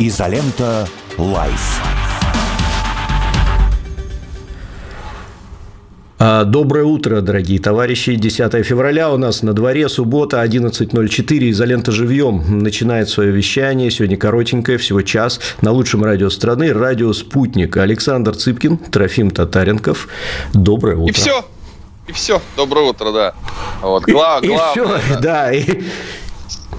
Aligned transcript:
Изолента 0.00 0.86
Live. 1.16 1.82
А, 6.20 6.44
доброе 6.44 6.84
утро, 6.84 7.20
дорогие 7.20 7.58
товарищи. 7.58 8.14
10 8.14 8.64
февраля 8.64 9.10
у 9.12 9.16
нас 9.16 9.42
на 9.42 9.52
дворе, 9.54 9.88
суббота, 9.88 10.42
11.04. 10.44 11.50
Изолента 11.50 11.90
живьем 11.90 12.62
начинает 12.62 13.08
свое 13.08 13.32
вещание. 13.32 13.90
Сегодня 13.90 14.16
коротенькое, 14.16 14.78
всего 14.78 15.02
час. 15.02 15.40
На 15.62 15.72
лучшем 15.72 16.04
радио 16.04 16.30
страны, 16.30 16.72
радио 16.72 17.12
«Спутник». 17.12 17.76
Александр 17.76 18.36
Цыпкин, 18.36 18.78
Трофим 18.78 19.32
Татаренков. 19.32 20.08
Доброе 20.54 20.96
утро. 20.96 21.10
И 21.10 21.12
все. 21.12 21.44
И 22.06 22.12
все. 22.12 22.40
Доброе 22.56 22.86
утро, 22.90 23.12
да. 23.12 23.34
Вот. 23.82 24.04
Гла- 24.04 24.38
и, 24.42 24.46
главное, 24.46 24.58
и 24.58 24.70
все, 24.70 25.18
да. 25.20 25.52
И... 25.52 25.82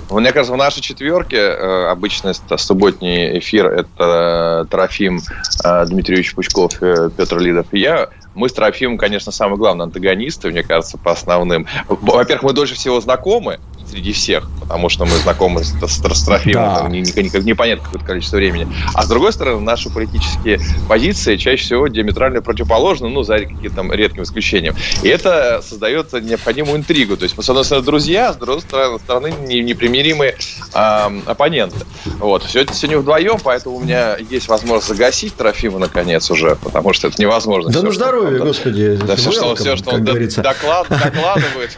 Мне 0.09 0.31
кажется, 0.31 0.53
в 0.53 0.57
нашей 0.57 0.81
четверке 0.81 1.37
э, 1.37 1.85
обычно 1.89 2.29
это 2.29 2.57
субботний 2.57 3.37
эфир 3.39 3.67
это 3.67 4.67
Трофим 4.69 5.21
э, 5.63 5.85
Дмитриевич 5.85 6.33
Пучков, 6.33 6.79
Петр 6.79 7.37
Лидов 7.37 7.67
и 7.71 7.79
я. 7.79 8.09
Мы 8.33 8.49
с 8.49 8.53
Трофимом, 8.53 8.97
конечно, 8.97 9.31
самые 9.31 9.57
главные 9.57 9.83
антагонисты, 9.83 10.49
мне 10.49 10.63
кажется, 10.63 10.97
по 10.97 11.11
основным. 11.11 11.67
Во-первых, 11.87 12.43
мы 12.43 12.53
дольше 12.53 12.75
всего 12.75 12.99
знакомы 13.01 13.59
среди 13.89 14.13
всех, 14.13 14.49
потому 14.61 14.89
что 14.89 15.05
мы 15.05 15.11
знакомы 15.17 15.63
с, 15.63 15.71
с, 15.71 15.97
с 15.97 16.23
Трофимом 16.23 16.63
да. 16.63 16.87
никак 16.89 17.43
непонятно 17.43 17.85
какое-то 17.85 18.05
количество 18.05 18.37
времени. 18.37 18.67
А 18.93 19.03
с 19.03 19.07
другой 19.07 19.33
стороны, 19.33 19.61
наши 19.61 19.89
политические 19.89 20.59
позиции 20.87 21.37
чаще 21.37 21.63
всего 21.63 21.87
диаметрально 21.87 22.41
противоположны, 22.41 23.09
ну, 23.09 23.23
за 23.23 23.39
каким-то 23.39 23.75
там 23.75 23.91
редким 23.91 24.23
исключением. 24.23 24.75
И 25.03 25.07
это 25.07 25.61
создает 25.61 26.13
необходимую 26.13 26.77
интригу. 26.77 27.17
То 27.17 27.23
есть 27.23 27.35
мы, 27.37 27.43
с 27.43 27.49
одной 27.49 27.65
стороны, 27.65 27.85
друзья, 27.85 28.29
а 28.29 28.33
с 28.33 28.37
другой 28.37 28.61
стороны, 28.61 29.33
непримиримые 29.47 30.35
э, 30.73 31.21
оппоненты. 31.25 31.85
Вот. 32.19 32.43
Сегодня, 32.47 32.73
сегодня 32.73 32.99
вдвоем, 32.99 33.37
поэтому 33.43 33.77
у 33.77 33.79
меня 33.79 34.17
есть 34.17 34.47
возможность 34.47 34.87
загасить 34.87 35.35
Трофима, 35.35 35.79
наконец, 35.79 36.29
уже, 36.29 36.55
потому 36.55 36.93
что 36.93 37.07
это 37.07 37.21
невозможно. 37.21 37.71
Да 37.71 37.81
ну 37.81 37.91
здоровья, 37.91 38.39
господи. 38.39 38.99
Да 39.05 39.15
все, 39.15 39.31
что, 39.31 39.55
все, 39.55 39.75
что 39.75 39.91
он 39.91 40.03
доклад, 40.03 40.87
докладывает 40.89 41.77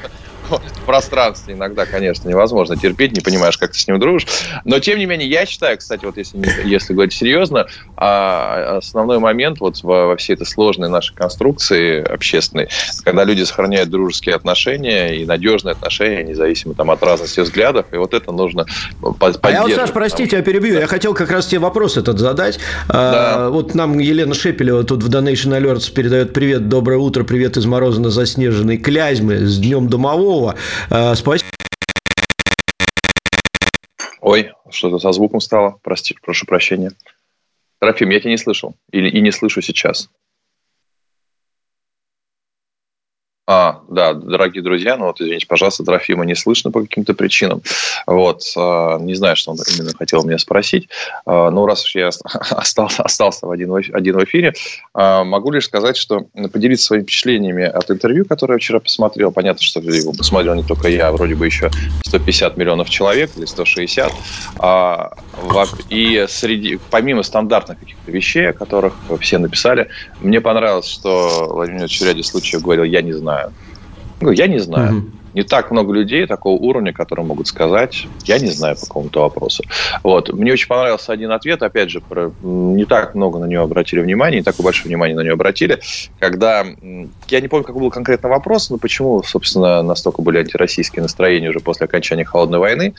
в 0.57 0.85
пространстве 0.85 1.53
иногда, 1.53 1.85
конечно, 1.85 2.27
невозможно 2.27 2.75
терпеть, 2.77 3.13
не 3.13 3.21
понимаешь, 3.21 3.57
как 3.57 3.71
ты 3.71 3.79
с 3.79 3.87
ним 3.87 3.99
дружишь. 3.99 4.27
Но, 4.65 4.79
тем 4.79 4.99
не 4.99 5.05
менее, 5.05 5.29
я 5.29 5.45
считаю, 5.45 5.77
кстати, 5.77 6.05
вот 6.05 6.17
если, 6.17 6.39
если 6.65 6.93
говорить 6.93 7.13
серьезно, 7.13 7.67
а, 7.95 8.77
основной 8.77 9.19
момент 9.19 9.59
вот 9.59 9.81
во, 9.83 10.15
всей 10.17 10.33
этой 10.33 10.45
сложной 10.45 10.89
нашей 10.89 11.15
конструкции 11.15 12.01
общественной, 12.01 12.69
когда 13.03 13.23
люди 13.23 13.43
сохраняют 13.43 13.89
дружеские 13.89 14.35
отношения 14.35 15.15
и 15.17 15.25
надежные 15.25 15.73
отношения, 15.73 16.23
независимо 16.23 16.73
там, 16.73 16.91
от 16.91 17.01
разности 17.03 17.39
взглядов, 17.39 17.85
и 17.91 17.97
вот 17.97 18.13
это 18.13 18.31
нужно 18.31 18.65
поддерживать. 19.01 19.39
А 19.43 19.51
я 19.51 19.61
вот, 19.63 19.71
Саш, 19.73 19.91
простите, 19.91 20.37
я 20.37 20.41
перебью, 20.41 20.79
я 20.79 20.87
хотел 20.87 21.13
как 21.13 21.31
раз 21.31 21.47
тебе 21.47 21.59
вопрос 21.59 21.97
этот 21.97 22.19
задать. 22.19 22.59
А, 22.87 23.11
да. 23.11 23.35
А, 23.47 23.49
вот 23.49 23.75
нам 23.75 23.99
Елена 23.99 24.33
Шепелева 24.33 24.83
тут 24.83 25.03
в 25.03 25.09
Donation 25.09 25.57
Alerts 25.57 25.91
передает 25.93 26.33
привет, 26.33 26.69
доброе 26.69 26.97
утро, 26.97 27.23
привет 27.23 27.57
из 27.57 27.65
морозно-заснеженной 27.65 28.77
Клязьмы, 28.77 29.45
с 29.45 29.59
Днем 29.59 29.87
Домового, 29.87 30.40
Иванова. 30.41 30.55
Э, 30.89 31.15
спасибо. 31.15 31.49
Ой, 34.19 34.51
что-то 34.69 34.99
со 34.99 35.11
звуком 35.11 35.39
стало. 35.41 35.79
Прости, 35.83 36.15
прошу 36.21 36.45
прощения. 36.45 36.91
Трофим, 37.79 38.09
я 38.09 38.19
тебя 38.19 38.31
не 38.31 38.37
слышал. 38.37 38.75
Или 38.91 39.09
и 39.09 39.21
не 39.21 39.31
слышу 39.31 39.61
сейчас. 39.61 40.09
А, 43.53 43.81
да, 43.89 44.13
дорогие 44.13 44.63
друзья, 44.63 44.95
ну 44.95 45.07
вот, 45.07 45.19
извините, 45.19 45.45
пожалуйста, 45.45 45.83
Трофима 45.83 46.23
не 46.23 46.35
слышно 46.35 46.71
по 46.71 46.79
каким-то 46.79 47.13
причинам. 47.13 47.61
Вот, 48.07 48.43
а, 48.55 48.97
не 48.97 49.13
знаю, 49.13 49.35
что 49.35 49.51
он 49.51 49.57
именно 49.75 49.91
хотел 49.93 50.23
меня 50.23 50.37
спросить. 50.37 50.87
А, 51.25 51.49
но 51.49 51.65
раз 51.65 51.83
уж 51.83 51.95
я 51.95 52.11
остался, 52.51 53.03
остался 53.03 53.47
в 53.47 53.51
один, 53.51 53.75
один 53.75 54.17
в 54.17 54.23
эфире, 54.23 54.53
а, 54.93 55.25
могу 55.25 55.51
лишь 55.51 55.65
сказать, 55.65 55.97
что 55.97 56.27
поделиться 56.53 56.85
своими 56.85 57.03
впечатлениями 57.03 57.65
от 57.65 57.91
интервью, 57.91 58.23
которое 58.23 58.53
я 58.53 58.59
вчера 58.59 58.79
посмотрел. 58.79 59.33
Понятно, 59.33 59.61
что 59.61 59.81
его 59.81 60.13
посмотрел 60.13 60.55
не 60.55 60.63
только 60.63 60.87
я, 60.87 61.11
вроде 61.11 61.35
бы 61.35 61.45
еще 61.45 61.69
150 62.05 62.55
миллионов 62.55 62.89
человек 62.89 63.31
или 63.35 63.43
160. 63.43 64.13
И 65.89 66.25
среди, 66.29 66.79
помимо 66.89 67.23
стандартных 67.23 67.79
каких-то 67.79 68.11
вещей, 68.11 68.51
о 68.51 68.53
которых 68.53 68.93
все 69.19 69.39
написали, 69.39 69.89
мне 70.21 70.39
понравилось, 70.39 70.87
что 70.87 71.49
Владимир 71.49 71.89
ряде 72.01 72.23
случаев 72.23 72.61
говорил, 72.61 72.85
я 72.85 73.01
не 73.01 73.11
знаю 73.11 73.40
знаю. 73.41 73.53
Ну, 74.21 74.31
я 74.31 74.47
не 74.47 74.59
знаю. 74.59 74.97
Угу 74.97 75.20
не 75.33 75.43
так 75.43 75.71
много 75.71 75.93
людей 75.93 76.25
такого 76.27 76.59
уровня, 76.59 76.93
которые 76.93 77.25
могут 77.25 77.47
сказать, 77.47 78.07
я 78.25 78.39
не 78.39 78.47
знаю 78.47 78.75
по 78.75 78.85
какому-то 78.85 79.21
вопросу. 79.21 79.63
Вот. 80.03 80.31
Мне 80.33 80.53
очень 80.53 80.67
понравился 80.67 81.13
один 81.13 81.31
ответ, 81.31 81.61
опять 81.63 81.89
же, 81.89 82.01
про, 82.01 82.31
не 82.41 82.85
так 82.85 83.15
много 83.15 83.39
на 83.39 83.45
него 83.45 83.63
обратили 83.63 84.01
внимание, 84.01 84.39
не 84.39 84.43
такое 84.43 84.65
большое 84.65 84.87
внимание 84.87 85.15
на 85.15 85.21
него 85.21 85.33
обратили, 85.33 85.79
когда, 86.19 86.65
я 87.27 87.41
не 87.41 87.47
помню, 87.47 87.65
какой 87.65 87.81
был 87.81 87.91
конкретно 87.91 88.29
вопрос, 88.29 88.69
но 88.69 88.77
почему, 88.77 89.23
собственно, 89.23 89.81
настолько 89.81 90.21
были 90.21 90.39
антироссийские 90.39 91.01
настроения 91.01 91.49
уже 91.49 91.59
после 91.59 91.85
окончания 91.85 92.25
Холодной 92.25 92.59
войны, 92.59 92.93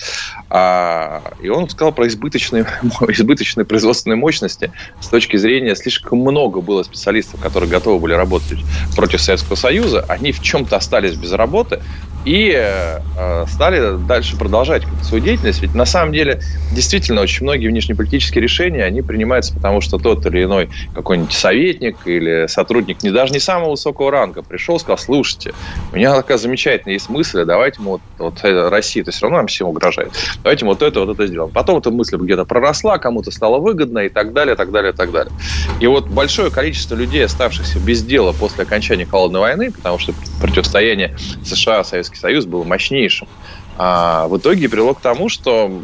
а, 0.50 1.22
и 1.40 1.48
он 1.48 1.68
сказал 1.68 1.92
про 1.92 2.06
избыточные, 2.06 2.66
избыточные 3.08 3.64
производственные 3.64 4.16
мощности 4.16 4.72
с 5.00 5.08
точки 5.08 5.36
зрения 5.36 5.74
слишком 5.74 6.18
много 6.18 6.60
было 6.60 6.82
специалистов, 6.82 7.40
которые 7.40 7.70
готовы 7.70 7.98
были 7.98 8.14
работать 8.14 8.58
против 8.96 9.20
Советского 9.20 9.56
Союза, 9.56 10.04
они 10.08 10.32
в 10.32 10.42
чем-то 10.42 10.76
остались 10.76 11.14
без 11.14 11.32
работы, 11.32 11.80
и 12.24 12.52
э, 12.54 13.46
стали 13.48 13.98
дальше 14.06 14.36
продолжать 14.36 14.82
свою 15.02 15.22
деятельность. 15.22 15.60
Ведь 15.62 15.74
на 15.74 15.84
самом 15.84 16.12
деле 16.12 16.40
действительно 16.72 17.20
очень 17.20 17.44
многие 17.44 17.68
внешнеполитические 17.68 18.42
решения, 18.42 18.84
они 18.84 19.02
принимаются 19.02 19.52
потому, 19.54 19.80
что 19.80 19.98
тот 19.98 20.24
или 20.26 20.44
иной 20.44 20.70
какой-нибудь 20.94 21.32
советник 21.32 21.96
или 22.04 22.46
сотрудник, 22.46 23.02
не 23.02 23.10
даже 23.10 23.32
не 23.32 23.40
самого 23.40 23.70
высокого 23.70 24.10
ранга, 24.10 24.42
пришел, 24.42 24.78
сказал, 24.78 24.98
слушайте, 24.98 25.52
у 25.92 25.96
меня 25.96 26.14
такая 26.14 26.38
замечательная 26.38 26.94
есть 26.94 27.08
мысль, 27.08 27.40
а 27.40 27.44
давайте 27.44 27.80
мы 27.80 27.92
вот, 27.92 28.00
вот 28.18 28.34
Россия, 28.42 29.02
это 29.02 29.10
все 29.10 29.22
равно 29.22 29.38
нам 29.38 29.46
всем 29.48 29.68
угрожает, 29.68 30.12
давайте 30.42 30.64
мы 30.64 30.72
вот 30.72 30.82
это, 30.82 31.00
вот 31.00 31.14
это 31.14 31.26
сделаем. 31.26 31.52
Потом 31.52 31.78
эта 31.78 31.90
мысль 31.90 32.16
где-то 32.16 32.44
проросла, 32.44 32.98
кому-то 32.98 33.30
стало 33.30 33.58
выгодно 33.58 34.00
и 34.00 34.08
так 34.08 34.32
далее, 34.32 34.54
так 34.54 34.70
далее, 34.70 34.92
так 34.92 35.10
далее. 35.10 35.32
И 35.80 35.86
вот 35.86 36.08
большое 36.08 36.50
количество 36.50 36.94
людей, 36.94 37.24
оставшихся 37.24 37.78
без 37.80 38.02
дела 38.02 38.32
после 38.32 38.62
окончания 38.62 39.06
Холодной 39.06 39.40
войны, 39.40 39.72
потому 39.72 39.98
что 39.98 40.14
противостояние 40.40 41.16
США, 41.44 41.84
Советского 41.84 42.11
Советский 42.12 42.20
Союз 42.20 42.46
был 42.46 42.64
мощнейшим. 42.64 43.28
А 43.78 44.28
в 44.28 44.36
итоге 44.36 44.68
привело 44.68 44.94
к 44.94 45.00
тому, 45.00 45.28
что, 45.28 45.82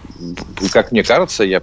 как 0.73 0.93
мне 0.93 1.03
кажется, 1.03 1.43
я 1.43 1.63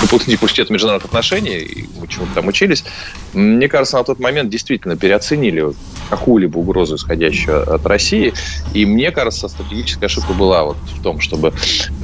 выпускник 0.00 0.40
университета 0.40 0.72
международных 0.72 1.06
отношений, 1.06 1.88
мы 1.98 2.06
чему-то 2.06 2.34
там 2.34 2.46
учились, 2.46 2.84
мне 3.32 3.68
кажется, 3.68 3.96
на 3.96 4.04
тот 4.04 4.20
момент 4.20 4.50
действительно 4.50 4.96
переоценили 4.96 5.72
какую-либо 6.10 6.58
угрозу, 6.58 6.96
исходящую 6.96 7.74
от 7.74 7.84
России. 7.86 8.32
И 8.74 8.86
мне 8.86 9.10
кажется, 9.10 9.48
стратегическая 9.48 10.06
ошибка 10.06 10.32
была 10.32 10.64
вот 10.64 10.76
в 10.76 11.02
том, 11.02 11.18
чтобы 11.18 11.52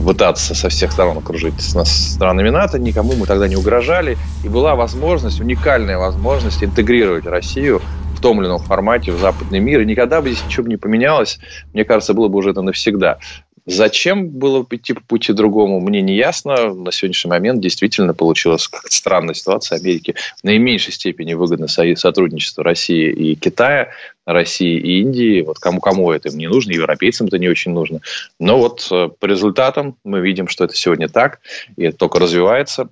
пытаться 0.04 0.54
со 0.54 0.68
всех 0.68 0.90
сторон 0.90 1.18
окружить 1.18 1.54
нас 1.74 2.14
странами 2.14 2.50
НАТО. 2.50 2.78
Никому 2.80 3.12
мы 3.14 3.26
тогда 3.26 3.46
не 3.46 3.56
угрожали. 3.56 4.18
И 4.42 4.48
была 4.48 4.74
возможность, 4.74 5.40
уникальная 5.40 5.98
возможность 5.98 6.64
интегрировать 6.64 7.26
Россию 7.26 7.80
том 8.22 8.40
или 8.40 8.48
ином 8.48 8.60
формате 8.60 9.12
в 9.12 9.18
западный 9.18 9.60
мир. 9.60 9.80
И 9.80 9.86
никогда 9.86 10.22
бы 10.22 10.30
здесь 10.30 10.44
ничего 10.46 10.64
бы 10.64 10.70
не 10.70 10.76
поменялось. 10.76 11.38
Мне 11.74 11.84
кажется, 11.84 12.14
было 12.14 12.28
бы 12.28 12.38
уже 12.38 12.50
это 12.50 12.62
навсегда. 12.62 13.18
Зачем 13.64 14.28
было 14.28 14.66
идти 14.70 14.92
по 14.92 15.02
пути 15.02 15.32
другому, 15.32 15.78
мне 15.78 16.02
не 16.02 16.16
ясно. 16.16 16.74
На 16.74 16.90
сегодняшний 16.90 17.30
момент 17.30 17.60
действительно 17.60 18.12
получилась 18.12 18.66
как-то 18.66 18.92
странная 18.92 19.34
ситуация. 19.34 19.78
Америки 19.78 20.16
в 20.40 20.44
наименьшей 20.44 20.92
степени 20.92 21.34
выгодно 21.34 21.68
сотрудничество 21.68 22.64
России 22.64 23.12
и 23.12 23.36
Китая, 23.36 23.90
России 24.26 24.80
и 24.80 25.00
Индии. 25.02 25.42
Вот 25.42 25.60
кому-кому 25.60 26.10
это 26.10 26.28
им 26.28 26.38
не 26.38 26.48
нужно, 26.48 26.72
европейцам 26.72 27.28
это 27.28 27.38
не 27.38 27.48
очень 27.48 27.72
нужно. 27.72 28.00
Но 28.40 28.58
вот 28.58 28.88
э, 28.90 29.10
по 29.18 29.26
результатам 29.26 29.96
мы 30.02 30.20
видим, 30.20 30.48
что 30.48 30.64
это 30.64 30.74
сегодня 30.74 31.08
так, 31.08 31.38
и 31.76 31.84
это 31.84 31.96
только 31.96 32.18
развивается. 32.18 32.88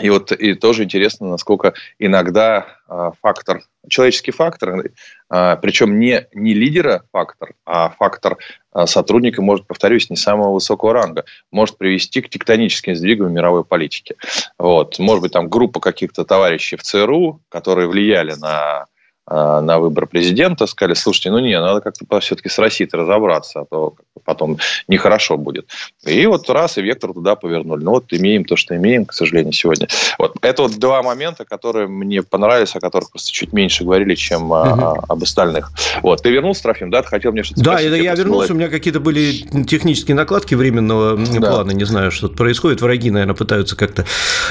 И 0.00 0.10
вот 0.10 0.32
и 0.32 0.54
тоже 0.54 0.84
интересно, 0.84 1.28
насколько 1.28 1.74
иногда 1.98 2.66
э, 2.88 3.10
фактор, 3.22 3.62
человеческий 3.88 4.32
фактор, 4.32 4.84
э, 5.30 5.56
причем 5.60 5.98
не, 5.98 6.26
не 6.34 6.54
лидера 6.54 7.04
фактор, 7.12 7.52
а 7.66 7.90
фактор 7.90 8.38
э, 8.74 8.86
сотрудника 8.86 9.42
может, 9.42 9.66
повторюсь, 9.66 10.10
не 10.10 10.16
самого 10.16 10.54
высокого 10.54 10.92
ранга, 10.92 11.24
может 11.50 11.78
привести 11.78 12.22
к 12.22 12.28
тектоническим 12.28 12.94
сдвигам 12.94 13.28
в 13.28 13.32
мировой 13.32 13.64
политике. 13.64 14.16
Вот. 14.58 14.98
Может 14.98 15.22
быть, 15.22 15.32
там 15.32 15.48
группа 15.48 15.80
каких-то 15.80 16.24
товарищей 16.24 16.76
в 16.76 16.82
ЦРУ, 16.82 17.40
которые 17.48 17.88
влияли 17.88 18.34
на 18.34 18.82
а, 18.82 18.86
на 19.30 19.78
выбор 19.78 20.06
президента, 20.06 20.66
сказали, 20.66 20.94
слушайте, 20.94 21.30
ну 21.30 21.38
не, 21.38 21.58
надо 21.58 21.80
как-то 21.80 22.20
все-таки 22.20 22.48
с 22.48 22.58
Россией 22.58 22.90
разобраться, 22.92 23.60
а 23.60 23.64
то 23.64 23.94
потом 24.24 24.58
нехорошо 24.88 25.36
будет. 25.36 25.66
И 26.04 26.26
вот 26.26 26.48
раз, 26.50 26.78
и 26.78 26.82
вектор 26.82 27.12
туда 27.12 27.36
повернули. 27.36 27.82
Ну 27.82 27.92
вот 27.92 28.04
имеем 28.10 28.44
то, 28.44 28.56
что 28.56 28.76
имеем, 28.76 29.06
к 29.06 29.12
сожалению, 29.12 29.52
сегодня. 29.52 29.88
Вот 30.18 30.34
это 30.42 30.62
вот 30.62 30.78
два 30.78 31.02
момента, 31.02 31.44
которые 31.44 31.86
мне 31.86 32.22
понравились, 32.22 32.74
о 32.74 32.80
которых 32.80 33.10
просто 33.10 33.30
чуть 33.32 33.52
меньше 33.52 33.84
говорили, 33.84 34.14
чем 34.14 34.46
угу. 34.46 34.54
о, 34.54 35.04
об 35.08 35.22
остальных. 35.22 35.70
Вот, 36.02 36.22
ты 36.22 36.30
вернулся, 36.30 36.62
Трофим, 36.62 36.90
да? 36.90 37.02
Ты 37.02 37.08
хотел 37.08 37.32
мне 37.32 37.42
что-то 37.42 37.62
Да, 37.62 37.72
спросить, 37.72 37.90
я, 37.90 37.96
я 37.96 38.14
вернулся, 38.14 38.52
у 38.52 38.56
меня 38.56 38.68
какие-то 38.68 39.00
были 39.00 39.32
технические 39.64 40.14
накладки 40.14 40.54
временного 40.54 41.16
да. 41.16 41.50
плана, 41.50 41.70
не 41.70 41.84
знаю, 41.84 42.10
что 42.10 42.28
происходит. 42.28 42.80
Враги, 42.80 43.10
наверное, 43.10 43.34
пытаются 43.34 43.76
как-то... 43.76 44.04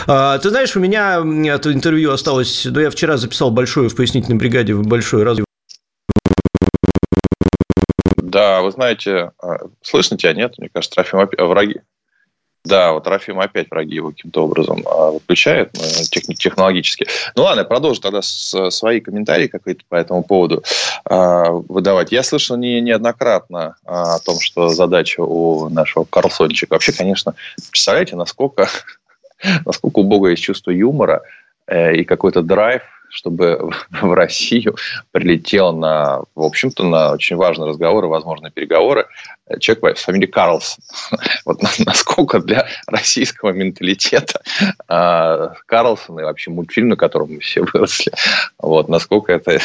А, 0.07 0.37
ты 0.39 0.49
знаешь, 0.49 0.75
у 0.75 0.79
меня 0.79 1.23
это 1.53 1.71
интервью 1.73 2.11
осталось... 2.11 2.65
Да, 2.65 2.81
я 2.81 2.89
вчера 2.89 3.17
записал 3.17 3.51
большое 3.51 3.89
в 3.89 3.95
пояснительной 3.95 4.37
бригаде, 4.37 4.68
большое 4.73 5.23
раз 5.23 5.39
да, 8.29 8.61
вы 8.61 8.71
знаете, 8.71 9.31
а, 9.41 9.57
слышно 9.81 10.17
тебя, 10.17 10.33
нет? 10.33 10.53
Мне 10.57 10.69
кажется, 10.71 10.95
Трофим 10.95 11.19
опять, 11.19 11.39
враги. 11.39 11.81
Да, 12.63 12.91
вот 12.91 13.05
Трофим 13.05 13.39
опять 13.39 13.71
враги 13.71 13.95
его 13.95 14.09
каким-то 14.09 14.43
образом 14.43 14.83
а, 14.85 15.11
выключает 15.11 15.71
ну, 15.73 16.33
технологически. 16.35 17.07
Ну 17.35 17.43
ладно, 17.43 17.61
я 17.61 17.65
продолжу 17.65 18.01
тогда 18.01 18.21
свои 18.21 18.99
комментарии 18.99 19.47
какие-то 19.47 19.83
по 19.89 19.95
этому 19.95 20.23
поводу 20.23 20.63
а, 21.05 21.49
выдавать. 21.49 22.11
Я 22.11 22.21
слышал 22.21 22.57
не, 22.57 22.79
неоднократно 22.81 23.75
о 23.85 24.19
том, 24.19 24.39
что 24.39 24.69
задача 24.69 25.21
у 25.21 25.69
нашего 25.69 26.03
Карлсончика. 26.03 26.73
Вообще, 26.73 26.91
конечно, 26.91 27.33
представляете, 27.71 28.15
насколько, 28.15 28.69
насколько 29.65 29.99
у 29.99 30.03
Бога 30.03 30.29
есть 30.29 30.43
чувство 30.43 30.71
юмора 30.71 31.23
э, 31.65 31.95
и 31.95 32.03
какой-то 32.03 32.43
драйв 32.43 32.83
чтобы 33.09 33.71
в 34.01 34.13
Россию 34.13 34.75
прилетел 35.11 35.73
на, 35.73 36.21
в 36.35 36.41
общем-то, 36.41 36.83
на 36.83 37.11
очень 37.13 37.35
важные 37.35 37.69
разговоры, 37.69 38.07
возможно, 38.07 38.51
переговоры 38.51 39.07
человек 39.59 39.97
с 39.97 40.03
фамилией 40.03 40.29
Карлсон. 40.29 40.83
Вот 41.45 41.61
насколько 41.79 42.39
для 42.39 42.67
российского 42.85 43.51
менталитета 43.51 44.41
а, 44.87 45.53
Карлсон 45.65 46.19
и 46.19 46.23
вообще 46.23 46.51
мультфильм, 46.51 46.89
на 46.89 46.95
котором 46.95 47.33
мы 47.33 47.39
все 47.39 47.61
выросли, 47.61 48.11
вот, 48.59 48.89
насколько 48.89 49.33
это 49.33 49.59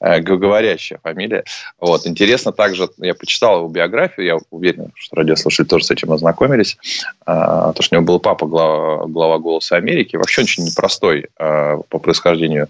э, 0.00 0.20
говорящая 0.20 0.98
фамилия. 1.02 1.44
Вот. 1.78 2.06
Интересно 2.06 2.52
также, 2.52 2.88
я 2.98 3.14
почитал 3.14 3.58
его 3.58 3.68
биографию, 3.68 4.26
я 4.26 4.38
уверен, 4.50 4.92
что 4.96 5.16
радиослушатели 5.16 5.66
тоже 5.66 5.84
с 5.84 5.90
этим 5.90 6.12
ознакомились, 6.12 6.76
а, 7.24 7.72
то, 7.72 7.82
что 7.82 7.94
у 7.94 8.00
него 8.00 8.06
был 8.06 8.20
папа 8.20 8.46
глава, 8.46 9.06
глава 9.06 9.38
«Голоса 9.38 9.76
Америки», 9.76 10.16
вообще 10.16 10.42
очень 10.42 10.64
непростой 10.64 11.26
а, 11.38 11.78
по 11.88 11.98
происхождению 11.98 12.68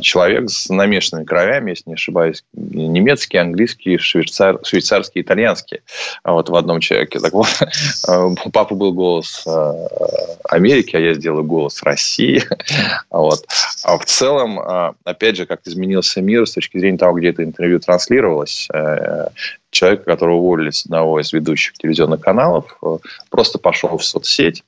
человек 0.00 0.50
с 0.50 0.68
намешанными 0.68 1.24
кровями, 1.24 1.70
если 1.70 1.90
не 1.90 1.94
ошибаюсь, 1.94 2.44
немецкий, 2.52 3.38
английский, 3.38 3.98
швейцар, 3.98 4.60
швейцарский, 4.64 5.22
итальянский. 5.22 5.80
А 6.22 6.32
вот 6.32 6.48
в 6.48 6.54
одном 6.54 6.80
человеке. 6.80 7.18
Так 7.20 7.32
вот, 7.32 7.48
у 8.44 8.50
папы 8.50 8.74
был 8.74 8.92
голос 8.92 9.44
а, 9.46 9.74
Америки, 10.48 10.96
а 10.96 11.00
я 11.00 11.14
сделаю 11.14 11.44
голос 11.44 11.82
России. 11.82 12.42
Вот. 13.10 13.46
А 13.84 13.96
в 13.96 14.04
целом, 14.04 14.58
опять 15.04 15.36
же, 15.36 15.46
как 15.46 15.60
изменился 15.64 16.20
мир 16.20 16.46
с 16.46 16.52
точки 16.52 16.78
зрения 16.78 16.98
того, 16.98 17.18
где 17.18 17.30
это 17.30 17.44
интервью 17.44 17.78
транслировалось, 17.78 18.68
э, 18.72 19.28
человек, 19.70 20.04
которого 20.04 20.36
уволили 20.36 20.70
с 20.70 20.84
одного 20.84 21.20
из 21.20 21.32
ведущих 21.32 21.74
телевизионных 21.74 22.20
каналов, 22.20 22.76
э, 22.82 22.98
просто 23.30 23.58
пошел 23.58 23.96
в 23.96 24.04
соцсеть, 24.04 24.64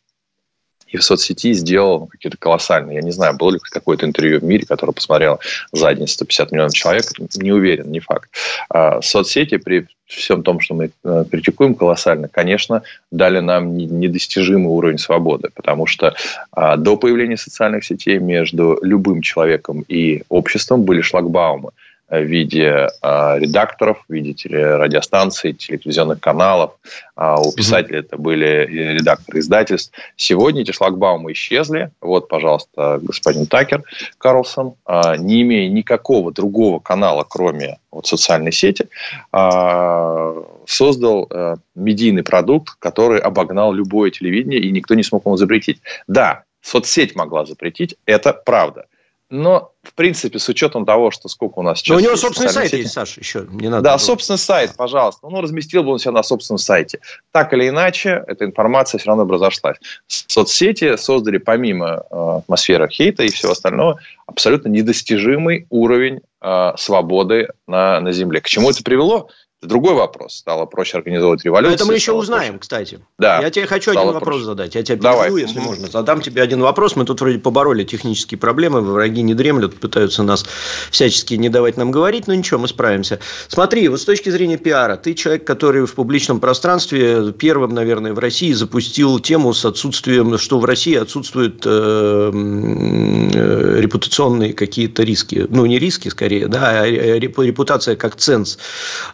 и 0.87 0.97
в 0.97 1.05
соцсети 1.05 1.53
сделал 1.53 2.07
какие-то 2.07 2.39
колоссальные. 2.39 2.97
Я 2.97 3.03
не 3.03 3.11
знаю, 3.11 3.37
было 3.37 3.53
ли 3.53 3.59
какое-то 3.59 4.07
интервью 4.07 4.41
в 4.41 4.45
мире, 4.45 4.67
которое 4.67 4.93
посмотрело 4.93 5.39
за 5.73 5.93
день 5.95 6.07
150 6.07 6.53
миллионов 6.53 6.75
человек. 6.75 7.05
Не 7.37 7.53
уверен, 7.53 7.91
не 7.91 8.01
факт. 8.01 8.31
А 8.71 9.01
соцсети 9.03 9.57
при 9.57 9.87
всем 10.07 10.43
том, 10.43 10.61
что 10.61 10.75
мы 10.75 10.91
э, 11.05 11.25
критикуем 11.31 11.75
колоссально, 11.75 12.29
конечно, 12.29 12.83
дали 13.11 13.41
нам 13.41 13.77
недостижимый 13.77 14.69
уровень 14.69 14.99
свободы, 14.99 15.49
потому 15.53 15.87
что 15.87 16.15
а, 16.53 16.77
до 16.77 16.97
появления 16.97 17.37
социальных 17.37 17.85
сетей 17.85 18.19
между 18.19 18.79
любым 18.83 19.21
человеком 19.21 19.85
и 19.89 20.23
обществом 20.29 20.83
были 20.83 21.01
шлагбаумы– 21.01 21.71
в 22.09 22.23
виде 22.23 22.89
э, 23.03 23.39
редакторов, 23.39 24.05
в 24.09 24.13
виде 24.13 24.33
теле, 24.33 24.77
радиостанций, 24.77 25.53
телевизионных 25.53 26.21
каналов. 26.21 26.73
А 27.17 27.41
у 27.41 27.53
писателей 27.53 28.01
это 28.01 28.17
были 28.17 28.67
редакторы 28.67 29.41
издательств. 29.41 29.93
Сегодня 30.17 30.63
эти 30.63 30.71
шлагбаумы 30.71 31.33
исчезли. 31.33 31.91
Вот, 32.01 32.29
пожалуйста, 32.29 33.01
господин 33.03 33.47
Такер 33.47 33.83
Карлсон, 34.19 34.75
э, 34.87 35.17
не 35.19 35.43
имея 35.43 35.69
никакого 35.69 36.33
другого 36.33 36.79
канала, 36.79 37.25
кроме 37.29 37.79
вот, 37.91 38.07
социальной 38.07 38.53
сети, 38.53 38.89
э, 39.33 40.43
создал 40.67 41.27
э, 41.31 41.57
медийный 41.75 42.23
продукт, 42.23 42.77
который 42.79 43.19
обогнал 43.19 43.73
любое 43.73 44.11
телевидение, 44.11 44.61
и 44.61 44.71
никто 44.71 44.95
не 44.95 45.03
смог 45.03 45.27
его 45.27 45.37
запретить. 45.37 45.81
Да, 46.07 46.45
соцсеть 46.61 47.17
могла 47.17 47.45
запретить, 47.47 47.97
это 48.07 48.33
правда. 48.33 48.87
Но 49.29 49.73
в 49.83 49.95
принципе, 49.95 50.39
с 50.39 50.49
учетом 50.49 50.85
того, 50.85 51.11
что 51.11 51.29
сколько 51.29 51.59
у 51.59 51.63
нас 51.63 51.79
сейчас... 51.79 51.95
Но 51.95 51.97
у 51.97 52.01
него 52.01 52.17
собственный 52.17 52.51
сайт 52.51 52.71
сети. 52.71 52.83
есть, 52.83 52.93
Саша, 52.93 53.21
еще 53.21 53.47
не 53.51 53.69
надо. 53.69 53.83
Да, 53.83 53.91
было. 53.93 53.99
собственный 53.99 54.39
сайт, 54.39 54.75
пожалуйста. 54.77 55.29
Ну, 55.29 55.41
разместил 55.41 55.85
бы 55.85 55.93
он 55.93 55.99
себя 55.99 56.13
на 56.13 56.23
собственном 56.23 56.59
сайте. 56.59 57.01
Так 57.33 57.53
или 57.53 57.69
иначе, 57.69 58.25
эта 58.27 58.45
информация 58.45 58.99
все 58.99 59.09
равно 59.09 59.25
бы 59.25 59.35
разошлась. 59.35 59.77
Соцсети 60.07 60.97
создали 60.97 61.39
помимо 61.39 62.05
э, 62.11 62.37
атмосферы 62.39 62.89
хейта 62.89 63.23
и 63.23 63.31
всего 63.31 63.53
остального 63.53 63.99
абсолютно 64.27 64.69
недостижимый 64.69 65.67
уровень 65.71 66.21
э, 66.43 66.73
свободы 66.77 67.49
на, 67.67 68.01
на 68.01 68.13
Земле. 68.13 68.41
К 68.41 68.49
чему 68.49 68.71
это 68.71 68.83
привело? 68.83 69.29
Это 69.67 69.71
другой 69.71 69.95
вопрос. 69.95 70.37
Стало 70.37 70.65
проще 70.65 70.97
организовывать 70.99 71.45
революцию. 71.45 71.71
Но 71.71 71.75
это 71.75 71.85
мы 71.87 71.95
еще 71.95 72.13
узнаем, 72.13 72.53
проще. 72.55 72.61
кстати. 72.61 73.01
Да. 73.19 73.41
Я 73.41 73.51
тебе 73.51 73.67
хочу 73.67 73.91
один 73.91 74.07
вопрос 74.07 74.23
проще. 74.23 74.45
задать. 74.45 74.75
Я 74.77 74.83
тебе 74.85 74.97
Давай. 74.97 75.29
перебью, 75.29 75.47
если 75.47 75.59
можно. 75.59 75.89
Задам 75.89 76.21
тебе 76.21 76.41
один 76.41 76.61
вопрос. 76.61 76.95
Мы 76.95 77.05
тут 77.05 77.21
вроде 77.21 77.39
побороли 77.39 77.83
технические 77.83 78.39
проблемы. 78.39 78.81
Враги 78.81 79.23
не 79.23 79.35
дремлют, 79.35 79.81
пытаются 79.81 80.23
нас 80.23 80.47
всячески 80.93 81.35
не 81.35 81.49
давать 81.49 81.77
нам 81.77 81.91
говорить. 81.91 82.29
Но 82.29 82.35
ничего, 82.35 82.61
мы 82.61 82.69
справимся. 82.69 83.19
Смотри, 83.49 83.89
вот 83.89 84.01
с 84.01 84.05
точки 84.05 84.31
зрения 84.31 84.57
пиара. 84.57 84.97
Ты 84.97 85.15
человек, 85.15 85.45
который 85.45 85.85
в 85.85 85.95
публичном 85.95 86.39
пространстве 86.39 87.33
первым, 87.33 87.75
наверное, 87.75 88.15
в 88.15 88.21
России 88.21 88.53
запустил 88.53 89.19
тему 89.19 89.53
с 89.53 89.65
отсутствием, 89.65 90.39
что 90.39 90.61
в 90.61 90.65
России 90.65 90.95
отсутствуют 90.95 91.65
э, 91.67 92.31
э, 92.33 93.81
репутационные 93.81 94.53
какие-то 94.53 95.03
риски. 95.03 95.47
Ну, 95.49 95.67
не 95.67 95.81
риски, 95.81 96.09
скорее, 96.09 96.47
да, 96.47 96.83
а 96.83 96.87
репутация 96.87 97.97
как 97.97 98.15
ценз. 98.15 98.59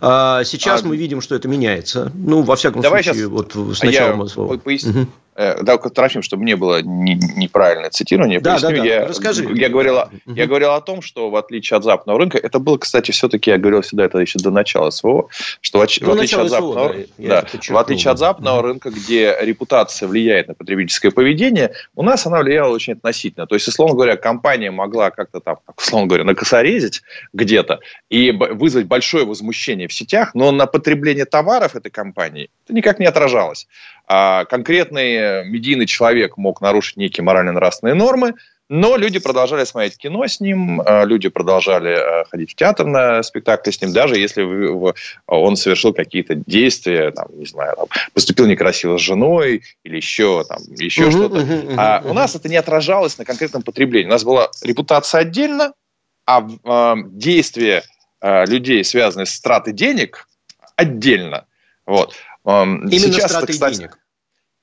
А 0.00 0.41
сейчас 0.44 0.82
а... 0.82 0.86
мы 0.86 0.96
видим, 0.96 1.20
что 1.20 1.34
это 1.34 1.48
меняется. 1.48 2.12
Ну, 2.14 2.42
во 2.42 2.56
всяком 2.56 2.82
Давай 2.82 3.02
случае, 3.02 3.24
сейчас... 3.24 3.30
вот 3.30 3.76
с 3.76 3.82
начала 3.82 4.22
я 4.22 4.26
слова. 4.28 4.58
Пояс... 4.58 4.84
Угу. 4.84 5.06
Э, 5.34 5.62
да, 5.62 5.79
Трофим, 5.79 6.20
чтобы 6.23 6.44
не 6.44 6.56
было 6.56 6.82
неправильное 6.82 7.88
цитирование, 7.88 8.38
да, 8.38 8.52
поясню, 8.52 8.76
да, 8.76 8.76
да. 8.76 8.84
Я, 8.84 9.06
Расскажи. 9.06 9.49
Я 9.55 9.70
говорил, 9.70 9.99
я 10.26 10.46
говорил 10.46 10.73
о 10.73 10.81
том, 10.82 11.00
что 11.00 11.31
в 11.31 11.37
отличие 11.37 11.79
от 11.79 11.84
западного 11.84 12.19
рынка, 12.19 12.37
это 12.37 12.58
было, 12.58 12.76
кстати, 12.76 13.12
все-таки, 13.12 13.50
я 13.50 13.56
говорил 13.56 13.81
всегда, 13.81 14.05
это 14.05 14.19
еще 14.19 14.38
до 14.38 14.50
начала 14.50 14.90
СВО, 14.90 15.29
что 15.62 15.79
в, 15.79 15.81
в 15.81 16.11
отличие 16.11 16.40
от 16.40 16.50
западного, 16.50 16.93
СВО, 16.93 17.06
да, 17.17 17.43
да, 17.43 17.75
в 17.75 17.76
отличие 17.79 18.11
от 18.11 18.19
западного 18.19 18.62
рынка, 18.62 18.90
где 18.90 19.34
репутация 19.40 20.06
влияет 20.06 20.49
на 20.49 20.54
потребительское 20.54 21.11
поведение, 21.11 21.73
у 21.95 22.02
нас 22.02 22.26
она 22.26 22.40
влияла 22.40 22.75
очень 22.75 22.92
относительно. 22.92 23.47
То 23.47 23.54
есть, 23.54 23.66
условно 23.66 23.95
говоря, 23.95 24.16
компания 24.16 24.71
могла 24.71 25.11
как-то 25.11 25.40
там, 25.40 25.59
условно 25.78 26.09
говоря, 26.09 26.25
накосорезить 26.25 27.02
где-то 27.33 27.80
и 28.11 28.33
вызвать 28.33 28.85
большое 28.85 29.25
возмущение 29.25 29.88
в 29.88 29.95
сетях, 29.95 30.35
но 30.35 30.52
на 30.52 30.66
потребление 30.66 31.25
товаров 31.25 31.75
этой 31.75 31.90
компании 31.90 32.50
это 32.64 32.75
никак 32.75 32.99
не 32.99 33.06
отражалось. 33.06 33.66
А 34.06 34.44
конкретный 34.44 35.44
медийный 35.44 35.87
человек 35.87 36.37
мог 36.37 36.61
нарушить 36.61 36.97
некие 36.97 37.25
морально-нравственные 37.25 37.94
нормы, 37.94 38.35
но 38.75 38.97
люди 38.97 39.18
продолжали 39.18 39.64
смотреть 39.64 39.99
кино 39.99 40.26
с 40.26 40.40
ним, 40.40 40.80
а, 40.80 41.04
люди 41.04 41.28
продолжали 41.28 41.94
а, 41.94 42.25
ходить 42.25 42.52
в 42.52 42.54
театр 42.54 42.87
на 42.87 43.23
спектакли 43.23 43.71
с 43.71 43.82
ним, 43.82 43.92
даже 43.92 44.16
если 44.16 44.42
он 45.26 45.56
совершил 45.56 45.92
какие-то 45.92 46.37
действия, 46.37 47.11
там, 47.11 47.26
не 47.32 47.44
знаю, 47.44 47.76
там, 47.76 47.88
поступил 48.14 48.47
некрасиво 48.47 48.97
с 48.97 49.02
женой 49.02 49.62
или 49.85 49.97
еще, 49.97 50.44
там, 50.49 50.56
еще 50.78 51.02
uh-huh, 51.02 51.11
что-то. 51.11 51.40
Uh-huh, 51.40 51.75
а 51.76 52.02
у 52.06 52.14
нас 52.14 52.35
это 52.35 52.49
не 52.49 52.56
отражалось 52.56 53.18
на 53.18 53.26
конкретном 53.26 53.62
потреблении. 53.62 54.09
У 54.09 54.12
нас 54.12 54.25
была 54.25 54.49
репутация 54.62 55.21
отдельно, 55.21 55.75
а 56.25 56.40
э, 56.40 56.94
действия 57.11 57.82
э, 58.23 58.47
людей, 58.47 58.82
связанные 58.85 59.26
с 59.26 59.38
тратой 59.38 59.75
денег, 59.75 60.26
отдельно. 60.76 61.44
Вот. 61.85 62.14
Именно 62.44 62.90
Сейчас, 62.90 63.30
страты 63.30 63.52
кстати, 63.52 63.76
денег. 63.76 63.99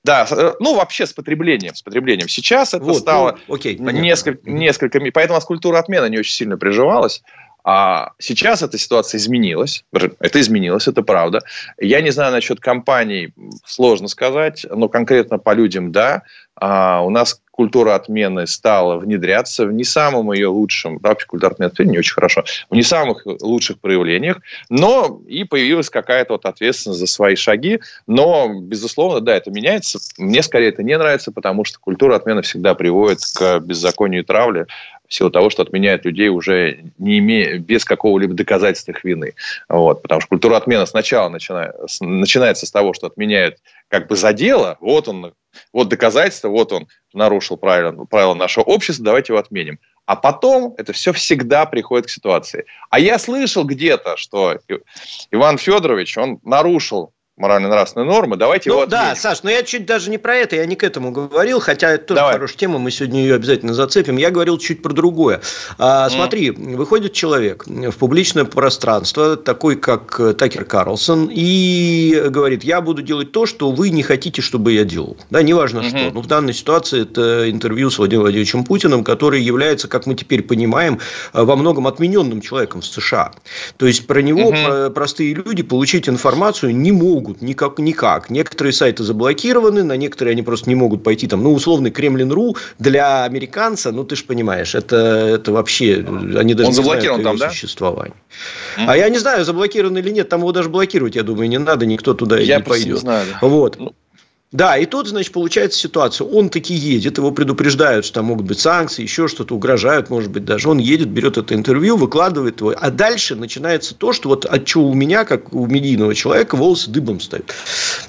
Да, 0.03 0.25
э, 0.29 0.53
ну 0.59 0.75
вообще 0.75 1.05
с 1.05 1.13
потреблением, 1.13 1.75
с 1.75 1.81
потреблением. 1.81 2.29
Сейчас 2.29 2.73
это 2.73 2.83
вот, 2.83 2.99
стало 2.99 3.37
ну, 3.47 3.55
окей, 3.55 3.77
несколько, 3.77 4.49
несколько, 4.49 4.99
поэтому 5.11 5.35
у 5.35 5.37
нас 5.37 5.45
культура 5.45 5.77
отмены 5.77 6.09
не 6.09 6.17
очень 6.17 6.33
сильно 6.33 6.57
приживалась. 6.57 7.21
А 7.63 8.13
сейчас 8.19 8.63
эта 8.63 8.77
ситуация 8.77 9.17
изменилась. 9.17 9.83
Это 9.91 10.39
изменилось, 10.39 10.87
это 10.87 11.03
правда. 11.03 11.41
Я 11.77 12.01
не 12.01 12.09
знаю 12.09 12.31
насчет 12.31 12.61
компаний, 12.61 13.33
сложно 13.65 14.07
сказать, 14.07 14.65
но 14.69 14.87
конкретно 14.87 15.37
по 15.37 15.53
людям, 15.53 15.91
да. 15.91 16.23
А 16.55 17.03
у 17.03 17.09
нас 17.09 17.41
культура 17.59 17.95
отмены 17.95 18.47
стала 18.47 18.95
внедряться 18.95 19.65
в 19.65 19.73
не 19.73 19.83
самом 19.83 20.31
ее 20.31 20.47
лучшем, 20.47 20.97
да, 20.99 21.13
культура 21.13 21.51
отмены 21.51 21.73
не 21.79 21.97
очень 21.97 22.13
хорошо, 22.13 22.45
в 22.69 22.73
не 22.73 22.83
самых 22.83 23.25
лучших 23.25 23.79
проявлениях, 23.79 24.37
но 24.69 25.19
и 25.27 25.43
появилась 25.43 25.89
какая-то 25.89 26.35
вот 26.35 26.45
ответственность 26.45 27.01
за 27.01 27.07
свои 27.07 27.35
шаги, 27.35 27.81
но, 28.07 28.49
безусловно, 28.61 29.19
да, 29.19 29.35
это 29.35 29.51
меняется. 29.51 29.99
Мне 30.17 30.41
скорее 30.41 30.69
это 30.69 30.83
не 30.83 30.97
нравится, 30.97 31.33
потому 31.33 31.65
что 31.65 31.79
культура 31.79 32.15
отмены 32.15 32.43
всегда 32.43 32.75
приводит 32.75 33.19
к 33.35 33.59
беззаконию 33.59 34.21
и 34.21 34.25
травле, 34.25 34.67
в 35.09 35.13
силу 35.13 35.31
того, 35.31 35.49
что 35.49 35.63
отменяют 35.63 36.05
людей 36.05 36.29
уже 36.29 36.85
не 36.97 37.17
имея, 37.17 37.57
без 37.57 37.83
какого-либо 37.83 38.33
доказательства 38.35 38.91
их 38.91 39.03
вины. 39.03 39.33
Вот, 39.67 40.01
потому 40.03 40.21
что 40.21 40.29
культура 40.29 40.55
отмены 40.55 40.85
сначала 40.85 41.29
начинает, 41.29 41.75
начинается 41.99 42.65
с 42.65 42.71
того, 42.71 42.93
что 42.93 43.07
отменяют 43.07 43.57
как 43.89 44.07
бы 44.07 44.15
за 44.15 44.33
дело, 44.33 44.77
вот 44.79 45.07
он, 45.07 45.33
вот 45.73 45.89
доказательство, 45.89 46.49
вот 46.49 46.71
он 46.71 46.87
нарушил 47.13 47.57
правила, 47.57 48.05
правила 48.05 48.35
нашего 48.35 48.63
общества, 48.63 49.03
давайте 49.03 49.33
его 49.33 49.39
отменим. 49.39 49.79
А 50.05 50.15
потом 50.15 50.75
это 50.77 50.93
все 50.93 51.11
всегда 51.11 51.65
приходит 51.65 52.07
к 52.07 52.11
ситуации. 52.11 52.65
А 52.89 52.99
я 52.99 53.19
слышал 53.19 53.63
где-то, 53.63 54.15
что 54.17 54.59
Иван 55.31 55.57
Федорович, 55.57 56.17
он 56.17 56.39
нарушил 56.43 57.13
морально-нравственные 57.39 58.07
нормы, 58.07 58.37
давайте 58.37 58.69
ну, 58.69 58.75
его 58.75 58.83
отменим. 58.83 59.05
Да, 59.05 59.15
Саш, 59.15 59.43
но 59.43 59.49
я 59.49 59.63
чуть 59.63 59.85
даже 59.85 60.09
не 60.11 60.17
про 60.17 60.35
это, 60.35 60.57
я 60.57 60.65
не 60.65 60.75
к 60.75 60.83
этому 60.83 61.11
говорил, 61.11 61.59
хотя 61.59 61.91
это 61.91 62.05
тоже 62.05 62.19
Давай. 62.19 62.33
хорошая 62.33 62.57
тема, 62.57 62.79
мы 62.79 62.91
сегодня 62.91 63.21
ее 63.21 63.35
обязательно 63.35 63.73
зацепим. 63.73 64.17
Я 64.17 64.29
говорил 64.29 64.57
чуть 64.57 64.81
про 64.81 64.93
другое. 64.93 65.41
А, 65.77 66.07
mm. 66.07 66.09
Смотри, 66.11 66.51
выходит 66.51 67.13
человек 67.13 67.65
в 67.65 67.93
публичное 67.93 68.43
пространство, 68.43 69.37
такой 69.37 69.77
как 69.77 70.35
Такер 70.37 70.65
Карлсон, 70.65 71.29
и 71.31 72.25
говорит, 72.29 72.63
я 72.63 72.81
буду 72.81 73.01
делать 73.01 73.31
то, 73.31 73.45
что 73.45 73.71
вы 73.71 73.89
не 73.89 74.03
хотите, 74.03 74.41
чтобы 74.41 74.73
я 74.73 74.83
делал. 74.83 75.17
Да, 75.29 75.41
неважно 75.41 75.79
mm-hmm. 75.79 75.89
что. 75.89 76.11
Ну, 76.11 76.21
в 76.21 76.27
данной 76.27 76.53
ситуации 76.53 77.03
это 77.03 77.49
интервью 77.49 77.89
с 77.89 77.97
Владимиром 77.97 78.23
Владимировичем 78.23 78.65
Путиным, 78.65 79.03
который 79.05 79.41
является, 79.41 79.87
как 79.87 80.05
мы 80.05 80.15
теперь 80.15 80.43
понимаем, 80.43 80.99
во 81.31 81.55
многом 81.55 81.87
отмененным 81.87 82.41
человеком 82.41 82.81
в 82.81 82.85
США. 82.85 83.31
То 83.77 83.85
есть, 83.85 84.07
про 84.07 84.21
него 84.21 84.51
mm-hmm. 84.51 84.89
простые 84.89 85.33
люди 85.33 85.63
получить 85.63 86.09
информацию 86.09 86.75
не 86.75 86.91
могут 86.91 87.28
могут 87.29 87.41
никак, 87.41 87.79
никак. 87.79 88.29
Некоторые 88.29 88.73
сайты 88.73 89.03
заблокированы, 89.03 89.83
на 89.83 89.97
некоторые 89.97 90.33
они 90.33 90.41
просто 90.41 90.69
не 90.69 90.75
могут 90.75 91.03
пойти. 91.03 91.27
Там, 91.27 91.43
ну, 91.43 91.53
условный 91.53 91.91
Кремлин.ру 91.91 92.57
для 92.79 93.23
американца, 93.23 93.91
ну, 93.91 94.03
ты 94.03 94.15
же 94.15 94.23
понимаешь, 94.23 94.75
это, 94.75 94.95
это 94.95 95.51
вообще... 95.51 96.05
Они 96.35 96.53
даже 96.53 96.67
Он 96.67 96.71
не 96.71 96.73
заблокирован 96.73 97.21
знают 97.21 97.23
там, 97.23 97.37
да? 97.37 97.49
существования. 97.49 98.13
Mm-hmm. 98.77 98.85
А 98.87 98.97
я 98.97 99.09
не 99.09 99.19
знаю, 99.19 99.45
заблокирован 99.45 99.97
или 99.97 100.09
нет, 100.09 100.29
там 100.29 100.41
его 100.41 100.51
даже 100.51 100.69
блокировать, 100.69 101.15
я 101.15 101.23
думаю, 101.23 101.49
не 101.49 101.59
надо, 101.59 101.85
никто 101.85 102.13
туда 102.13 102.39
я 102.39 102.57
не 102.57 102.63
пойдет. 102.63 102.95
Не 102.95 102.99
знаю. 102.99 103.25
Вот. 103.41 103.77
Ну, 103.79 103.93
да, 104.51 104.77
и 104.77 104.87
тут, 104.87 105.07
значит, 105.07 105.31
получается 105.31 105.77
ситуация. 105.77 106.25
Он 106.25 106.49
таки 106.49 106.73
едет, 106.73 107.19
его 107.19 107.29
предупреждают, 107.29 108.03
что 108.03 108.15
там 108.15 108.25
могут 108.25 108.47
быть 108.47 108.59
санкции, 108.59 109.03
еще 109.03 109.27
что-то, 109.27 109.53
угрожают, 109.53 110.09
может 110.09 110.31
быть, 110.31 110.43
даже. 110.43 110.69
Он 110.69 110.79
едет, 110.79 111.09
берет 111.09 111.37
это 111.37 111.53
интервью, 111.53 111.97
выкладывает 111.97 112.59
его. 112.59 112.73
А 112.75 112.89
дальше 112.89 113.35
начинается 113.35 113.93
то, 113.93 114.11
что 114.11 114.29
вот 114.29 114.45
от 114.45 114.65
чего 114.65 114.89
у 114.89 114.95
меня, 114.95 115.23
как 115.23 115.53
у 115.53 115.67
медийного 115.67 116.15
человека, 116.15 116.55
волосы 116.55 116.89
дыбом 116.89 117.19
стоят. 117.19 117.53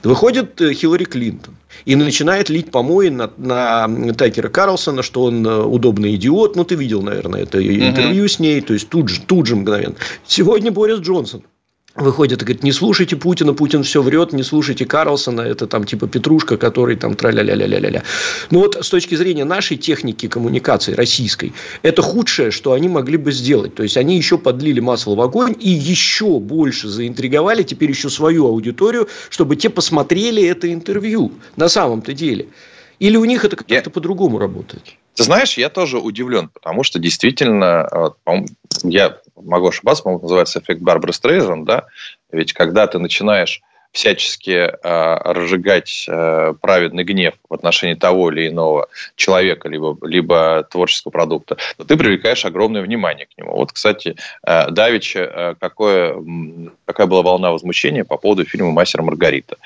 Выходит 0.03 0.59
э, 0.63 0.73
Хиллари 0.73 1.05
Клинтон 1.05 1.57
и 1.85 1.95
начинает 1.95 2.49
лить 2.49 2.71
помои 2.71 3.11
на, 3.11 3.31
на 3.37 4.15
Такера 4.15 4.49
Карлсона, 4.49 5.03
что 5.03 5.25
он 5.25 5.47
э, 5.47 5.63
удобный 5.63 6.15
идиот. 6.15 6.57
Ну, 6.57 6.65
ты 6.65 6.75
видел, 6.75 7.03
наверное, 7.03 7.43
это 7.43 7.63
интервью 7.63 8.25
угу. 8.25 8.29
с 8.31 8.39
ней. 8.39 8.63
То 8.63 8.73
есть, 8.73 8.89
тут 8.89 9.11
же, 9.11 9.21
тут 9.21 9.45
же 9.45 9.57
мгновенно. 9.57 9.97
Сегодня 10.27 10.73
Борис 10.73 11.01
Джонсон 11.01 11.43
выходит 11.95 12.43
и 12.43 12.45
говорит, 12.45 12.63
не 12.63 12.73
слушайте 12.73 13.17
Путина, 13.17 13.53
Путин 13.53 13.83
все 13.83 14.03
врет, 14.03 14.33
не 14.33 14.43
слушайте 14.43 14.85
Карлсона, 14.85 15.43
это 15.43 15.67
там 15.67 15.85
типа 15.85 16.07
Петрушка, 16.07 16.57
который 16.57 16.97
там 16.97 17.15
тра-ля-ля-ля-ля-ля. 17.15 18.03
Ну 18.51 18.61
вот 18.61 18.77
с 18.81 18.89
точки 18.89 19.15
зрения 19.15 19.45
нашей 19.45 19.77
техники 19.77 20.29
коммуникации 20.29 20.95
российской, 20.95 21.53
это 21.83 22.03
худшее, 22.03 22.51
что 22.51 22.73
они 22.73 22.89
могли 22.89 23.17
бы 23.17 23.33
сделать. 23.33 23.75
То 23.75 23.83
есть, 23.83 23.97
они 23.97 24.17
еще 24.17 24.39
подлили 24.39 24.81
масло 24.81 25.15
в 25.15 25.21
огонь 25.21 25.55
и 25.59 25.71
еще 25.71 26.39
больше 26.39 26.89
заинтриговали 26.89 27.63
теперь 27.63 27.91
еще 27.91 28.09
свою 28.09 28.47
аудиторию, 28.47 29.09
чтобы 29.29 29.57
те 29.57 29.71
посмотрели 29.71 30.45
это 30.45 30.73
интервью 30.73 31.33
на 31.57 31.69
самом-то 31.69 32.13
деле. 32.13 32.49
Или 32.99 33.17
у 33.17 33.25
них 33.25 33.45
это 33.45 33.57
как-то 33.57 33.75
Я... 33.75 33.83
по-другому 33.83 34.39
работает? 34.39 34.83
Ты 35.15 35.25
знаешь, 35.25 35.59
я 35.59 35.69
тоже 35.71 35.99
удивлен, 35.99 36.49
потому 36.49 36.85
что 36.85 36.99
действительно, 36.99 38.15
я 38.85 39.19
могу 39.43 39.69
ошибаться, 39.69 40.03
по-моему, 40.03 40.23
называется 40.23 40.61
эффект 40.61 40.81
Барбары 40.83 41.13
Стрейзен, 41.13 41.65
да, 41.65 41.87
ведь 42.31 42.53
когда 42.53 42.87
ты 42.87 42.99
начинаешь 42.99 43.63
всячески 43.93 44.51
э, 44.51 44.71
разжигать 44.83 46.07
э, 46.09 46.55
праведный 46.61 47.03
гнев 47.03 47.35
в 47.49 47.55
отношении 47.55 47.95
того 47.95 48.31
или 48.31 48.49
иного 48.49 48.89
человека, 49.17 49.69
либо, 49.69 49.97
либо 50.03 50.67
творческого 50.71 51.11
продукта, 51.11 51.57
то 51.77 51.85
ты 51.85 51.97
привлекаешь 51.97 52.45
огромное 52.45 52.83
внимание 52.83 53.27
к 53.27 53.37
нему. 53.37 53.57
Вот, 53.57 53.73
кстати, 53.73 54.17
э, 54.47 54.71
Давича, 54.71 55.19
э, 55.21 55.55
какое, 55.59 56.17
какая 56.85 57.09
была 57.09 57.23
волна 57.23 57.51
возмущения 57.51 58.05
по 58.05 58.17
поводу 58.17 58.45
фильма 58.45 58.71
«Мастер 58.71 59.03
Маргарита». 59.03 59.57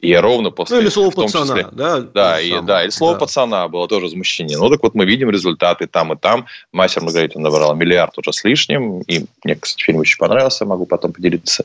И 0.00 0.14
ровно 0.14 0.50
после... 0.50 0.76
Ну, 0.76 0.82
или 0.82 0.88
«Слово 0.90 1.10
пацана», 1.10 1.46
числе, 1.46 1.68
да? 1.72 2.00
Да, 2.00 2.40
и, 2.40 2.60
да, 2.60 2.82
или 2.82 2.90
«Слово 2.90 3.14
да. 3.14 3.20
пацана» 3.20 3.68
было 3.68 3.88
тоже 3.88 4.06
возмущение. 4.06 4.58
Ну, 4.58 4.68
так 4.68 4.82
вот 4.82 4.94
мы 4.94 5.06
видим 5.06 5.30
результаты 5.30 5.86
там 5.86 6.12
и 6.12 6.16
там. 6.16 6.46
«Мастер 6.72 7.02
Маргарита» 7.02 7.40
набрала 7.40 7.74
миллиард 7.74 8.16
уже 8.18 8.32
с 8.32 8.44
лишним. 8.44 9.00
И 9.02 9.24
мне, 9.44 9.54
кстати, 9.54 9.82
фильм 9.82 10.00
очень 10.00 10.18
понравился, 10.18 10.66
могу 10.66 10.84
потом 10.84 11.12
поделиться 11.12 11.64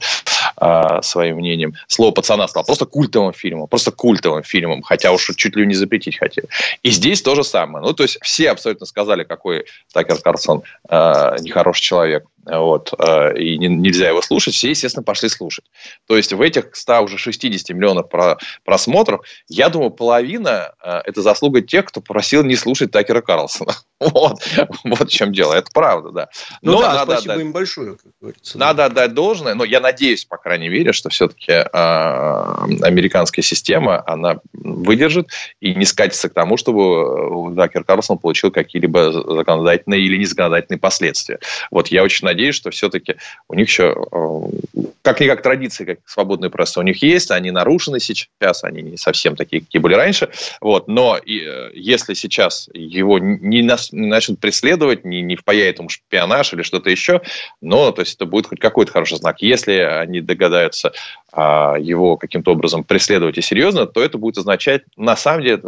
э, 0.61 1.01
своим 1.01 1.37
мнением. 1.37 1.73
«Слово 1.87 2.04
слово 2.05 2.13
пацана 2.13 2.47
стал 2.47 2.63
просто 2.63 2.85
культовым 2.85 3.33
фильмом, 3.33 3.67
просто 3.67 3.91
культовым 3.91 4.43
фильмом, 4.43 4.81
хотя 4.83 5.11
уж 5.11 5.31
чуть 5.35 5.55
ли 5.55 5.65
не 5.65 5.73
запретить 5.73 6.19
хотели. 6.19 6.47
И 6.83 6.91
здесь 6.91 7.21
то 7.21 7.35
же 7.35 7.43
самое. 7.43 7.83
Ну, 7.85 7.93
то 7.93 8.03
есть 8.03 8.17
все 8.21 8.51
абсолютно 8.51 8.85
сказали, 8.85 9.23
какой 9.23 9.65
Такер 9.93 10.17
Карсон 10.17 10.61
э, 10.89 11.37
нехороший 11.41 11.81
человек. 11.81 12.25
Вот, 12.45 12.93
э, 12.99 13.37
и 13.37 13.57
не, 13.57 13.67
нельзя 13.67 14.09
его 14.09 14.21
слушать, 14.21 14.53
все, 14.53 14.69
естественно, 14.69 15.03
пошли 15.03 15.29
слушать. 15.29 15.65
То 16.07 16.15
есть 16.15 16.31
в 16.31 16.41
этих 16.41 16.75
100 16.75 17.01
уже 17.01 17.17
60 17.17 17.75
миллионов 17.75 18.09
про, 18.09 18.37
просмотров, 18.63 19.21
я 19.47 19.69
думаю, 19.69 19.91
половина 19.91 20.73
э, 20.83 21.01
это 21.05 21.21
заслуга 21.21 21.61
тех, 21.61 21.85
кто 21.85 22.01
просил 22.01 22.43
не 22.43 22.55
слушать 22.55 22.91
Такера 22.91 23.21
Карлсона. 23.21 23.75
Вот, 23.97 24.39
вот 24.83 25.09
в 25.09 25.11
чем 25.11 25.31
дело. 25.31 25.53
Это 25.53 25.69
правда, 25.73 26.11
да. 26.11 26.29
Ну 26.61 26.73
но 26.73 26.81
да, 26.81 26.93
надо 26.93 27.13
спасибо 27.13 27.33
отдать, 27.33 27.45
им 27.45 27.51
большое, 27.53 27.91
как 27.95 28.11
говорится. 28.21 28.57
Надо 28.57 28.77
да. 28.77 28.85
отдать 28.85 29.13
должное, 29.13 29.55
но 29.55 29.63
я 29.63 29.79
надеюсь, 29.79 30.25
по 30.25 30.37
крайней 30.37 30.67
мере, 30.67 30.91
что 30.91 31.09
все-таки 31.09 31.51
э, 31.51 31.65
американская 31.71 33.41
система, 33.41 34.03
она 34.05 34.41
выдержит 34.53 35.29
и 35.61 35.73
не 35.73 35.85
скатится 35.85 36.29
к 36.29 36.33
тому, 36.33 36.57
чтобы 36.57 37.55
Такер 37.55 37.83
Карлсон 37.85 38.17
получил 38.17 38.51
какие-либо 38.51 39.11
законодательные 39.11 40.01
или 40.01 40.17
незаконодательные 40.17 40.79
последствия. 40.79 41.39
Вот 41.71 41.87
я 41.87 42.03
очень 42.03 42.25
надеюсь, 42.25 42.34
надеюсь, 42.35 42.55
что 42.55 42.69
все-таки 42.69 43.15
у 43.47 43.55
них 43.55 43.67
еще, 43.67 43.95
э, 44.11 44.79
как-никак 45.01 45.41
традиции, 45.41 45.85
как 45.85 45.99
свободной 46.05 46.49
прессы 46.49 46.79
у 46.79 46.83
них 46.83 47.01
есть, 47.01 47.31
они 47.31 47.51
нарушены 47.51 47.99
сейчас, 47.99 48.63
они 48.63 48.81
не 48.81 48.97
совсем 48.97 49.35
такие, 49.35 49.61
какие 49.61 49.81
были 49.81 49.95
раньше, 49.95 50.29
вот, 50.61 50.87
но 50.87 51.17
э, 51.17 51.71
если 51.73 52.13
сейчас 52.13 52.69
его 52.73 53.19
не 53.19 53.61
начнут 53.61 54.39
преследовать, 54.39 55.05
не, 55.05 55.21
не 55.21 55.35
впаяет 55.35 55.79
ему 55.79 55.89
шпионаж 55.89 56.53
или 56.53 56.61
что-то 56.61 56.89
еще, 56.89 57.21
но, 57.61 57.91
то 57.91 58.01
есть, 58.01 58.15
это 58.15 58.25
будет 58.25 58.47
хоть 58.47 58.59
какой-то 58.59 58.91
хороший 58.91 59.17
знак. 59.17 59.41
Если 59.41 59.73
они 59.73 60.21
догадаются 60.21 60.91
а, 61.31 61.75
его 61.77 62.17
каким-то 62.17 62.51
образом 62.51 62.83
преследовать 62.83 63.37
и 63.37 63.41
серьезно, 63.41 63.85
то 63.85 64.03
это 64.03 64.17
будет 64.17 64.37
означать, 64.37 64.83
на 64.97 65.15
самом 65.15 65.43
деле, 65.43 65.61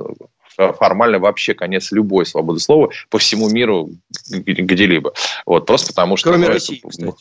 формально 0.57 1.19
вообще 1.19 1.53
конец 1.53 1.91
любой 1.91 2.25
свободы 2.25 2.59
слова 2.59 2.89
по 3.09 3.19
всему 3.19 3.49
миру 3.49 3.89
где-либо. 4.29 5.13
Вот, 5.45 5.65
просто 5.65 5.87
потому 5.87 6.17
что... 6.17 6.29
Кроме 6.29 6.47
ну, 6.47 6.53
России, 6.53 6.79
это, 6.79 6.89
кстати. 6.89 7.15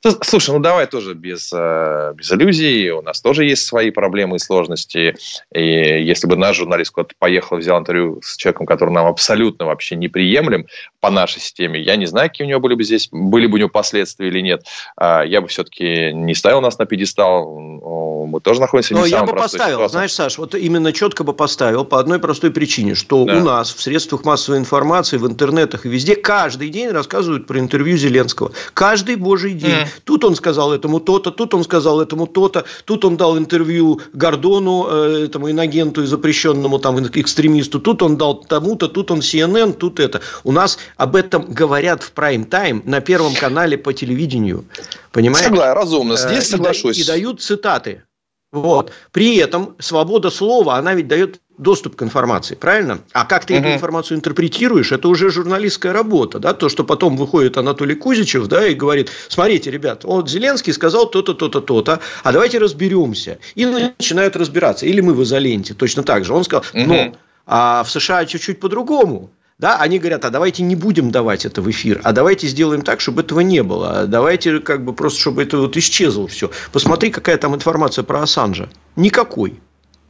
Слушай, 0.00 0.50
ну 0.50 0.60
давай 0.60 0.86
тоже 0.86 1.14
без, 1.14 1.50
э, 1.52 2.12
без 2.14 2.30
иллюзий. 2.30 2.90
У 2.90 3.02
нас 3.02 3.20
тоже 3.20 3.44
есть 3.44 3.66
свои 3.66 3.90
проблемы 3.90 4.36
и 4.36 4.38
сложности. 4.38 5.16
И 5.52 5.60
если 5.60 6.28
бы 6.28 6.36
наш 6.36 6.56
журналист 6.56 6.92
куда-то 6.92 7.14
поехал, 7.18 7.56
взял 7.56 7.78
интервью 7.78 8.20
с 8.22 8.36
человеком, 8.36 8.66
который 8.66 8.90
нам 8.90 9.06
абсолютно 9.06 9.66
вообще 9.66 9.96
неприемлем 9.96 10.66
по 11.00 11.10
нашей 11.10 11.40
системе, 11.40 11.80
я 11.80 11.96
не 11.96 12.06
знаю, 12.06 12.28
какие 12.28 12.46
у 12.46 12.48
него 12.50 12.60
были 12.60 12.74
бы 12.74 12.84
здесь, 12.84 13.08
были 13.10 13.46
бы 13.46 13.54
у 13.54 13.58
него 13.58 13.68
последствия 13.68 14.28
или 14.28 14.40
нет. 14.40 14.64
А, 14.96 15.22
я 15.22 15.40
бы 15.40 15.48
все-таки 15.48 16.12
не 16.12 16.34
ставил 16.34 16.60
нас 16.60 16.78
на 16.78 16.86
пьедестал. 16.86 17.58
Мы 17.58 18.40
тоже 18.40 18.60
находимся 18.60 18.94
Но 18.94 19.00
не 19.00 19.06
в 19.06 19.10
я 19.10 19.24
бы 19.24 19.32
поставил, 19.32 19.76
ситуации. 19.76 19.92
знаешь, 19.92 20.12
Саш, 20.12 20.38
вот 20.38 20.54
именно 20.54 20.92
четко 20.92 21.24
бы 21.24 21.32
поставил 21.32 21.84
по 21.84 21.98
одной 21.98 22.20
простой 22.20 22.52
причине, 22.52 22.94
что 22.94 23.24
да. 23.24 23.36
у 23.36 23.40
нас 23.40 23.74
в 23.74 23.80
средствах 23.80 24.24
массовой 24.24 24.58
информации, 24.58 25.16
в 25.16 25.26
интернетах 25.26 25.86
и 25.86 25.88
везде 25.88 26.14
каждый 26.14 26.68
день 26.68 26.90
рассказывают 26.90 27.46
про 27.46 27.58
интервью 27.58 27.96
Зеленского. 27.96 28.52
Каждый 28.74 29.16
божий 29.16 29.54
день. 29.54 29.70
Mm. 29.70 29.87
Тут 30.04 30.24
он 30.24 30.34
сказал 30.36 30.72
этому 30.72 31.00
то-то, 31.00 31.30
тут 31.30 31.54
он 31.54 31.64
сказал 31.64 32.00
этому 32.00 32.26
то-то, 32.26 32.64
тут 32.84 33.04
он 33.04 33.16
дал 33.16 33.38
интервью 33.38 34.00
Гордону, 34.12 34.86
э, 34.90 35.24
этому 35.24 35.50
инагенту 35.50 36.02
и 36.02 36.06
запрещенному 36.06 36.78
там 36.78 36.98
экстремисту, 37.06 37.80
тут 37.80 38.02
он 38.02 38.16
дал 38.16 38.34
тому-то, 38.34 38.88
тут 38.88 39.10
он 39.10 39.20
CNN, 39.20 39.72
тут 39.72 40.00
это. 40.00 40.20
У 40.44 40.52
нас 40.52 40.78
об 40.96 41.16
этом 41.16 41.46
говорят 41.48 42.02
в 42.02 42.12
прайм-тайм 42.12 42.82
на 42.84 43.00
Первом 43.00 43.34
канале 43.34 43.78
по 43.78 43.92
телевидению. 43.92 44.64
Понимаете? 45.12 45.48
Согласен, 45.48 45.74
разумно. 45.74 46.16
Здесь 46.16 46.48
э, 46.48 46.50
соглашусь. 46.50 46.98
И 46.98 47.04
дают 47.04 47.40
цитаты. 47.40 48.02
Вот. 48.50 48.92
При 49.12 49.36
этом 49.36 49.76
свобода 49.78 50.30
слова, 50.30 50.76
она 50.76 50.94
ведь 50.94 51.06
дает 51.06 51.40
доступ 51.58 51.96
к 51.96 52.02
информации, 52.02 52.54
правильно? 52.54 53.00
А 53.12 53.24
как 53.24 53.44
ты 53.44 53.54
угу. 53.54 53.60
эту 53.60 53.74
информацию 53.74 54.16
интерпретируешь, 54.16 54.92
это 54.92 55.08
уже 55.08 55.30
журналистская 55.30 55.92
работа, 55.92 56.38
да, 56.38 56.54
то, 56.54 56.68
что 56.68 56.84
потом 56.84 57.16
выходит 57.16 57.58
Анатолий 57.58 57.94
Кузичев, 57.94 58.46
да, 58.46 58.66
и 58.66 58.74
говорит, 58.74 59.10
смотрите, 59.28 59.70
ребят, 59.70 60.04
вот 60.04 60.30
Зеленский 60.30 60.72
сказал 60.72 61.10
то-то, 61.10 61.34
то-то, 61.34 61.60
то-то, 61.60 62.00
а 62.22 62.32
давайте 62.32 62.58
разберемся. 62.58 63.38
И 63.54 63.66
начинают 63.66 64.36
разбираться. 64.36 64.86
Или 64.86 65.00
мы 65.00 65.14
в 65.14 65.22
изоленте, 65.24 65.74
точно 65.74 66.02
так 66.02 66.24
же. 66.24 66.32
Он 66.32 66.44
сказал, 66.44 66.64
угу. 66.72 66.84
но 66.84 67.12
а 67.50 67.82
в 67.82 67.90
США 67.90 68.26
чуть-чуть 68.26 68.60
по-другому. 68.60 69.30
Да, 69.58 69.76
они 69.78 69.98
говорят, 69.98 70.24
а 70.24 70.30
давайте 70.30 70.62
не 70.62 70.76
будем 70.76 71.10
давать 71.10 71.44
это 71.44 71.60
в 71.60 71.68
эфир, 71.68 72.00
а 72.04 72.12
давайте 72.12 72.46
сделаем 72.46 72.82
так, 72.82 73.00
чтобы 73.00 73.22
этого 73.22 73.40
не 73.40 73.64
было. 73.64 74.00
А 74.02 74.06
давайте 74.06 74.60
как 74.60 74.84
бы 74.84 74.92
просто, 74.92 75.18
чтобы 75.18 75.42
это 75.42 75.58
вот 75.58 75.76
исчезло 75.76 76.28
все. 76.28 76.52
Посмотри, 76.70 77.10
какая 77.10 77.36
там 77.38 77.56
информация 77.56 78.04
про 78.04 78.22
Ассанжа. 78.22 78.68
Никакой. 78.94 79.60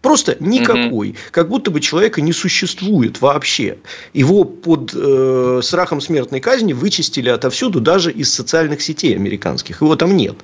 Просто 0.03 0.37
никакой. 0.39 1.11
Угу. 1.11 1.17
Как 1.33 1.49
будто 1.49 1.71
бы 1.73 1.81
человека 1.81 2.21
не 2.21 2.33
существует 2.33 3.21
вообще. 3.21 3.79
Его 4.13 4.45
под 4.45 4.93
э, 4.95 5.61
страхом 5.63 6.01
смертной 6.01 6.39
казни 6.41 6.73
вычистили 6.73 7.29
отовсюду, 7.29 7.81
даже 7.81 8.13
из 8.13 8.33
социальных 8.33 8.81
сетей 8.81 9.17
американских. 9.17 9.83
Его 9.83 9.97
там 9.97 10.17
нет. 10.17 10.37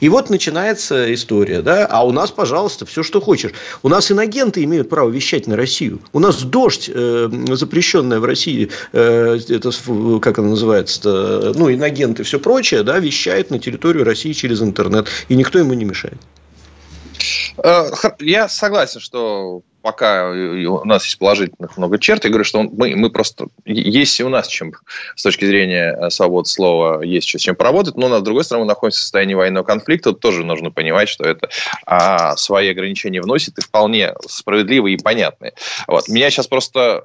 И 0.00 0.08
вот 0.08 0.30
начинается 0.30 1.12
история. 1.12 1.60
Да? 1.60 1.86
А 1.86 2.06
у 2.06 2.12
нас, 2.12 2.30
пожалуйста, 2.30 2.86
все, 2.86 3.02
что 3.02 3.20
хочешь. 3.20 3.52
У 3.82 3.90
нас 3.90 4.10
иногенты 4.10 4.64
имеют 4.64 4.88
право 4.88 5.10
вещать 5.10 5.46
на 5.46 5.56
Россию. 5.56 6.00
У 6.14 6.18
нас 6.18 6.42
дождь, 6.42 6.90
э, 6.92 7.28
запрещенная 7.50 8.18
в 8.18 8.24
России, 8.24 8.70
э, 8.92 9.38
это 9.48 9.70
как 10.20 10.38
она 10.38 10.48
называется, 10.48 11.52
ну, 11.54 11.70
иногенты 11.70 12.22
и 12.22 12.24
все 12.24 12.40
прочее, 12.40 12.82
да, 12.82 12.98
вещает 12.98 13.50
на 13.50 13.58
территорию 13.58 14.04
России 14.04 14.32
через 14.32 14.62
интернет. 14.62 15.08
И 15.28 15.34
никто 15.34 15.58
ему 15.58 15.74
не 15.74 15.84
мешает. 15.84 16.18
Э, 17.62 17.90
я 18.20 18.48
согласен, 18.48 19.00
что 19.00 19.62
пока 19.82 20.30
у 20.30 20.84
нас 20.84 21.04
есть 21.04 21.18
положительных 21.18 21.76
много 21.76 21.98
черт, 21.98 22.24
я 22.24 22.30
говорю, 22.30 22.44
что 22.44 22.64
мы, 22.64 22.96
мы 22.96 23.08
просто... 23.08 23.46
Есть 23.64 24.18
и 24.18 24.24
у 24.24 24.28
нас 24.28 24.48
чем, 24.48 24.72
с 25.14 25.22
точки 25.22 25.44
зрения 25.44 25.96
э, 25.96 26.10
свободы 26.10 26.48
слова, 26.48 27.02
есть 27.02 27.28
с 27.28 27.40
чем 27.40 27.54
поработать, 27.54 27.96
но, 27.96 28.18
с 28.18 28.22
другой 28.22 28.42
стороны, 28.42 28.64
мы 28.64 28.68
находимся 28.68 28.98
в 28.98 29.02
состоянии 29.02 29.34
военного 29.34 29.64
конфликта, 29.64 30.10
тут 30.10 30.20
тоже 30.20 30.44
нужно 30.44 30.72
понимать, 30.72 31.08
что 31.08 31.22
это 31.22 31.48
а, 31.86 32.36
свои 32.36 32.68
ограничения 32.68 33.22
вносит, 33.22 33.58
и 33.58 33.60
вполне 33.60 34.12
справедливые 34.26 34.96
и 34.96 35.02
понятные. 35.02 35.52
Вот. 35.86 36.08
Меня 36.08 36.30
сейчас 36.30 36.48
просто 36.48 37.04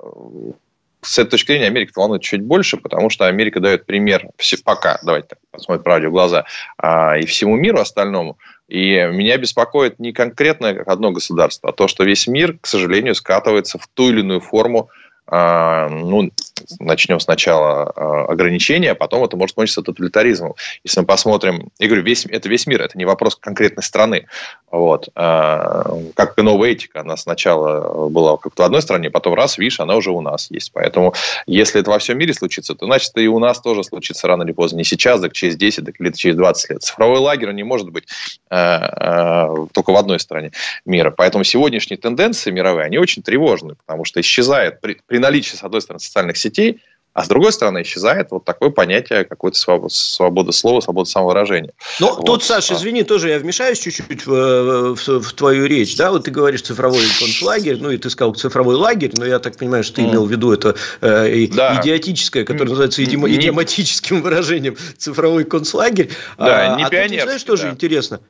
с 1.01 1.17
этой 1.17 1.31
точки 1.31 1.47
зрения 1.47 1.67
Америка 1.67 1.93
волнует 1.95 2.21
чуть 2.21 2.41
больше, 2.41 2.77
потому 2.77 3.09
что 3.09 3.27
Америка 3.27 3.59
дает 3.59 3.85
пример 3.85 4.27
пока, 4.63 4.99
давайте 5.03 5.35
посмотрим 5.51 5.83
правде 5.83 6.07
в 6.07 6.11
глаза, 6.11 6.45
а, 6.77 7.17
и 7.17 7.25
всему 7.25 7.55
миру 7.57 7.79
остальному. 7.79 8.37
И 8.71 9.05
меня 9.11 9.35
беспокоит 9.35 9.99
не 9.99 10.13
конкретно 10.13 10.69
одно 10.69 11.11
государство, 11.11 11.69
а 11.69 11.73
то, 11.73 11.89
что 11.89 12.05
весь 12.05 12.25
мир, 12.25 12.57
к 12.61 12.67
сожалению, 12.67 13.15
скатывается 13.15 13.77
в 13.77 13.85
ту 13.93 14.07
или 14.07 14.21
иную 14.21 14.39
форму 14.39 14.89
ну, 15.27 16.31
начнем 16.79 17.19
сначала 17.19 17.91
а, 17.95 18.25
ограничения, 18.25 18.91
а 18.91 18.95
потом 18.95 19.23
это 19.23 19.37
может 19.37 19.55
кончиться 19.55 19.81
тоталитаризмом. 19.81 20.55
Если 20.83 20.99
мы 20.99 21.05
посмотрим, 21.05 21.69
я 21.79 21.87
говорю, 21.87 22.03
весь, 22.03 22.25
это 22.25 22.49
весь 22.49 22.67
мир, 22.67 22.81
это 22.81 22.97
не 22.97 23.05
вопрос 23.05 23.35
конкретной 23.35 23.83
страны. 23.83 24.27
Вот. 24.71 25.09
А, 25.15 25.97
как 26.15 26.37
и 26.37 26.41
новая 26.41 26.71
этика, 26.71 27.01
она 27.01 27.17
сначала 27.17 28.09
была 28.09 28.37
как-то 28.37 28.63
в 28.63 28.65
одной 28.65 28.81
стране, 28.81 29.09
потом 29.09 29.33
раз, 29.33 29.57
видишь, 29.57 29.79
она 29.79 29.95
уже 29.95 30.11
у 30.11 30.21
нас 30.21 30.49
есть. 30.51 30.71
Поэтому, 30.73 31.13
если 31.45 31.81
это 31.81 31.91
во 31.91 31.99
всем 31.99 32.17
мире 32.17 32.33
случится, 32.33 32.75
то 32.75 32.85
значит 32.85 33.11
и 33.17 33.27
у 33.27 33.39
нас 33.39 33.59
тоже 33.59 33.83
случится 33.83 34.27
рано 34.27 34.43
или 34.43 34.51
поздно. 34.51 34.77
Не 34.77 34.83
сейчас, 34.83 35.21
так 35.21 35.33
через 35.33 35.55
10, 35.55 35.85
так 35.85 35.95
или 35.99 36.11
через 36.11 36.35
20 36.35 36.69
лет. 36.71 36.83
Цифровой 36.83 37.19
лагерь 37.19 37.51
не 37.51 37.63
может 37.63 37.89
быть 37.89 38.05
только 38.49 39.91
в 39.91 39.95
одной 39.95 40.19
стране 40.19 40.51
мира. 40.85 41.11
Поэтому 41.11 41.43
сегодняшние 41.43 41.97
тенденции 41.97 42.51
мировые, 42.51 42.85
они 42.85 42.97
очень 42.97 43.23
тревожны, 43.23 43.75
потому 43.75 44.05
что 44.05 44.19
исчезает 44.19 44.81
при, 45.11 45.17
наличии, 45.17 45.57
с 45.57 45.63
одной 45.63 45.81
стороны, 45.81 45.99
социальных 45.99 46.37
сетей, 46.37 46.81
а 47.13 47.25
с 47.25 47.27
другой 47.27 47.51
стороны, 47.51 47.81
исчезает 47.81 48.31
вот 48.31 48.45
такое 48.45 48.69
понятие 48.69 49.25
какой-то 49.25 49.57
свободы, 49.57 49.93
свободы 49.93 50.53
слова, 50.53 50.79
свободы 50.79 51.09
самовыражения. 51.09 51.73
Ну, 51.99 52.15
вот. 52.15 52.25
тут, 52.25 52.43
Саша, 52.45 52.75
извини, 52.75 53.03
тоже 53.03 53.27
я 53.27 53.39
вмешаюсь 53.39 53.79
чуть-чуть 53.79 54.25
в, 54.25 54.95
в, 54.95 55.19
в 55.19 55.33
твою 55.33 55.65
речь. 55.65 55.97
Да? 55.97 56.11
Вот 56.11 56.23
ты 56.23 56.31
говоришь 56.31 56.61
цифровой 56.61 57.03
концлагерь, 57.19 57.79
ну, 57.81 57.91
и 57.91 57.97
ты 57.97 58.09
сказал 58.09 58.33
цифровой 58.33 58.75
лагерь, 58.75 59.11
но 59.17 59.25
я 59.25 59.39
так 59.39 59.57
понимаю, 59.57 59.83
что 59.83 59.97
ты 59.97 60.03
имел 60.03 60.25
в 60.25 60.31
виду 60.31 60.53
это 60.53 60.77
э, 61.01 61.47
да. 61.47 61.81
идиотическое, 61.81 62.45
которое 62.45 62.69
называется 62.69 63.03
идиом, 63.03 63.27
идиоматическим 63.27 64.21
выражением 64.21 64.77
цифровой 64.97 65.43
концлагерь. 65.43 66.11
Да, 66.37 66.75
а, 66.75 66.77
не 66.77 66.85
а 66.85 66.89
пионер. 66.89 67.19
Тут, 67.19 67.23
знаешь, 67.23 67.43
тоже 67.43 67.63
да. 67.63 67.71
интересно. 67.71 68.21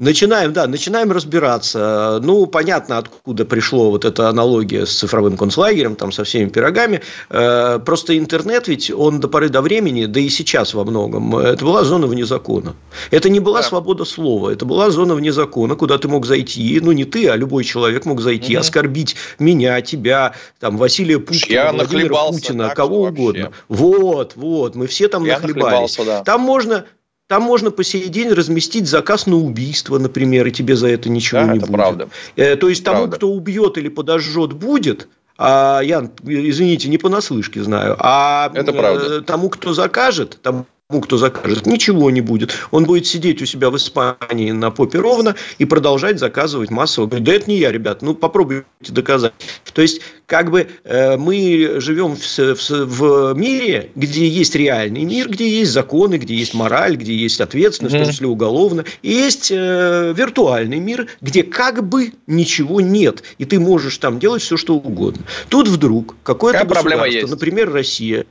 Начинаем, 0.00 0.54
да, 0.54 0.66
начинаем 0.66 1.12
разбираться. 1.12 2.20
Ну, 2.22 2.46
понятно, 2.46 2.96
откуда 2.96 3.44
пришло 3.44 3.90
вот 3.90 4.06
эта 4.06 4.30
аналогия 4.30 4.86
с 4.86 4.94
цифровым 4.94 5.36
концлагерем, 5.36 5.94
там, 5.94 6.10
со 6.10 6.24
всеми 6.24 6.48
пирогами. 6.48 7.02
Э, 7.28 7.78
просто 7.84 8.16
интернет 8.16 8.66
ведь, 8.66 8.90
он 8.90 9.20
до 9.20 9.28
поры 9.28 9.50
до 9.50 9.60
времени, 9.60 10.06
да 10.06 10.18
и 10.18 10.30
сейчас 10.30 10.72
во 10.72 10.84
многом, 10.84 11.36
это 11.36 11.62
была 11.62 11.84
зона 11.84 12.06
вне 12.06 12.24
закона. 12.24 12.74
Это 13.10 13.28
не 13.28 13.40
была 13.40 13.60
да. 13.60 13.68
свобода 13.68 14.06
слова, 14.06 14.48
это 14.48 14.64
была 14.64 14.88
зона 14.88 15.14
вне 15.14 15.34
закона, 15.34 15.74
куда 15.74 15.98
ты 15.98 16.08
мог 16.08 16.24
зайти, 16.24 16.80
ну, 16.80 16.92
не 16.92 17.04
ты, 17.04 17.28
а 17.28 17.36
любой 17.36 17.64
человек 17.64 18.06
мог 18.06 18.22
зайти, 18.22 18.54
угу. 18.54 18.62
оскорбить 18.62 19.16
меня, 19.38 19.82
тебя, 19.82 20.32
там, 20.60 20.78
Василия 20.78 21.18
Пушкина, 21.18 21.52
Я 21.52 21.72
Владимира 21.72 22.24
Путина, 22.24 22.70
кого 22.74 23.02
угодно. 23.02 23.52
Вот, 23.68 24.32
вот, 24.36 24.76
мы 24.76 24.86
все 24.86 25.08
там 25.08 25.26
Я 25.26 25.38
нахлебались. 25.38 25.98
Да. 26.06 26.22
Там 26.24 26.40
можно 26.40 26.86
там 27.30 27.44
можно 27.44 27.70
по 27.70 27.84
сей 27.84 28.08
день 28.08 28.32
разместить 28.32 28.88
заказ 28.88 29.26
на 29.26 29.36
убийство, 29.36 29.98
например, 29.98 30.48
и 30.48 30.50
тебе 30.50 30.74
за 30.74 30.88
это 30.88 31.08
ничего 31.08 31.42
да, 31.42 31.52
не 31.52 31.58
это 31.58 31.66
будет. 31.68 31.76
Правда. 31.76 32.08
Э, 32.34 32.56
то 32.56 32.68
есть 32.68 32.82
тому, 32.82 33.02
правда. 33.02 33.16
кто 33.18 33.30
убьет 33.30 33.78
или 33.78 33.88
подожжет, 33.88 34.52
будет. 34.52 35.06
А 35.38 35.80
я, 35.80 36.10
извините, 36.24 36.88
не 36.88 36.98
понаслышке 36.98 37.62
знаю. 37.62 37.94
А 38.00 38.50
это 38.52 38.72
правда. 38.72 39.18
Э, 39.18 39.20
тому, 39.20 39.48
кто 39.48 39.72
закажет, 39.74 40.40
тому 40.42 40.66
кто 40.98 41.16
закажет, 41.16 41.66
ничего 41.66 42.10
не 42.10 42.20
будет. 42.20 42.52
Он 42.72 42.84
будет 42.84 43.06
сидеть 43.06 43.40
у 43.40 43.46
себя 43.46 43.70
в 43.70 43.76
Испании 43.76 44.50
на 44.50 44.72
попе 44.72 44.98
ровно 44.98 45.36
и 45.58 45.64
продолжать 45.64 46.18
заказывать 46.18 46.70
массово. 46.70 47.06
Говорит, 47.06 47.24
да 47.24 47.32
это 47.34 47.50
не 47.50 47.58
я, 47.58 47.70
ребят, 47.70 48.02
ну 48.02 48.14
попробуйте 48.14 48.64
доказать. 48.88 49.32
То 49.72 49.82
есть, 49.82 50.00
как 50.26 50.50
бы 50.50 50.68
э, 50.84 51.16
мы 51.16 51.76
живем 51.80 52.16
в, 52.16 52.20
в, 52.20 52.70
в 52.70 53.34
мире, 53.36 53.90
где 53.94 54.26
есть 54.26 54.56
реальный 54.56 55.04
мир, 55.04 55.28
где 55.28 55.48
есть 55.48 55.70
законы, 55.70 56.16
где 56.16 56.34
есть 56.34 56.54
мораль, 56.54 56.96
где 56.96 57.14
есть 57.14 57.40
ответственность, 57.40 57.94
mm-hmm. 57.94 58.00
в 58.00 58.04
том 58.04 58.12
числе 58.12 58.26
уголовно, 58.26 58.84
и 59.02 59.12
есть 59.12 59.50
э, 59.52 60.12
виртуальный 60.16 60.80
мир, 60.80 61.06
где 61.20 61.42
как 61.42 61.86
бы 61.86 62.12
ничего 62.26 62.80
нет, 62.80 63.22
и 63.38 63.44
ты 63.44 63.60
можешь 63.60 63.98
там 63.98 64.18
делать 64.18 64.42
все, 64.42 64.56
что 64.56 64.74
угодно. 64.74 65.24
Тут 65.48 65.68
вдруг 65.68 66.16
какое-то 66.22 66.64
государство, 66.64 67.26
например, 67.26 67.72
Россия, 67.72 68.26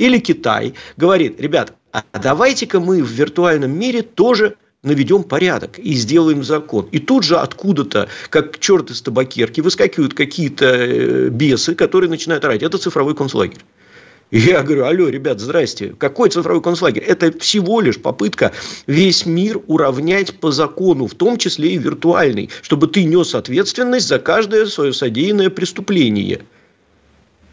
или 0.00 0.18
Китай 0.18 0.74
говорит, 0.96 1.38
ребят, 1.40 1.74
а 1.92 2.18
давайте-ка 2.18 2.80
мы 2.80 3.02
в 3.02 3.08
виртуальном 3.08 3.70
мире 3.70 4.02
тоже 4.02 4.56
наведем 4.82 5.24
порядок 5.24 5.78
и 5.78 5.92
сделаем 5.92 6.42
закон. 6.42 6.88
И 6.90 6.98
тут 6.98 7.24
же 7.24 7.36
откуда-то, 7.36 8.08
как 8.30 8.58
черт 8.58 8.90
из 8.90 9.02
табакерки, 9.02 9.60
выскакивают 9.60 10.14
какие-то 10.14 10.66
э, 10.66 11.28
бесы, 11.28 11.74
которые 11.74 12.08
начинают 12.08 12.44
орать. 12.44 12.62
Это 12.62 12.78
цифровой 12.78 13.14
концлагерь. 13.14 13.60
Я 14.30 14.62
говорю, 14.62 14.84
алло, 14.84 15.08
ребят, 15.08 15.40
здрасте, 15.40 15.94
какой 15.98 16.30
цифровой 16.30 16.62
концлагерь? 16.62 17.02
Это 17.02 17.36
всего 17.36 17.80
лишь 17.80 18.00
попытка 18.00 18.52
весь 18.86 19.26
мир 19.26 19.60
уравнять 19.66 20.38
по 20.38 20.52
закону, 20.52 21.08
в 21.08 21.14
том 21.14 21.36
числе 21.36 21.72
и 21.72 21.78
виртуальный, 21.78 22.48
чтобы 22.62 22.86
ты 22.86 23.04
нес 23.04 23.34
ответственность 23.34 24.06
за 24.06 24.20
каждое 24.20 24.66
свое 24.66 24.92
содеянное 24.92 25.50
преступление– 25.50 26.42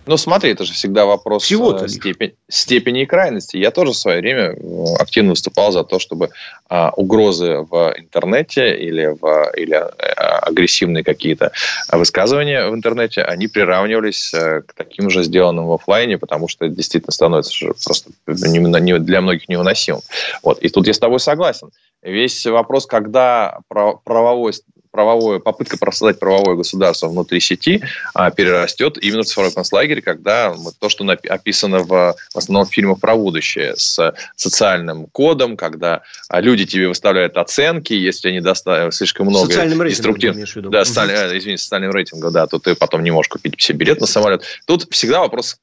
ну, 0.08 0.18
смотри, 0.18 0.52
это 0.52 0.64
же 0.64 0.74
всегда 0.74 1.06
вопрос 1.06 1.44
Всего 1.44 1.74
э, 1.76 1.88
степени, 1.88 2.36
степени 2.50 3.02
и 3.02 3.06
крайности. 3.06 3.58
Я 3.58 3.72
тоже 3.72 3.92
в 3.92 3.98
свое 3.98 4.20
время 4.20 4.54
э, 4.54 4.94
активно 5.00 5.32
выступал 5.32 5.72
за 5.72 5.84
то, 5.84 6.00
чтобы 6.00 6.30
а, 6.70 6.92
угрозы 6.96 7.60
в 7.70 7.94
интернете 7.98 8.78
или, 8.78 9.16
в, 9.20 9.52
или 9.56 9.74
а, 9.74 10.40
агрессивные 10.40 11.04
какие-то 11.04 11.52
высказывания 11.92 12.68
в 12.70 12.74
интернете, 12.74 13.22
они 13.22 13.48
приравнивались 13.48 14.32
к 14.32 14.74
таким 14.76 15.10
же 15.10 15.24
сделанным 15.24 15.68
в 15.68 15.74
офлайне, 15.74 16.18
потому 16.18 16.48
что 16.48 16.66
это 16.66 16.76
действительно 16.76 17.12
становится 17.12 17.68
просто 17.84 18.12
для 18.26 19.22
многих 19.22 19.50
невыносимым. 19.50 20.02
Вот. 20.44 20.60
И 20.60 20.70
тут 20.70 20.88
я 20.88 20.94
с 20.94 21.00
тобой 21.00 21.20
согласен. 21.20 21.70
Весь 22.02 22.46
вопрос, 22.46 22.86
когда 22.86 23.60
правовой 23.68 24.54
правовое, 24.98 25.38
попытка 25.38 25.78
создать 25.92 26.18
правовое 26.18 26.56
государство 26.56 27.08
внутри 27.08 27.40
сети 27.40 27.84
а, 28.16 28.32
перерастет 28.32 28.98
именно 28.98 29.22
в 29.22 29.28
цифровой 29.28 29.52
концлагерь, 29.52 30.02
когда 30.02 30.56
то, 30.80 30.90
что 30.90 31.06
описано 31.30 31.80
в, 31.84 32.16
в 32.34 32.36
основном 32.36 32.66
в 32.66 32.74
фильмах 32.74 33.00
про 33.00 33.16
будущее, 33.16 33.76
с 33.76 34.16
социальным 34.36 35.06
кодом, 35.06 35.56
когда 35.56 36.02
а, 36.30 36.42
люди 36.42 36.66
тебе 36.66 36.88
выставляют 36.88 37.38
оценки, 37.38 37.94
если 37.94 38.30
они 38.30 38.42
доставят 38.42 38.96
слишком 38.96 39.28
много 39.28 39.54
деструктивных... 39.88 40.72
Да, 40.72 40.84
социаль, 40.84 41.12
э, 41.12 41.38
извините, 41.38 41.62
социальным 41.62 41.92
рейтингом, 41.92 42.34
да, 42.34 42.48
то 42.48 42.58
ты 42.58 42.74
потом 42.74 43.04
не 43.04 43.12
можешь 43.12 43.30
купить 43.30 43.62
себе 43.62 43.78
билет 43.78 44.02
на 44.02 44.08
самолет. 44.08 44.42
Тут 44.66 44.88
всегда 44.90 45.20
вопрос 45.20 45.60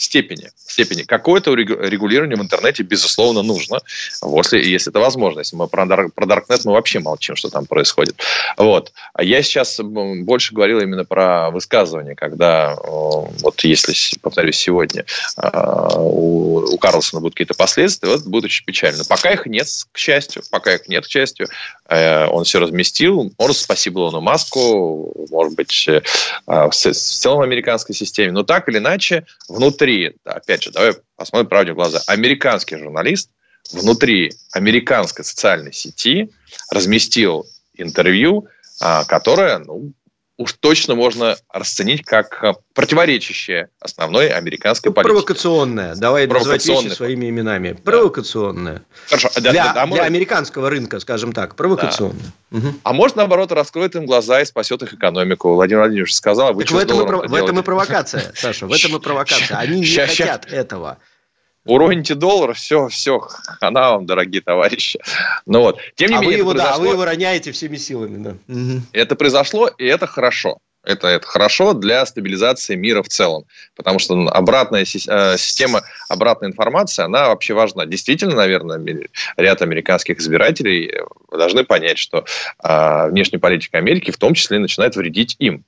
степени. 0.00 0.50
степени. 0.56 1.02
Какое-то 1.02 1.54
регулирование 1.54 2.36
в 2.36 2.40
интернете, 2.40 2.82
безусловно, 2.82 3.42
нужно, 3.42 3.80
если, 4.22 4.58
если 4.58 4.90
это 4.90 4.98
возможно. 4.98 5.40
Если 5.40 5.56
мы 5.56 5.68
про, 5.68 5.86
про 5.86 6.26
Darknet 6.26 6.62
мы 6.64 6.72
вообще 6.72 7.00
молчим, 7.00 7.36
что 7.36 7.50
там 7.50 7.66
происходит. 7.66 8.16
Вот. 8.56 8.92
А 9.12 9.22
я 9.22 9.42
сейчас 9.42 9.78
больше 9.80 10.54
говорил 10.54 10.80
именно 10.80 11.04
про 11.04 11.50
высказывание, 11.50 12.14
когда, 12.14 12.76
вот 12.82 13.60
если, 13.62 13.94
повторюсь, 14.20 14.56
сегодня 14.56 15.04
а, 15.36 15.98
у, 15.98 16.74
у 16.74 16.78
Карлсона 16.78 17.20
будут 17.20 17.34
какие-то 17.34 17.54
последствия, 17.54 18.08
вот 18.08 18.22
будет 18.24 18.44
очень 18.44 18.64
печально. 18.64 19.04
Пока 19.04 19.32
их 19.32 19.44
нет, 19.44 19.66
к 19.92 19.98
счастью, 19.98 20.42
пока 20.50 20.74
их 20.74 20.88
нет, 20.88 21.04
к 21.04 21.10
счастью, 21.10 21.48
э, 21.88 22.26
он 22.26 22.44
все 22.44 22.58
разместил. 22.58 23.30
Может, 23.38 23.58
спасибо 23.58 24.00
Илону 24.00 24.22
Маску, 24.22 25.26
может 25.30 25.54
быть, 25.54 25.88
э, 25.88 26.00
в 26.46 26.70
целом 26.72 27.40
американской 27.42 27.94
системе. 27.94 28.32
Но 28.32 28.44
так 28.44 28.68
или 28.68 28.78
иначе, 28.78 29.26
внутри, 29.48 29.89
опять 30.24 30.62
же, 30.62 30.70
давай 30.70 30.94
посмотрим 31.16 31.48
правде 31.48 31.72
в 31.72 31.76
глаза, 31.76 32.00
американский 32.06 32.76
журналист 32.76 33.30
внутри 33.72 34.32
американской 34.52 35.24
социальной 35.24 35.72
сети 35.72 36.30
разместил 36.70 37.46
интервью, 37.74 38.48
а, 38.80 39.04
которое, 39.04 39.58
ну, 39.58 39.92
уж 40.40 40.54
точно 40.54 40.94
можно 40.94 41.36
расценить 41.52 42.02
как 42.02 42.42
э, 42.42 42.54
противоречащее 42.72 43.68
основной 43.78 44.28
американской 44.28 44.90
политике. 44.90 45.12
Провокационное. 45.12 45.94
Давай 45.94 46.26
называть 46.26 46.66
вещи 46.66 46.88
своими 46.88 47.28
именами. 47.28 47.72
Провокационное. 47.72 48.82
Хорошо. 49.06 49.28
Для, 49.36 49.52
для, 49.52 49.72
для, 49.72 49.86
для 49.86 50.02
американского 50.04 50.70
рынка, 50.70 50.98
скажем 50.98 51.34
так. 51.34 51.56
Провокационное. 51.56 52.32
Да. 52.50 52.58
Угу. 52.58 52.74
А 52.84 52.92
может, 52.94 53.16
наоборот, 53.16 53.52
раскроет 53.52 53.94
им 53.96 54.06
глаза 54.06 54.40
и 54.40 54.46
спасет 54.46 54.82
их 54.82 54.94
экономику. 54.94 55.52
Владимир 55.52 55.80
Владимирович 55.82 56.14
сказал, 56.14 56.48
а 56.48 56.52
вы 56.54 56.64
так 56.64 56.72
в 56.72 56.78
этом, 56.78 57.02
и, 57.02 57.28
в 57.28 57.34
этом 57.34 57.58
и 57.58 57.62
провокация, 57.62 58.32
Саша, 58.34 58.66
в 58.66 58.72
этом 58.72 58.96
и 58.96 59.00
провокация. 59.00 59.58
Они 59.58 59.80
не 59.80 59.86
хотят 59.86 60.50
этого 60.50 60.96
уроните 61.64 62.14
доллар, 62.14 62.54
все, 62.54 62.88
все, 62.88 63.26
она 63.60 63.90
вам, 63.90 64.06
дорогие 64.06 64.42
товарищи. 64.42 64.98
Ну 65.46 65.60
вот, 65.60 65.78
тем 65.94 66.10
не 66.10 66.16
а 66.16 66.20
менее, 66.20 66.38
вы 66.38 66.42
его, 66.42 66.54
да, 66.54 66.76
вы 66.78 66.88
его 66.88 67.04
роняете 67.04 67.52
всеми 67.52 67.76
силами, 67.76 68.22
да. 68.22 68.82
Это 68.92 69.16
произошло, 69.16 69.68
и 69.68 69.84
это 69.84 70.06
хорошо. 70.06 70.58
Это, 70.82 71.08
это 71.08 71.26
хорошо 71.26 71.74
для 71.74 72.06
стабилизации 72.06 72.74
мира 72.74 73.02
в 73.02 73.08
целом, 73.08 73.44
потому 73.76 73.98
что 73.98 74.14
обратная 74.28 74.82
э, 74.84 74.86
система 75.36 75.82
обратной 76.08 76.48
информации, 76.48 77.02
она 77.02 77.28
вообще 77.28 77.52
важна. 77.52 77.84
Действительно, 77.84 78.34
наверное, 78.34 78.80
ряд 79.36 79.60
американских 79.60 80.20
избирателей 80.20 80.94
должны 81.30 81.64
понять, 81.64 81.98
что 81.98 82.24
э, 82.64 83.08
внешняя 83.10 83.38
политика 83.38 83.76
Америки 83.76 84.10
в 84.10 84.16
том 84.16 84.32
числе 84.32 84.58
начинает 84.58 84.96
вредить 84.96 85.36
им. 85.38 85.64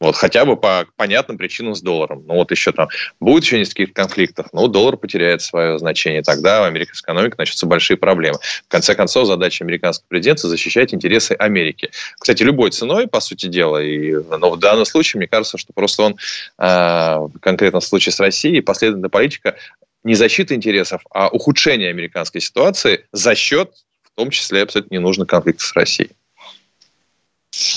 Вот 0.00 0.14
хотя 0.14 0.44
бы 0.44 0.56
по 0.56 0.86
понятным 0.96 1.38
причинам 1.38 1.74
с 1.74 1.82
долларом. 1.82 2.22
Ну 2.26 2.34
вот 2.34 2.50
еще 2.50 2.72
там 2.72 2.88
будет 3.18 3.44
еще 3.44 3.58
несколько 3.58 3.92
конфликтов, 3.92 4.46
но 4.52 4.68
доллар 4.68 4.96
потеряет 4.96 5.42
свое 5.42 5.78
значение. 5.78 6.22
Тогда 6.22 6.60
в 6.60 6.64
американской 6.64 7.06
экономике 7.06 7.34
начнутся 7.36 7.66
большие 7.66 7.96
проблемы. 7.96 8.38
В 8.66 8.68
конце 8.68 8.94
концов, 8.94 9.26
задача 9.26 9.64
американского 9.64 10.06
президента 10.08 10.48
защищать 10.48 10.94
интересы 10.94 11.32
Америки. 11.32 11.90
Кстати, 12.18 12.42
любой 12.44 12.70
ценой, 12.70 13.08
по 13.08 13.20
сути 13.20 13.46
дела. 13.46 13.82
И, 13.82 14.12
но 14.12 14.50
в 14.50 14.58
данном 14.58 14.84
случае, 14.84 15.18
мне 15.18 15.28
кажется, 15.28 15.58
что 15.58 15.72
просто 15.72 16.02
он, 16.02 16.16
э, 16.58 16.62
в 16.62 17.80
случае 17.80 18.12
с 18.12 18.20
Россией, 18.20 18.60
последовательная 18.60 19.10
политика 19.10 19.56
не 20.04 20.14
защиты 20.14 20.54
интересов, 20.54 21.02
а 21.10 21.28
ухудшение 21.28 21.90
американской 21.90 22.40
ситуации 22.40 23.06
за 23.12 23.34
счет, 23.34 23.72
в 24.04 24.10
том 24.16 24.30
числе, 24.30 24.62
абсолютно 24.62 24.94
ненужных 24.94 25.28
конфликтов 25.28 25.66
с 25.66 25.74
Россией. 25.74 26.10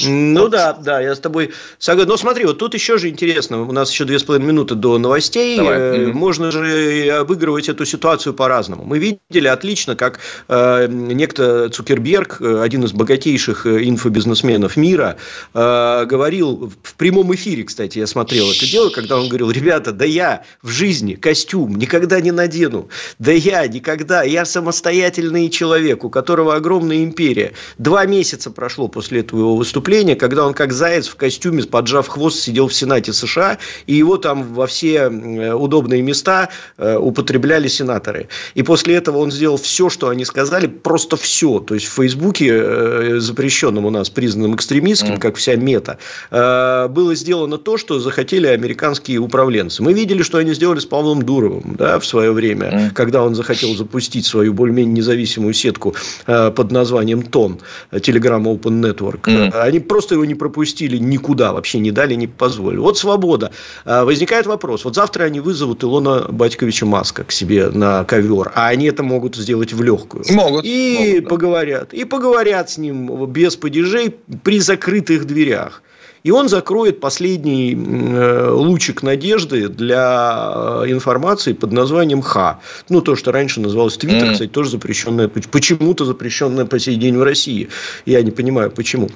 Ну 0.05 0.47
да, 0.47 0.73
да, 0.73 1.01
я 1.01 1.15
с 1.15 1.19
тобой 1.19 1.51
согласен. 1.79 2.09
Но 2.09 2.17
смотри, 2.17 2.45
вот 2.45 2.57
тут 2.57 2.73
еще 2.73 2.97
же 2.97 3.09
интересно, 3.09 3.61
у 3.61 3.71
нас 3.71 3.91
еще 3.91 4.05
две 4.05 4.19
с 4.19 4.23
половиной 4.23 4.47
минуты 4.47 4.75
до 4.75 4.97
новостей. 4.97 5.57
Давай. 5.57 5.77
Э, 5.79 6.07
можно 6.07 6.51
же 6.51 7.09
обыгрывать 7.09 7.69
эту 7.69 7.85
ситуацию 7.85 8.33
по-разному. 8.33 8.83
Мы 8.83 8.99
видели 8.99 9.47
отлично, 9.47 9.95
как 9.95 10.19
э, 10.47 10.87
некто 10.87 11.69
Цукерберг, 11.69 12.37
э, 12.41 12.61
один 12.61 12.83
из 12.83 12.93
богатейших 12.93 13.65
э, 13.65 13.83
инфобизнесменов 13.87 14.77
мира, 14.77 15.17
э, 15.53 16.05
говорил 16.05 16.71
в 16.83 16.93
прямом 16.95 17.33
эфире, 17.35 17.63
кстати, 17.63 17.99
я 17.99 18.07
смотрел 18.07 18.51
это 18.51 18.69
дело, 18.69 18.89
когда 18.89 19.17
он 19.17 19.27
говорил, 19.27 19.51
ребята, 19.51 19.91
да 19.91 20.05
я 20.05 20.43
в 20.61 20.69
жизни 20.69 21.15
костюм 21.15 21.75
никогда 21.77 22.21
не 22.21 22.31
надену, 22.31 22.89
да 23.19 23.31
я 23.31 23.67
никогда, 23.67 24.23
я 24.23 24.45
самостоятельный 24.45 25.49
человек, 25.49 26.03
у 26.03 26.09
которого 26.09 26.55
огромная 26.55 27.03
империя. 27.03 27.53
Два 27.77 28.05
месяца 28.05 28.51
прошло 28.51 28.87
после 28.87 29.21
этого 29.21 29.39
его 29.39 29.55
выступление, 29.71 30.17
когда 30.17 30.45
он 30.45 30.53
как 30.53 30.73
заяц 30.73 31.07
в 31.07 31.15
костюме, 31.15 31.63
поджав 31.63 32.09
хвост, 32.09 32.41
сидел 32.41 32.67
в 32.67 32.73
Сенате 32.73 33.13
США, 33.13 33.57
и 33.87 33.95
его 33.95 34.17
там 34.17 34.53
во 34.53 34.67
все 34.67 35.07
удобные 35.07 36.01
места 36.01 36.49
э, 36.77 36.97
употребляли 36.97 37.69
сенаторы. 37.69 38.27
И 38.53 38.63
после 38.63 38.95
этого 38.95 39.19
он 39.19 39.31
сделал 39.31 39.55
все, 39.55 39.89
что 39.89 40.09
они 40.09 40.25
сказали, 40.25 40.67
просто 40.67 41.15
все. 41.15 41.59
То 41.59 41.75
есть 41.75 41.87
в 41.87 41.93
Фейсбуке, 41.93 42.49
э, 42.51 43.19
запрещенном 43.19 43.85
у 43.85 43.89
нас, 43.91 44.09
признанном 44.09 44.55
экстремистским, 44.55 45.17
как 45.17 45.37
вся 45.37 45.55
мета, 45.55 45.99
э, 46.31 46.87
было 46.89 47.15
сделано 47.15 47.57
то, 47.57 47.77
что 47.77 47.99
захотели 47.99 48.47
американские 48.47 49.19
управленцы. 49.19 49.81
Мы 49.83 49.93
видели, 49.93 50.21
что 50.21 50.37
они 50.37 50.53
сделали 50.53 50.79
с 50.79 50.85
Павлом 50.85 51.21
Дуровым 51.21 51.77
да, 51.77 51.97
в 51.97 52.05
свое 52.05 52.33
время, 52.33 52.91
когда 52.93 53.23
он 53.23 53.35
захотел 53.35 53.73
запустить 53.75 54.25
свою 54.25 54.53
более-менее 54.53 54.95
независимую 54.95 55.53
сетку 55.53 55.95
под 56.25 56.71
названием 56.71 57.21
ТОН, 57.21 57.59
Telegram 57.93 58.43
Open 58.43 58.81
Network. 58.81 59.21
Они 59.63 59.79
просто 59.79 60.15
его 60.15 60.25
не 60.25 60.35
пропустили 60.35 60.97
никуда, 60.97 61.53
вообще 61.53 61.79
не 61.79 61.91
дали, 61.91 62.15
не 62.15 62.27
позволили. 62.27 62.79
Вот 62.79 62.97
свобода. 62.97 63.51
А, 63.85 64.05
возникает 64.05 64.45
вопрос. 64.45 64.85
Вот 64.85 64.95
завтра 64.95 65.23
они 65.23 65.39
вызовут 65.39 65.83
Илона 65.83 66.25
Батьковича 66.29 66.85
Маска 66.85 67.23
к 67.23 67.31
себе 67.31 67.69
на 67.69 68.03
ковер, 68.03 68.51
а 68.55 68.67
они 68.67 68.85
это 68.85 69.03
могут 69.03 69.35
сделать 69.35 69.73
в 69.73 69.81
легкую. 69.81 70.23
Могут. 70.29 70.65
И 70.65 71.15
могут, 71.15 71.29
поговорят. 71.29 71.89
Да. 71.91 71.97
И 71.97 72.05
поговорят 72.05 72.69
с 72.69 72.77
ним 72.77 73.25
без 73.27 73.55
падежей 73.55 74.15
при 74.43 74.59
закрытых 74.59 75.25
дверях. 75.25 75.81
И 76.23 76.31
он 76.31 76.49
закроет 76.49 76.99
последний 76.99 77.73
э, 77.73 78.49
лучик 78.51 79.01
надежды 79.01 79.67
для 79.69 80.83
э, 80.83 80.91
информации 80.91 81.53
под 81.53 81.71
названием 81.71 82.21
Х. 82.21 82.59
Ну, 82.89 83.01
то, 83.01 83.15
что 83.15 83.31
раньше 83.31 83.59
называлось 83.59 83.97
Твиттер, 83.97 84.29
mm. 84.29 84.33
кстати, 84.33 84.49
тоже 84.49 84.69
запрещенное, 84.69 85.27
почему-то 85.27 86.05
запрещенное 86.05 86.65
по 86.65 86.77
сей 86.77 86.95
день 86.95 87.17
в 87.17 87.23
России. 87.23 87.69
Я 88.05 88.21
не 88.21 88.31
понимаю, 88.31 88.69
почему. 88.69 89.09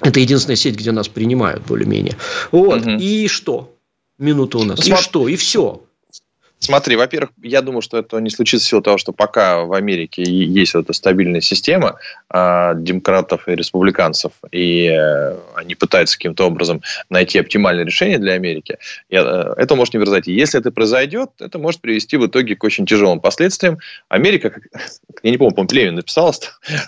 Это 0.00 0.20
единственная 0.20 0.56
сеть, 0.56 0.76
где 0.76 0.92
нас 0.92 1.08
принимают 1.08 1.64
более-менее. 1.64 2.16
Вот. 2.50 2.82
Угу. 2.82 2.90
И 2.98 3.28
что? 3.28 3.74
Минута 4.18 4.58
у 4.58 4.64
нас. 4.64 4.78
Посмотри. 4.78 5.00
И 5.00 5.04
что? 5.04 5.28
И 5.28 5.36
все. 5.36 5.82
Смотри, 6.64 6.96
во-первых, 6.96 7.30
я 7.42 7.60
думаю, 7.60 7.82
что 7.82 7.98
это 7.98 8.18
не 8.20 8.30
случится 8.30 8.64
в 8.64 8.68
силу 8.70 8.80
того, 8.80 8.96
что 8.96 9.12
пока 9.12 9.64
в 9.64 9.74
Америке 9.74 10.22
есть 10.22 10.72
вот 10.72 10.84
эта 10.84 10.94
стабильная 10.94 11.42
система 11.42 11.98
э, 12.32 12.72
демократов 12.76 13.46
и 13.48 13.54
республиканцев, 13.54 14.32
и 14.50 14.86
э, 14.86 15.36
они 15.56 15.74
пытаются 15.74 16.16
каким-то 16.16 16.46
образом 16.46 16.80
найти 17.10 17.38
оптимальное 17.38 17.84
решение 17.84 18.18
для 18.18 18.32
Америки, 18.32 18.78
я, 19.10 19.20
э, 19.20 19.54
это 19.58 19.74
может 19.74 19.92
не 19.92 20.00
произойти. 20.00 20.32
Если 20.32 20.58
это 20.58 20.70
произойдет, 20.70 21.32
это 21.38 21.58
может 21.58 21.82
привести 21.82 22.16
в 22.16 22.26
итоге 22.26 22.56
к 22.56 22.64
очень 22.64 22.86
тяжелым 22.86 23.20
последствиям. 23.20 23.76
Америка, 24.08 24.48
как, 24.48 24.62
я 25.22 25.30
не 25.30 25.36
помню, 25.36 25.54
по 25.54 25.70
Левин 25.70 25.96
написал, 25.96 26.34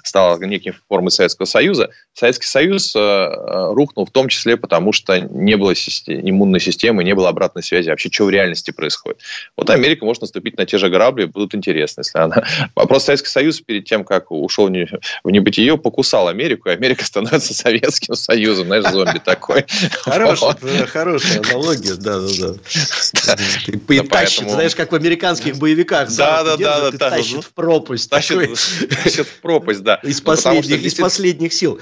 стала 0.05 0.43
неким 0.43 0.73
формой 0.89 1.11
Советского 1.11 1.45
Союза. 1.45 1.91
Советский 2.15 2.47
Союз 2.47 2.97
э, 2.97 2.99
э, 2.99 3.75
рухнул 3.75 4.07
в 4.07 4.11
том 4.11 4.29
числе 4.29 4.57
потому, 4.57 4.93
что 4.95 5.19
не 5.21 5.57
было 5.59 5.75
систем, 5.75 6.19
иммунной 6.23 6.61
системы, 6.61 7.05
не 7.05 7.15
было 7.15 7.29
обратной 7.29 7.62
связи. 7.62 7.91
Вообще, 7.91 8.09
что 8.11 8.25
в 8.25 8.31
реальности 8.31 8.71
происходит. 8.71 9.21
Вот 9.55 9.66
вот 9.67 9.75
Америка 9.75 10.05
может 10.05 10.23
наступить 10.23 10.57
на 10.57 10.67
те 10.67 10.79
же 10.79 10.89
грабли, 10.89 11.25
будут 11.25 11.55
интересны, 11.55 12.01
если 12.01 12.19
она... 12.19 12.45
Просто 12.75 13.07
Советский 13.07 13.29
Союз 13.29 13.61
перед 13.61 13.85
тем, 13.85 14.05
как 14.05 14.31
ушел 14.31 14.67
в 14.67 15.31
небытие, 15.31 15.77
покусал 15.77 16.29
Америку, 16.29 16.69
и 16.69 16.73
Америка 16.73 17.05
становится 17.05 17.55
Советским 17.55 18.15
Союзом, 18.15 18.67
знаешь, 18.67 18.85
зомби 18.91 19.19
такой. 19.19 19.65
Хорошая, 20.03 20.87
хорошая 20.87 21.41
аналогия, 21.41 21.95
да-да-да. 21.95 22.55
И 23.95 24.01
тащит, 24.01 24.51
знаешь, 24.51 24.75
как 24.75 24.93
в 24.93 24.95
американских 24.95 25.57
боевиках. 25.57 26.15
Да-да-да. 26.15 26.93
Тащит 26.93 27.45
в 27.45 27.53
пропасть. 27.53 28.11
Тащит 28.11 29.27
в 29.27 29.41
пропасть, 29.41 29.83
да. 29.83 29.97
Из 30.03 30.21
последних 30.21 31.53
сил. 31.53 31.81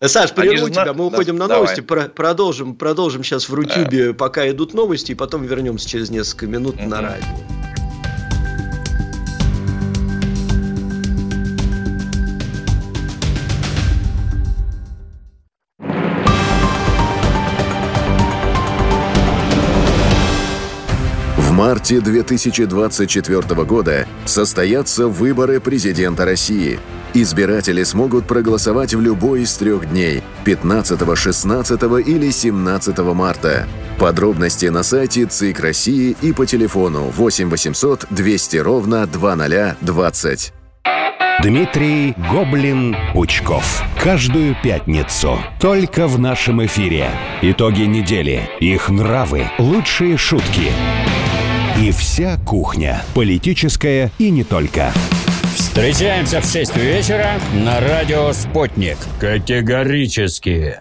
Саш, 0.00 0.32
прерву 0.32 0.70
тебя, 0.70 0.92
мы 0.92 1.06
уходим 1.06 1.36
да, 1.38 1.48
на 1.48 1.54
новости, 1.56 1.80
давай. 1.80 2.08
продолжим, 2.08 2.76
продолжим 2.76 3.24
сейчас 3.24 3.48
в 3.48 3.54
Рутюбе, 3.54 4.14
пока 4.14 4.48
идут 4.48 4.72
новости, 4.72 5.10
и 5.10 5.14
потом 5.16 5.42
вернемся 5.42 5.88
через 5.88 6.08
несколько 6.08 6.46
минут 6.46 6.76
угу. 6.76 6.88
на 6.88 7.00
радио. 7.00 7.26
В 21.36 21.50
марте 21.50 22.00
2024 22.00 23.64
года 23.64 24.06
состоятся 24.24 25.08
выборы 25.08 25.58
президента 25.58 26.24
России– 26.24 26.78
Избиратели 27.14 27.82
смогут 27.82 28.26
проголосовать 28.26 28.94
в 28.94 29.00
любой 29.00 29.42
из 29.42 29.54
трех 29.56 29.88
дней– 29.90 30.22
15, 30.44 31.16
16 31.16 31.82
или 32.06 32.30
17 32.30 32.98
марта. 32.98 33.66
Подробности 33.98 34.66
на 34.66 34.82
сайте 34.82 35.26
ЦИК 35.26 35.60
России 35.60 36.16
и 36.22 36.32
по 36.32 36.46
телефону 36.46 37.04
8 37.04 37.48
800 37.48 38.06
200 38.10 38.56
ровно 38.58 39.06
2020. 39.06 40.52
Дмитрий 41.40 42.14
Гоблин-Пучков. 42.32 43.82
Каждую 44.02 44.56
пятницу. 44.60 45.38
Только 45.60 46.08
в 46.08 46.18
нашем 46.18 46.64
эфире. 46.66 47.10
Итоги 47.42 47.82
недели. 47.82 48.50
Их 48.58 48.88
нравы. 48.88 49.48
Лучшие 49.58 50.16
шутки. 50.16 50.72
И 51.80 51.92
вся 51.92 52.38
кухня. 52.44 53.04
Политическая 53.14 54.10
и 54.18 54.30
не 54.30 54.42
только. 54.42 54.92
Встречаемся 55.58 56.40
в 56.40 56.44
6 56.44 56.76
вечера 56.76 57.32
на 57.52 57.80
радио 57.80 58.32
«Спутник». 58.32 58.96
Категорически. 59.18 60.80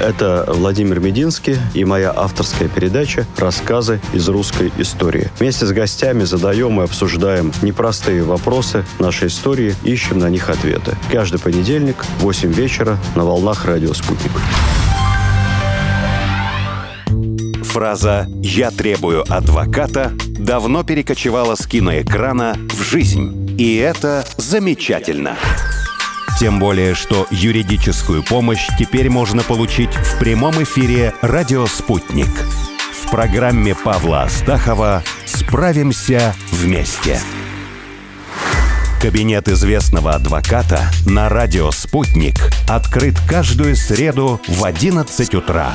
Это 0.00 0.44
Владимир 0.48 0.98
Мединский 0.98 1.56
и 1.72 1.84
моя 1.84 2.12
авторская 2.14 2.68
передача 2.68 3.26
«Рассказы 3.36 4.00
из 4.12 4.28
русской 4.28 4.72
истории». 4.76 5.30
Вместе 5.38 5.66
с 5.66 5.70
гостями 5.70 6.24
задаем 6.24 6.80
и 6.80 6.84
обсуждаем 6.84 7.52
непростые 7.62 8.24
вопросы 8.24 8.84
нашей 8.98 9.28
истории, 9.28 9.76
ищем 9.84 10.18
на 10.18 10.28
них 10.28 10.50
ответы. 10.50 10.96
Каждый 11.12 11.38
понедельник 11.38 12.04
в 12.18 12.22
8 12.22 12.52
вечера 12.52 12.98
на 13.14 13.24
волнах 13.24 13.64
радио 13.66 13.94
«Спутник». 13.94 14.32
Фраза 17.62 18.26
«Я 18.42 18.72
требую 18.72 19.24
адвоката» 19.32 20.12
давно 20.38 20.84
перекочевала 20.84 21.54
с 21.54 21.66
киноэкрана 21.66 22.56
в 22.70 22.82
жизнь. 22.82 23.56
И 23.58 23.76
это 23.76 24.26
замечательно. 24.36 25.36
Тем 26.38 26.58
более, 26.58 26.94
что 26.94 27.26
юридическую 27.30 28.24
помощь 28.24 28.66
теперь 28.78 29.08
можно 29.08 29.42
получить 29.42 29.94
в 29.94 30.18
прямом 30.18 30.62
эфире 30.64 31.14
«Радио 31.22 31.66
Спутник». 31.66 32.28
В 33.02 33.10
программе 33.10 33.74
Павла 33.74 34.22
Астахова 34.22 35.04
«Справимся 35.24 36.34
вместе». 36.50 37.20
Кабинет 39.00 39.48
известного 39.48 40.12
адвоката 40.12 40.90
на 41.06 41.28
«Радио 41.28 41.70
Спутник» 41.70 42.34
открыт 42.68 43.14
каждую 43.28 43.76
среду 43.76 44.40
в 44.48 44.64
11 44.64 45.34
утра. 45.34 45.74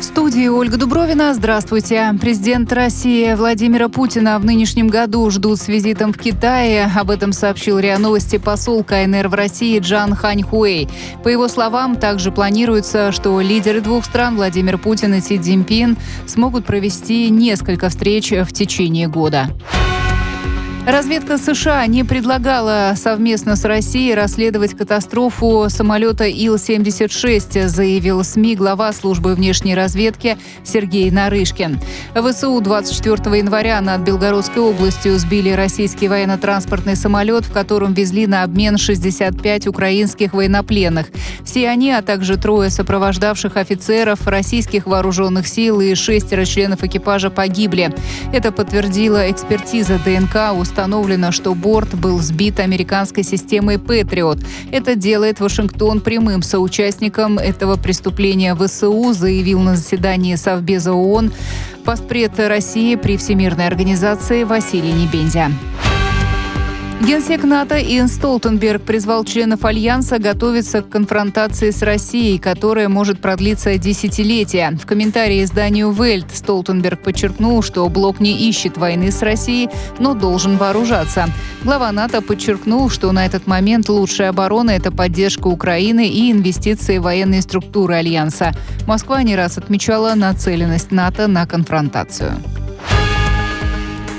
В 0.00 0.02
студии 0.02 0.48
Ольга 0.48 0.78
Дубровина. 0.78 1.34
Здравствуйте. 1.34 2.14
Президент 2.22 2.72
России 2.72 3.34
Владимира 3.34 3.90
Путина 3.90 4.38
в 4.38 4.46
нынешнем 4.46 4.88
году 4.88 5.28
ждут 5.30 5.58
с 5.58 5.68
визитом 5.68 6.14
в 6.14 6.18
Китае. 6.18 6.90
Об 6.96 7.10
этом 7.10 7.34
сообщил 7.34 7.78
РИА 7.78 7.98
Новости 7.98 8.38
посол 8.38 8.82
КНР 8.82 9.28
в 9.28 9.34
России 9.34 9.78
Джан 9.78 10.14
Ханьхуэй. 10.14 10.88
По 11.22 11.28
его 11.28 11.48
словам, 11.48 11.96
также 11.96 12.32
планируется, 12.32 13.12
что 13.12 13.38
лидеры 13.42 13.82
двух 13.82 14.06
стран 14.06 14.36
Владимир 14.36 14.78
Путин 14.78 15.12
и 15.12 15.20
Си 15.20 15.38
Цзиньпин 15.38 15.98
смогут 16.26 16.64
провести 16.64 17.28
несколько 17.28 17.90
встреч 17.90 18.30
в 18.30 18.52
течение 18.54 19.06
года. 19.06 19.50
Разведка 20.86 21.36
США 21.36 21.86
не 21.86 22.04
предлагала 22.04 22.94
совместно 22.96 23.54
с 23.54 23.64
Россией 23.66 24.14
расследовать 24.14 24.74
катастрофу 24.74 25.66
самолета 25.68 26.24
Ил-76, 26.24 27.68
заявил 27.68 28.24
СМИ 28.24 28.56
глава 28.56 28.90
службы 28.94 29.34
внешней 29.34 29.74
разведки 29.74 30.38
Сергей 30.64 31.10
Нарышкин. 31.10 31.78
ВСУ 32.14 32.58
24 32.62 33.38
января 33.38 33.82
над 33.82 34.00
Белгородской 34.00 34.62
областью 34.62 35.18
сбили 35.18 35.50
российский 35.50 36.08
военно-транспортный 36.08 36.96
самолет, 36.96 37.44
в 37.44 37.52
котором 37.52 37.92
везли 37.92 38.26
на 38.26 38.42
обмен 38.42 38.78
65 38.78 39.66
украинских 39.66 40.32
военнопленных. 40.32 41.08
Все 41.44 41.68
они, 41.68 41.92
а 41.92 42.00
также 42.00 42.38
трое 42.38 42.70
сопровождавших 42.70 43.58
офицеров 43.58 44.26
российских 44.26 44.86
вооруженных 44.86 45.46
сил 45.46 45.80
и 45.82 45.94
шестеро 45.94 46.46
членов 46.46 46.82
экипажа 46.82 47.28
погибли. 47.28 47.94
Это 48.32 48.50
подтвердила 48.50 49.30
экспертиза 49.30 50.00
ДНК 50.04 50.54
у 50.54 50.64
установлено, 50.70 51.32
что 51.32 51.54
борт 51.54 51.94
был 51.94 52.20
сбит 52.20 52.60
американской 52.60 53.24
системой 53.24 53.78
«Патриот». 53.80 54.38
Это 54.70 54.94
делает 54.94 55.40
Вашингтон 55.40 56.00
прямым 56.00 56.42
соучастником 56.42 57.38
этого 57.38 57.76
преступления 57.76 58.54
ВСУ, 58.54 59.12
заявил 59.12 59.60
на 59.60 59.74
заседании 59.74 60.36
Совбеза 60.36 60.92
ООН 60.92 61.32
постпред 61.84 62.38
России 62.38 62.94
при 62.94 63.16
Всемирной 63.16 63.66
организации 63.66 64.44
Василий 64.44 64.92
Небензя. 64.92 65.50
Генсек 67.00 67.44
НАТО 67.44 67.80
Иэн 67.80 68.08
Столтенберг 68.08 68.82
призвал 68.82 69.24
членов 69.24 69.64
Альянса 69.64 70.18
готовиться 70.18 70.82
к 70.82 70.90
конфронтации 70.90 71.70
с 71.70 71.80
Россией, 71.80 72.38
которая 72.38 72.90
может 72.90 73.20
продлиться 73.20 73.78
десятилетия. 73.78 74.76
В 74.80 74.84
комментарии 74.84 75.42
изданию 75.42 75.92
«Вельт» 75.92 76.26
Столтенберг 76.30 77.02
подчеркнул, 77.02 77.62
что 77.62 77.88
блок 77.88 78.20
не 78.20 78.46
ищет 78.50 78.76
войны 78.76 79.10
с 79.10 79.22
Россией, 79.22 79.70
но 79.98 80.12
должен 80.12 80.58
вооружаться. 80.58 81.30
Глава 81.64 81.90
НАТО 81.90 82.20
подчеркнул, 82.20 82.90
что 82.90 83.10
на 83.12 83.24
этот 83.24 83.46
момент 83.46 83.88
лучшая 83.88 84.28
оборона– 84.28 84.70
это 84.72 84.92
поддержка 84.92 85.46
Украины 85.46 86.06
и 86.06 86.30
инвестиции 86.30 86.98
в 86.98 87.04
военные 87.04 87.40
структуры 87.40 87.94
Альянса. 87.94 88.52
Москва 88.86 89.22
не 89.22 89.36
раз 89.36 89.56
отмечала 89.56 90.14
нацеленность 90.14 90.90
НАТО 90.90 91.28
на 91.28 91.46
конфронтацию. 91.46 92.34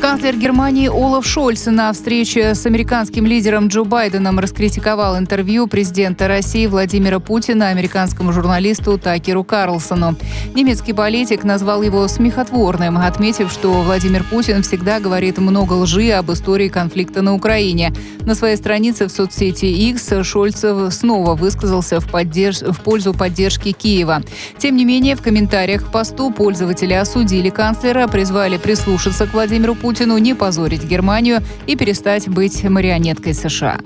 Канцлер 0.01 0.35
Германии 0.35 0.87
Олаф 0.87 1.27
Шольц 1.27 1.67
на 1.67 1.93
встрече 1.93 2.55
с 2.55 2.65
американским 2.65 3.27
лидером 3.27 3.67
Джо 3.67 3.83
Байденом 3.83 4.39
раскритиковал 4.39 5.15
интервью 5.19 5.67
президента 5.67 6.27
России 6.27 6.65
Владимира 6.65 7.19
Путина 7.19 7.67
американскому 7.67 8.33
журналисту 8.33 8.97
Такеру 8.97 9.43
Карлсону. 9.43 10.15
Немецкий 10.55 10.93
политик 10.93 11.43
назвал 11.43 11.83
его 11.83 12.07
смехотворным, 12.07 12.97
отметив, 12.97 13.51
что 13.51 13.71
Владимир 13.83 14.23
Путин 14.23 14.63
всегда 14.63 14.99
говорит 14.99 15.37
много 15.37 15.73
лжи 15.73 16.09
об 16.09 16.31
истории 16.31 16.67
конфликта 16.67 17.21
на 17.21 17.35
Украине. 17.35 17.93
На 18.25 18.33
своей 18.33 18.57
странице 18.57 19.05
в 19.05 19.11
соцсети 19.11 19.65
X 19.65 20.23
Шольцев 20.23 20.91
снова 20.91 21.35
высказался 21.35 21.99
в, 21.99 22.09
поддерж... 22.09 22.61
в 22.63 22.81
пользу 22.81 23.13
поддержки 23.13 23.71
Киева. 23.71 24.23
Тем 24.57 24.77
не 24.77 24.83
менее, 24.83 25.15
в 25.15 25.21
комментариях 25.21 25.85
к 25.85 25.91
посту 25.91 26.31
пользователи 26.31 26.93
осудили 26.93 27.51
канцлера, 27.51 28.07
призвали 28.07 28.57
прислушаться 28.57 29.27
к 29.27 29.33
Владимиру 29.33 29.75
Путину 29.75 29.90
Путину 29.91 30.17
не 30.19 30.34
позорить 30.34 30.86
Германию 30.86 31.41
и 31.67 31.75
перестать 31.75 32.30
быть 32.30 32.63
марионеткой 32.63 33.34
США. 33.34 33.77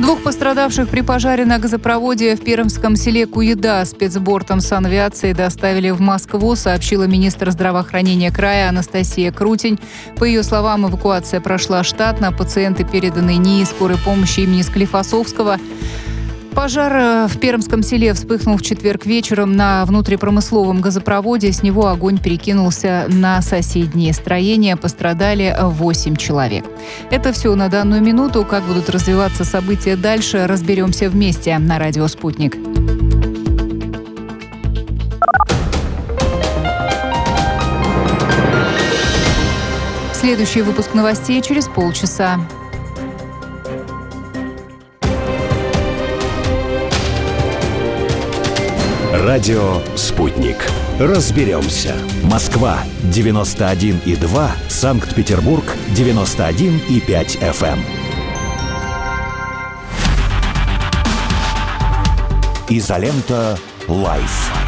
Двух 0.00 0.20
пострадавших 0.24 0.88
при 0.88 1.02
пожаре 1.02 1.44
на 1.44 1.60
газопроводе 1.60 2.34
в 2.34 2.42
Пермском 2.42 2.96
селе 2.96 3.26
Куеда 3.26 3.84
спецбортом 3.84 4.60
санавиации 4.60 5.32
доставили 5.32 5.90
в 5.90 6.00
Москву, 6.00 6.56
сообщила 6.56 7.04
министр 7.04 7.52
здравоохранения 7.52 8.32
края 8.32 8.68
Анастасия 8.68 9.30
Крутень. 9.30 9.78
По 10.16 10.24
ее 10.24 10.42
словам, 10.42 10.88
эвакуация 10.88 11.40
прошла 11.40 11.84
штатно, 11.84 12.32
пациенты 12.32 12.82
переданы 12.82 13.36
НИИ 13.36 13.62
скорой 13.62 13.98
помощи 13.98 14.40
имени 14.40 14.62
Склифосовского. 14.62 15.58
Пожар 16.54 16.92
э, 16.92 17.26
в 17.28 17.38
Пермском 17.38 17.82
селе 17.82 18.12
вспыхнул 18.14 18.56
в 18.56 18.62
четверг 18.62 19.06
вечером 19.06 19.56
на 19.56 19.84
внутрипромысловом 19.84 20.80
газопроводе. 20.80 21.52
С 21.52 21.62
него 21.62 21.86
огонь 21.86 22.18
перекинулся 22.18 23.06
на 23.08 23.40
соседние 23.42 24.12
строения. 24.12 24.76
Пострадали 24.76 25.56
8 25.60 26.16
человек. 26.16 26.64
Это 27.10 27.32
все 27.32 27.54
на 27.54 27.68
данную 27.68 28.02
минуту. 28.02 28.44
Как 28.44 28.64
будут 28.64 28.90
развиваться 28.90 29.44
события 29.44 29.96
дальше, 29.96 30.46
разберемся 30.46 31.08
вместе 31.08 31.56
на 31.58 31.78
радио 31.78 32.06
«Спутник». 32.08 32.56
Следующий 40.12 40.62
выпуск 40.62 40.94
новостей 40.94 41.40
через 41.40 41.68
полчаса. 41.68 42.40
Радио 49.28 49.82
«Спутник». 49.94 50.56
Разберемся. 50.98 51.94
Москва, 52.22 52.78
91,2. 53.12 54.50
Санкт-Петербург, 54.70 55.64
91,5 55.94 57.38
FM. 57.38 57.78
Изолента 62.70 63.58
«Live». 63.86 64.67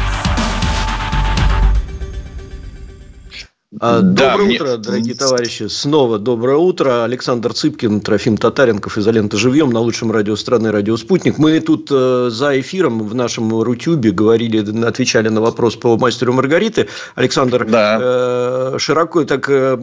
А, 3.83 4.01
да, 4.01 4.33
доброе 4.33 4.45
мне... 4.45 4.55
утро, 4.57 4.77
дорогие 4.77 5.15
товарищи. 5.15 5.67
Снова 5.67 6.19
доброе 6.19 6.57
утро. 6.57 7.03
Александр 7.03 7.51
Цыпкин, 7.51 8.01
Трофим 8.01 8.37
Татаренков 8.37 8.99
«Изолента 8.99 9.37
живьем» 9.37 9.71
на 9.71 9.79
лучшем 9.79 10.11
радио 10.11 10.35
страны 10.35 10.71
«Радио 10.71 10.95
Спутник». 10.97 11.39
Мы 11.39 11.59
тут 11.61 11.87
э, 11.89 12.29
за 12.29 12.59
эфиром 12.59 13.01
в 13.01 13.15
нашем 13.15 13.59
Рутюбе 13.59 14.11
говорили, 14.11 14.85
отвечали 14.85 15.29
на 15.29 15.41
вопрос 15.41 15.77
по 15.77 15.97
«Мастеру 15.97 16.31
и 16.31 16.36
Маргарите». 16.36 16.89
Александр 17.15 17.65
да. 17.65 17.97
э, 17.99 18.75
широко 18.77 19.23
так 19.23 19.49
э, 19.49 19.75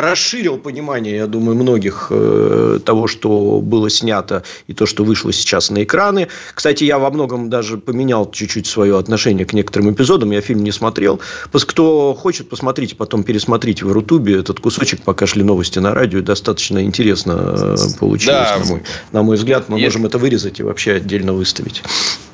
расширил 0.00 0.58
понимание, 0.58 1.16
я 1.16 1.26
думаю, 1.26 1.56
многих 1.56 2.08
э, 2.10 2.78
того, 2.84 3.08
что 3.08 3.60
было 3.60 3.90
снято 3.90 4.44
и 4.68 4.72
то, 4.72 4.86
что 4.86 5.02
вышло 5.02 5.32
сейчас 5.32 5.68
на 5.68 5.82
экраны. 5.82 6.28
Кстати, 6.54 6.84
я 6.84 7.00
во 7.00 7.10
многом 7.10 7.50
даже 7.50 7.76
поменял 7.76 8.30
чуть-чуть 8.30 8.68
свое 8.68 8.96
отношение 8.96 9.44
к 9.46 9.52
некоторым 9.52 9.92
эпизодам. 9.92 10.30
Я 10.30 10.42
фильм 10.42 10.62
не 10.62 10.70
смотрел. 10.70 11.18
Кто 11.50 12.14
хочет, 12.14 12.48
посмотрите 12.48 12.94
потом 12.94 13.24
пересмотрите 13.32 13.86
в 13.86 13.92
Рутубе 13.92 14.40
этот 14.40 14.60
кусочек, 14.60 15.00
пока 15.00 15.26
шли 15.26 15.42
новости 15.42 15.78
на 15.78 15.94
радио. 15.94 16.20
Достаточно 16.20 16.84
интересно 16.84 17.76
э, 17.78 17.98
получилось, 17.98 18.48
да. 18.50 18.58
на, 18.58 18.64
мой, 18.66 18.82
на 19.12 19.22
мой 19.22 19.36
взгляд. 19.36 19.70
Мы 19.70 19.78
если... 19.78 19.86
можем 19.86 20.06
это 20.06 20.18
вырезать 20.18 20.60
и 20.60 20.62
вообще 20.62 20.92
отдельно 20.92 21.32
выставить. 21.32 21.82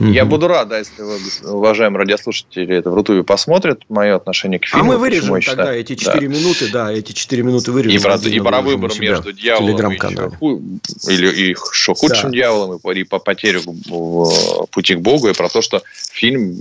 Я 0.00 0.24
угу. 0.24 0.32
буду 0.32 0.48
рад, 0.48 0.68
да, 0.68 0.78
если 0.78 1.00
вы, 1.02 1.18
уважаемые 1.44 2.00
радиослушатели, 2.00 2.74
это 2.74 2.90
в 2.90 2.94
Рутубе 2.94 3.22
посмотрят, 3.22 3.82
мое 3.88 4.16
отношение 4.16 4.58
к 4.58 4.66
фильму. 4.66 4.84
А 4.84 4.87
мы 4.94 4.98
вырежем 4.98 5.34
тогда 5.34 5.40
считаю. 5.40 5.80
эти 5.80 5.94
4 5.94 6.20
да. 6.20 6.34
минуты, 6.34 6.72
да, 6.72 6.92
эти 6.92 7.12
4 7.12 7.42
минуты 7.44 7.70
вырежем. 7.70 7.96
И 7.96 8.02
про, 8.02 8.16
и 8.16 8.40
про 8.40 8.61
выбор 8.61 8.90
между 8.98 9.32
дьяволом 9.32 9.92
и, 9.92 11.12
или, 11.12 11.50
и 11.50 11.56
что, 11.70 11.94
худшим 11.94 12.30
да. 12.30 12.37
дьяволом, 12.37 12.80
и, 12.84 12.98
и 12.98 13.04
по 13.04 13.20
потерю 13.20 13.62
в 13.64 14.66
пути 14.72 14.96
к 14.96 15.00
Богу, 15.00 15.28
и 15.28 15.32
про 15.32 15.48
то, 15.48 15.62
что 15.62 15.80
фильм 16.11 16.56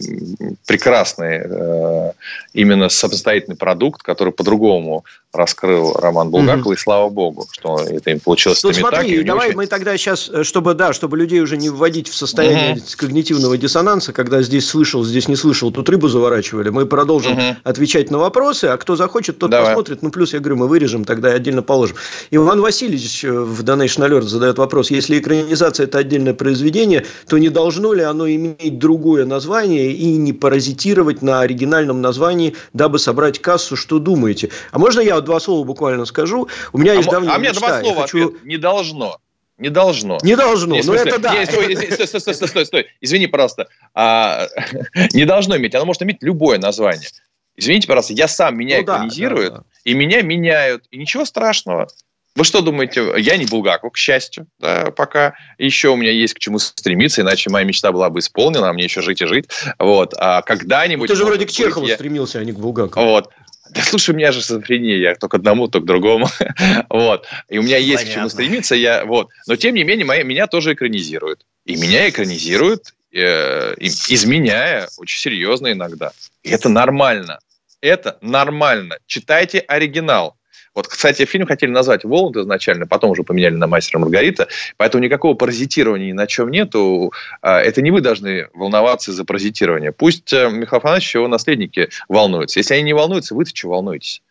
прекрасный, 0.67 1.41
э, 1.43 2.11
именно 2.53 2.89
самостоятельный 2.89 3.57
продукт, 3.57 4.03
который 4.03 4.26
по-другому 4.31 5.05
раскрыл 5.33 5.93
Роман 5.93 6.29
Булгаков, 6.29 6.67
mm-hmm. 6.67 6.75
и 6.75 6.77
слава 6.77 7.09
богу, 7.09 7.47
что 7.51 7.79
это 7.79 8.11
им 8.11 8.19
получилось. 8.19 8.63
Ну, 8.63 8.71
смотри, 8.71 9.17
так, 9.17 9.25
давай 9.25 9.49
очень... 9.49 9.57
мы 9.57 9.67
тогда 9.67 9.97
сейчас, 9.97 10.29
э, 10.29 10.43
чтобы, 10.43 10.73
да, 10.73 10.93
чтобы 10.93 11.17
людей 11.17 11.41
уже 11.41 11.57
не 11.57 11.69
вводить 11.69 12.07
в 12.07 12.15
состояние 12.15 12.75
mm-hmm. 12.75 12.95
когнитивного 12.97 13.57
диссонанса, 13.57 14.13
когда 14.13 14.41
здесь 14.41 14.67
слышал, 14.67 15.03
здесь 15.03 15.27
не 15.27 15.35
слышал, 15.35 15.71
тут 15.71 15.89
рыбу 15.89 16.07
заворачивали, 16.07 16.69
мы 16.69 16.85
продолжим 16.85 17.37
mm-hmm. 17.37 17.57
отвечать 17.63 18.09
на 18.09 18.17
вопросы, 18.19 18.65
а 18.65 18.77
кто 18.77 18.95
захочет, 18.95 19.37
тот 19.37 19.51
давай. 19.51 19.67
посмотрит. 19.67 20.01
Ну, 20.01 20.11
плюс, 20.11 20.33
я 20.33 20.39
говорю, 20.39 20.55
мы 20.57 20.67
вырежем, 20.67 21.03
тогда 21.03 21.29
отдельно 21.29 21.61
положим. 21.61 21.97
Иван 22.31 22.61
Васильевич 22.61 23.25
э, 23.25 23.31
в 23.31 23.63
Donation 23.63 24.07
Alert 24.07 24.23
задает 24.23 24.57
вопрос, 24.57 24.91
если 24.91 25.19
экранизация– 25.19 25.83
это 25.87 25.97
отдельное 25.97 26.33
произведение, 26.33 27.05
то 27.27 27.37
не 27.37 27.49
должно 27.49 27.91
ли 27.91 28.01
оно 28.01 28.29
иметь 28.29 28.79
другое 28.79 29.25
название 29.25 29.91
и 29.91 30.15
не 30.15 30.31
паразитировать 30.31 31.21
на 31.21 31.41
оригинальном 31.41 32.01
названии, 32.01 32.55
дабы 32.73 32.97
собрать 32.97 33.39
кассу, 33.39 33.75
что 33.75 33.99
думаете? 33.99 34.49
А 34.71 34.79
можно 34.79 35.01
я 35.01 35.16
два 35.25 35.39
слова 35.39 35.65
буквально 35.65 36.05
скажу. 36.05 36.47
У 36.73 36.77
меня 36.77 36.93
есть 36.93 37.07
а, 37.09 37.11
давняя 37.11 37.35
А 37.35 37.39
мне 37.39 37.51
два 37.51 37.81
слова 37.81 38.01
хочу... 38.01 38.27
ответ. 38.27 38.45
Не 38.45 38.57
должно. 38.57 39.17
Не 39.57 39.69
должно. 39.69 40.19
Не 40.21 40.35
должно, 40.35 40.75
Нет, 40.75 40.85
но 40.85 40.93
это 40.93 41.17
да. 41.17 41.33
Нет, 41.33 41.49
стой, 41.49 41.75
стой, 41.75 42.07
стой, 42.07 42.33
стой, 42.33 42.47
стой, 42.47 42.65
стой. 42.65 42.87
Извини, 43.01 43.27
пожалуйста. 43.27 43.67
А, 43.95 44.47
не 45.13 45.25
должно 45.25 45.57
иметь. 45.57 45.73
Оно 45.73 45.85
может 45.85 46.03
иметь 46.03 46.17
любое 46.21 46.59
название. 46.59 47.09
Извините, 47.55 47.87
пожалуйста, 47.87 48.13
я 48.13 48.27
сам 48.27 48.55
меня 48.55 48.77
ну, 48.77 48.83
экранизируют, 48.83 49.49
да, 49.49 49.57
да, 49.59 49.63
да. 49.63 49.79
и 49.83 49.93
меня 49.95 50.21
меняют. 50.21 50.85
И 50.91 50.97
ничего 50.97 51.25
страшного. 51.25 51.87
Вы 52.35 52.43
что 52.43 52.61
думаете, 52.61 53.15
я 53.17 53.35
не 53.35 53.47
Булгаков, 53.47 53.93
к 53.93 53.97
счастью, 53.97 54.45
да, 54.59 54.91
пока 54.91 55.33
еще 55.57 55.89
у 55.89 55.95
меня 55.95 56.11
есть 56.11 56.35
к 56.35 56.39
чему 56.39 56.59
стремиться, 56.59 57.21
иначе 57.21 57.49
моя 57.49 57.65
мечта 57.65 57.91
была 57.91 58.11
бы 58.11 58.19
исполнена, 58.19 58.69
а 58.69 58.73
мне 58.73 58.83
еще 58.83 59.01
жить 59.01 59.23
и 59.23 59.25
жить. 59.25 59.49
Вот. 59.79 60.13
А 60.15 60.43
когда-нибудь... 60.43 61.09
Ну, 61.09 61.15
ты 61.15 61.17
же 61.17 61.25
вроде 61.25 61.47
к 61.47 61.51
Чехову 61.51 61.87
я... 61.87 61.95
стремился, 61.95 62.37
а 62.37 62.43
не 62.43 62.51
к 62.51 62.59
Булгакову. 62.59 63.03
Вот. 63.03 63.31
Да 63.71 63.81
слушай, 63.81 64.11
у 64.11 64.13
меня 64.17 64.31
же 64.31 64.41
шизофрения, 64.41 64.97
я 64.97 65.15
то 65.15 65.27
к 65.27 65.33
одному, 65.33 65.67
то 65.67 65.79
к 65.79 65.85
другому. 65.85 66.27
вот. 66.89 67.27
И 67.49 67.57
у 67.57 67.63
меня 67.63 67.77
есть 67.77 68.03
Понятно. 68.03 68.11
к 68.11 68.15
чему 68.15 68.29
стремиться. 68.29 68.75
Я, 68.75 69.05
вот. 69.05 69.29
Но 69.47 69.55
тем 69.55 69.75
не 69.75 69.83
менее, 69.83 70.05
моя, 70.05 70.23
меня 70.23 70.47
тоже 70.47 70.73
экранизируют. 70.73 71.45
И 71.65 71.75
меня 71.75 72.07
экранизируют, 72.09 72.93
э, 73.11 73.75
изменяя 73.79 74.87
очень 74.97 75.19
серьезно 75.19 75.71
иногда. 75.71 76.11
И 76.43 76.49
это 76.49 76.69
нормально. 76.69 77.39
Это 77.81 78.17
нормально. 78.21 78.97
Читайте 79.05 79.59
оригинал. 79.59 80.36
Вот, 80.77 80.87
кстати, 80.87 81.25
фильм 81.25 81.47
хотели 81.47 81.71
назвать 81.71 82.03
«Воланд» 82.03 82.37
изначально, 82.37 82.85
потом 82.85 83.09
уже 83.09 83.23
поменяли 83.23 83.55
на 83.55 83.65
«Мастера 83.65 83.97
Маргарита», 83.97 84.47
поэтому 84.77 85.03
никакого 85.03 85.33
паразитирования 85.33 86.09
ни 86.09 86.11
на 86.11 86.27
чем 86.27 86.51
нету. 86.51 87.11
А, 87.41 87.59
это 87.59 87.81
не 87.81 87.89
вы 87.89 88.01
должны 88.01 88.47
волноваться 88.53 89.09
из-за 89.09 89.25
паразитирования. 89.25 89.91
Пусть 89.91 90.31
э, 90.33 90.51
Михаил 90.51 90.77
Афанасьевич 90.77 91.15
его 91.15 91.27
наследники 91.27 91.89
волнуются. 92.07 92.59
Если 92.59 92.75
они 92.75 92.83
не 92.83 92.93
волнуются, 92.93 93.33
вы-то 93.33 93.55
что 93.55 93.69
волнуетесь? 93.69 94.21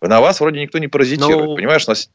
На 0.00 0.20
вас 0.20 0.38
вроде 0.38 0.60
никто 0.60 0.78
не 0.78 0.86
паразитирует. 0.86 1.44
Ну, 1.44 1.56
Понимаешь, 1.56 1.88
у 1.88 1.90
нас 1.90 2.08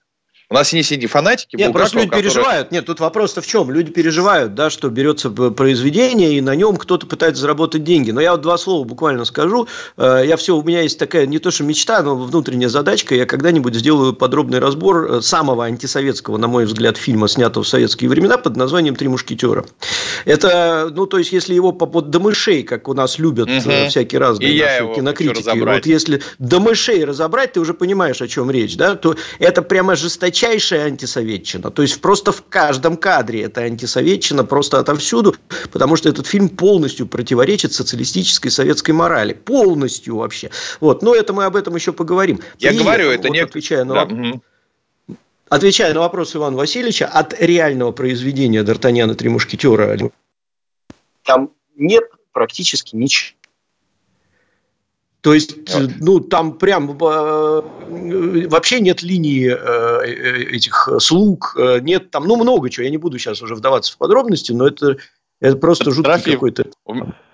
у 0.51 0.53
нас 0.53 0.73
есть 0.73 0.91
эти 0.91 1.05
фанатики. 1.05 1.55
Нет, 1.55 1.71
просто 1.71 1.95
люди 1.97 2.09
которые... 2.09 2.29
переживают. 2.29 2.71
Нет, 2.73 2.85
тут 2.85 2.99
вопрос-то 2.99 3.41
в 3.41 3.47
чем? 3.47 3.71
Люди 3.71 3.89
переживают, 3.89 4.53
да, 4.53 4.69
что 4.69 4.89
берется 4.89 5.29
произведение, 5.29 6.33
и 6.33 6.41
на 6.41 6.55
нем 6.55 6.75
кто-то 6.75 7.07
пытается 7.07 7.43
заработать 7.43 7.85
деньги. 7.85 8.11
Но 8.11 8.19
я 8.19 8.33
вот 8.33 8.41
два 8.41 8.57
слова 8.57 8.83
буквально 8.83 9.23
скажу. 9.23 9.69
Э, 9.95 10.23
я 10.25 10.35
все, 10.35 10.57
у 10.57 10.61
меня 10.61 10.81
есть 10.81 10.99
такая 10.99 11.25
не 11.25 11.39
то 11.39 11.51
что 11.51 11.63
мечта, 11.63 12.03
но 12.03 12.17
внутренняя 12.17 12.67
задачка. 12.67 13.15
Я 13.15 13.25
когда-нибудь 13.25 13.75
сделаю 13.75 14.11
подробный 14.11 14.59
разбор 14.59 15.09
э, 15.09 15.21
самого 15.21 15.63
антисоветского, 15.63 16.35
на 16.35 16.49
мой 16.49 16.65
взгляд, 16.65 16.97
фильма, 16.97 17.29
снятого 17.29 17.63
в 17.63 17.67
советские 17.69 18.09
времена 18.09 18.37
под 18.37 18.57
названием 18.57 18.97
«Три 18.97 19.07
мушкетера». 19.07 19.63
Это, 20.25 20.91
ну, 20.93 21.05
то 21.05 21.17
есть, 21.17 21.31
если 21.31 21.53
его 21.53 21.71
по 21.71 22.01
до 22.01 22.19
мышей, 22.19 22.63
как 22.63 22.89
у 22.89 22.93
нас 22.93 23.19
любят 23.19 23.47
угу. 23.47 23.87
всякие 23.87 24.19
разные 24.19 24.53
и 24.53 24.61
наши 24.61 24.95
кинокритики, 24.95 25.59
вот 25.59 25.85
если 25.85 26.21
до 26.39 26.59
мышей 26.59 27.05
разобрать, 27.05 27.53
ты 27.53 27.61
уже 27.61 27.73
понимаешь, 27.73 28.21
о 28.21 28.27
чем 28.27 28.51
речь, 28.51 28.75
да, 28.75 28.95
то 28.95 29.15
это 29.39 29.61
прямо 29.61 29.95
жесточайшее 29.95 30.40
жесточайшая 30.41 30.85
антисоветчина. 30.87 31.71
То 31.71 31.81
есть 31.81 32.01
просто 32.01 32.31
в 32.31 32.43
каждом 32.49 32.97
кадре 32.97 33.43
это 33.43 33.61
антисоветчина 33.61 34.43
просто 34.43 34.79
отовсюду, 34.79 35.35
потому 35.71 35.95
что 35.95 36.09
этот 36.09 36.27
фильм 36.27 36.49
полностью 36.49 37.07
противоречит 37.07 37.73
социалистической 37.73 38.49
советской 38.49 38.91
морали. 38.91 39.33
Полностью 39.33 40.17
вообще. 40.17 40.49
Вот. 40.79 41.01
Но 41.03 41.13
это 41.15 41.33
мы 41.33 41.45
об 41.45 41.55
этом 41.55 41.75
еще 41.75 41.93
поговорим. 41.93 42.39
Я 42.59 42.71
При 42.71 42.79
говорю, 42.79 43.09
это 43.09 43.27
вот, 43.27 43.33
не... 43.33 43.39
Отвечая 43.39 43.83
на... 43.83 44.05
Да. 44.05 45.15
Отвечая 45.49 45.93
на 45.93 45.99
вопрос 45.99 46.35
Ивана 46.35 46.57
Васильевича, 46.57 47.07
от 47.07 47.39
реального 47.39 47.91
произведения 47.91 48.63
Д'Артаньяна 48.63 49.15
«Три 49.15 49.29
мушкетера» 49.29 49.97
там 51.23 51.51
нет 51.75 52.03
практически 52.31 52.95
ничего 52.95 53.37
то 55.21 55.35
есть, 55.35 55.55
вот. 55.71 55.91
ну, 55.99 56.19
там 56.19 56.57
прям 56.57 56.97
э, 56.99 57.61
вообще 58.47 58.79
нет 58.79 59.03
линии 59.03 59.55
э, 59.55 60.55
этих 60.55 60.89
слуг, 60.99 61.55
э, 61.57 61.79
нет 61.81 62.09
там, 62.09 62.27
ну, 62.27 62.35
много 62.37 62.71
чего. 62.71 62.85
Я 62.85 62.89
не 62.89 62.97
буду 62.97 63.19
сейчас 63.19 63.41
уже 63.41 63.53
вдаваться 63.53 63.93
в 63.93 63.97
подробности, 63.97 64.51
но 64.51 64.67
это, 64.67 64.97
это 65.39 65.57
просто 65.57 65.91
жуткий 65.91 66.33
какой-то... 66.33 66.65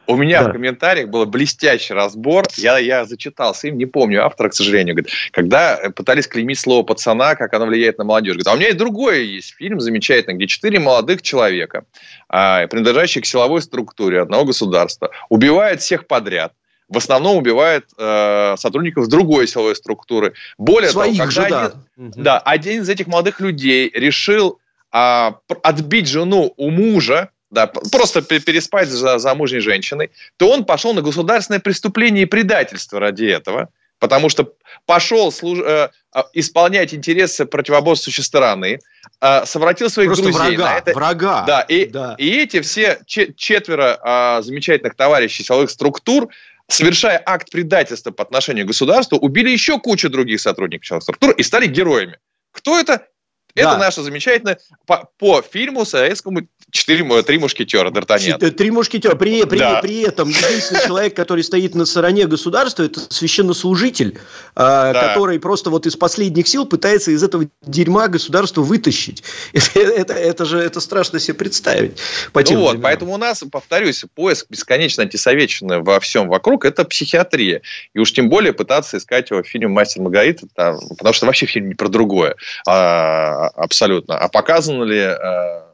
У 0.09 0.15
меня 0.15 0.43
да. 0.43 0.49
в 0.49 0.53
комментариях 0.53 1.09
был 1.09 1.25
блестящий 1.25 1.93
разбор. 1.93 2.45
Я, 2.55 2.77
я 2.77 3.03
зачитался 3.03 3.67
им, 3.67 3.77
не 3.77 3.85
помню 3.85 4.25
автора, 4.25 4.49
к 4.49 4.53
сожалению. 4.53 4.95
Говорит, 4.95 5.11
когда 5.31 5.77
пытались 5.93 6.27
клеймить 6.27 6.59
слово 6.59 6.83
пацана, 6.83 7.35
как 7.35 7.53
оно 7.53 7.65
влияет 7.65 7.97
на 7.97 8.05
молодежь. 8.05 8.35
Говорит, 8.35 8.47
а 8.47 8.53
у 8.53 8.55
меня 8.55 8.67
есть 8.67 8.77
другой 8.77 9.25
есть 9.25 9.55
фильм 9.55 9.81
замечательный, 9.81 10.35
где 10.35 10.47
четыре 10.47 10.79
молодых 10.79 11.21
человека, 11.21 11.83
а, 12.29 12.67
принадлежащие 12.67 13.21
к 13.21 13.25
силовой 13.25 13.61
структуре 13.61 14.21
одного 14.21 14.45
государства, 14.45 15.11
убивают 15.29 15.81
всех 15.81 16.07
подряд 16.07 16.53
в 16.89 16.97
основном 16.97 17.37
убивает 17.37 17.85
э, 17.97 18.55
сотрудников 18.57 19.07
другой 19.07 19.47
силовой 19.47 19.75
структуры. 19.75 20.33
Более 20.57 20.89
Своих 20.91 21.17
того, 21.17 21.29
когда 21.29 21.49
же, 21.49 21.65
один, 21.65 22.11
да. 22.11 22.23
Да, 22.23 22.39
один 22.39 22.81
из 22.81 22.89
этих 22.89 23.07
молодых 23.07 23.39
людей 23.39 23.91
решил 23.93 24.59
э, 24.93 25.31
отбить 25.63 26.07
жену 26.07 26.53
у 26.55 26.69
мужа, 26.69 27.29
да, 27.49 27.67
просто 27.67 28.21
переспать 28.21 28.89
за 28.89 29.19
замужней 29.19 29.59
женщиной, 29.59 30.11
то 30.37 30.49
он 30.49 30.65
пошел 30.65 30.93
на 30.93 31.01
государственное 31.01 31.59
преступление 31.59 32.23
и 32.23 32.25
предательство 32.25 32.99
ради 32.99 33.25
этого, 33.25 33.69
потому 33.99 34.29
что 34.29 34.53
пошел 34.85 35.31
служ... 35.31 35.59
э, 35.59 35.89
а, 36.17 36.25
исполнять 36.33 36.95
интересы 36.95 37.45
противоборствующей 37.45 38.23
стороны, 38.23 38.79
э, 39.21 39.45
совратил 39.45 39.87
своих 39.89 40.09
Просто 40.09 40.23
друзей. 40.23 40.57
Врага, 40.57 40.77
это. 40.77 40.93
врага. 40.93 41.43
Да, 41.45 41.61
и, 41.61 41.85
да. 41.85 42.15
и 42.17 42.41
эти 42.41 42.61
все 42.61 42.99
четверо 43.05 43.99
э, 44.03 44.41
замечательных 44.41 44.95
товарищей 44.95 45.43
силовых 45.43 45.69
структур 45.69 46.29
совершая 46.67 47.21
акт 47.25 47.49
предательства 47.51 48.11
по 48.11 48.23
отношению 48.23 48.65
к 48.65 48.67
государству, 48.69 49.17
убили 49.17 49.49
еще 49.49 49.79
кучу 49.79 50.09
других 50.09 50.41
сотрудников 50.41 51.01
структур 51.01 51.31
и 51.31 51.43
стали 51.43 51.67
героями. 51.67 52.19
Кто 52.51 52.79
это? 52.79 53.07
Это 53.55 53.71
да. 53.71 53.77
наша 53.77 54.03
замечательная 54.03 54.59
по, 54.85 55.09
по 55.17 55.41
фильму 55.41 55.83
советскому 55.85 56.47
четыре, 56.71 57.21
три 57.23 57.37
мушкетера, 57.37 57.89
Д'Артаньян. 57.89 58.37
Три 58.51 58.71
мушкетера. 58.71 59.15
При, 59.15 59.43
при, 59.45 59.59
да. 59.59 59.81
при 59.81 60.01
этом 60.01 60.29
единственный 60.29 60.81
человек, 60.85 61.15
который 61.15 61.43
стоит 61.43 61.75
на 61.75 61.85
стороне 61.85 62.27
государства, 62.27 62.83
это 62.83 63.01
священнослужитель, 63.13 64.17
да. 64.55 64.93
который 64.93 65.39
просто 65.39 65.69
вот 65.69 65.85
из 65.85 65.95
последних 65.95 66.47
сил 66.47 66.65
пытается 66.65 67.11
из 67.11 67.23
этого 67.23 67.45
дерьма 67.65 68.07
государство 68.07 68.61
вытащить. 68.61 69.23
Это, 69.53 69.79
это, 69.79 70.13
это 70.13 70.45
же 70.45 70.59
это 70.59 70.79
страшно 70.79 71.19
себе 71.19 71.33
представить. 71.33 71.97
По 72.33 72.41
ну 72.41 72.59
вот, 72.59 72.81
поэтому 72.81 73.13
у 73.13 73.17
нас, 73.17 73.43
повторюсь, 73.51 74.05
поиск 74.15 74.47
бесконечно 74.49 75.03
антисоветчины 75.03 75.79
во 75.81 75.99
всем 75.99 76.27
вокруг– 76.27 76.65
это 76.65 76.83
психиатрия. 76.85 77.61
И 77.93 77.99
уж 77.99 78.11
тем 78.13 78.29
более 78.29 78.53
пытаться 78.53 78.97
искать 78.97 79.29
его 79.29 79.43
в 79.43 79.47
фильме 79.47 79.67
«Мастер 79.67 80.01
Маргарита», 80.01 80.47
там, 80.55 80.79
потому 80.97 81.13
что 81.13 81.25
вообще 81.25 81.45
фильм 81.45 81.69
не 81.69 81.75
про 81.75 81.89
другое 81.89 82.35
а, 82.67 83.47
абсолютно. 83.49 84.17
А 84.17 84.27
показано 84.29 84.83
ли 84.83 84.99
а, 84.99 85.66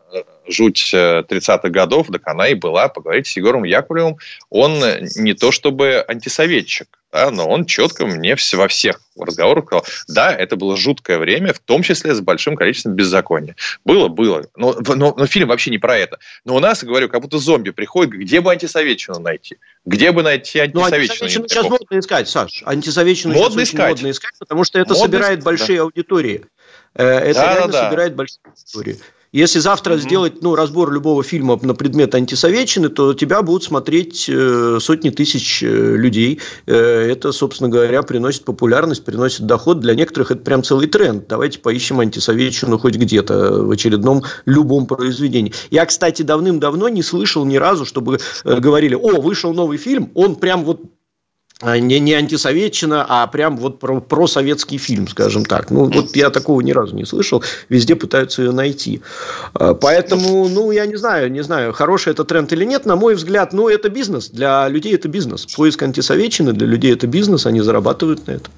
жуть 0.48 0.92
30-х 0.94 1.70
годов, 1.70 2.08
так 2.12 2.28
она 2.28 2.48
и 2.48 2.54
была. 2.54 2.88
Поговорить 2.88 3.28
с 3.28 3.36
Егором 3.38 3.64
Яковлевым, 3.64 4.18
он 4.50 4.84
не 5.16 5.34
то 5.34 5.52
чтобы 5.52 6.04
антисоветчик, 6.08 6.88
да, 7.14 7.30
но 7.30 7.48
он 7.48 7.66
четко 7.66 8.08
мне 8.08 8.36
во 8.54 8.68
всех 8.68 9.00
разговорах 9.16 9.66
сказал, 9.66 9.86
да, 10.08 10.34
это 10.34 10.56
было 10.56 10.76
жуткое 10.76 11.20
время, 11.20 11.54
в 11.54 11.60
том 11.60 11.84
числе 11.84 12.16
с 12.16 12.22
большим 12.22 12.56
количеством 12.56 12.94
беззакония. 12.94 13.56
Было, 13.86 14.08
было. 14.08 14.44
Но, 14.56 14.76
но, 14.80 15.14
но 15.16 15.28
фильм 15.28 15.50
вообще 15.50 15.70
не 15.70 15.78
про 15.78 15.96
это. 15.96 16.18
Но 16.44 16.56
у 16.56 16.60
нас, 16.60 16.84
говорю, 16.84 17.10
как 17.10 17.22
будто 17.22 17.38
зомби 17.38 17.70
приходит, 17.70 18.14
где 18.14 18.42
бы 18.42 18.52
антисоветчину 18.52 19.20
найти? 19.20 19.58
Где 19.86 20.12
бы 20.12 20.24
найти 20.24 20.58
антисоветчину? 20.58 20.90
Ну, 20.90 20.96
антисоветчину 20.96 21.48
сейчас 21.48 21.70
модно 21.70 22.00
искать, 22.00 22.30
Саш. 22.30 22.64
Антисоветчину 22.66 23.34
модно 23.36 23.64
сейчас 23.64 23.74
искать. 23.76 23.90
модно 23.92 24.10
искать, 24.10 24.34
потому 24.40 24.64
что 24.64 24.80
это 24.80 24.94
модно 24.94 25.06
собирает 25.06 25.40
искать, 25.40 25.46
большие 25.46 25.78
да. 25.78 25.84
аудитории. 25.84 26.46
Э, 26.96 27.04
это 27.06 27.40
да, 27.40 27.54
реально 27.54 27.72
да, 27.72 27.90
собирает 27.90 28.16
большие 28.16 28.40
аудитории. 28.46 29.00
Если 29.34 29.58
завтра 29.58 29.96
mm-hmm. 29.96 30.00
сделать 30.00 30.42
ну, 30.44 30.54
разбор 30.54 30.92
любого 30.92 31.24
фильма 31.24 31.60
на 31.60 31.74
предмет 31.74 32.14
антисоветчины, 32.14 32.90
то 32.90 33.16
тебя 33.16 33.42
будут 33.42 33.64
смотреть 33.64 34.30
э, 34.30 34.78
сотни 34.80 35.10
тысяч 35.10 35.64
э, 35.64 35.68
людей. 35.68 36.40
Э, 36.68 36.76
это, 37.12 37.32
собственно 37.32 37.68
говоря, 37.68 38.04
приносит 38.04 38.46
популярность, 38.46 39.04
приносит 39.04 39.48
доход. 39.48 39.80
Для 39.80 39.96
некоторых 39.96 40.30
это 40.30 40.42
прям 40.42 40.62
целый 40.62 40.86
тренд. 40.86 41.28
Давайте 41.28 41.58
поищем 41.58 42.00
антисоветчину 42.00 42.78
хоть 42.78 42.96
где-то 42.96 43.64
в 43.64 43.72
очередном 43.72 44.22
любом 44.46 44.86
произведении. 44.86 45.52
Я, 45.72 45.88
кстати, 45.88 46.22
давным-давно 46.22 46.88
не 46.90 47.02
слышал 47.02 47.44
ни 47.44 47.56
разу, 47.56 47.86
чтобы 47.86 48.20
говорили, 48.46 48.94
о, 48.94 49.20
вышел 49.20 49.52
новый 49.56 49.80
фильм, 49.80 50.12
он 50.14 50.36
прям 50.36 50.64
вот 50.64 50.82
не, 51.64 52.00
не 52.00 52.14
антисоветчина, 52.14 53.06
а 53.08 53.26
прям 53.28 53.58
вот 53.58 53.80
про, 53.80 54.02
про 54.02 54.28
советский 54.28 54.78
фильм, 54.78 55.08
скажем 55.08 55.46
так. 55.46 55.72
Ну, 55.72 55.86
вот 55.86 56.16
я 56.16 56.30
такого 56.30 56.62
ни 56.62 56.72
разу 56.72 56.96
не 56.96 57.06
слышал. 57.06 57.44
Везде 57.70 57.96
пытаются 57.96 58.42
ее 58.42 58.52
найти. 58.52 59.02
А, 59.54 59.74
поэтому, 59.74 60.48
ну, 60.50 60.72
я 60.72 60.86
не 60.86 60.98
знаю, 60.98 61.32
не 61.32 61.42
знаю, 61.42 61.74
хороший 61.74 62.12
это 62.12 62.24
тренд 62.26 62.52
или 62.52 62.66
нет. 62.66 62.86
На 62.86 62.96
мой 62.96 63.16
взгляд, 63.16 63.54
ну, 63.54 63.70
это 63.70 63.90
бизнес. 63.90 64.30
Для 64.30 64.68
людей 64.68 64.94
это 64.94 65.08
бизнес. 65.08 65.46
Поиск 65.46 65.82
антисоветчины 65.84 66.54
для 66.54 66.68
людей 66.68 66.94
это 66.94 67.08
бизнес. 67.08 67.46
Они 67.46 67.62
зарабатывают 67.62 68.28
на 68.28 68.32
это. 68.32 68.50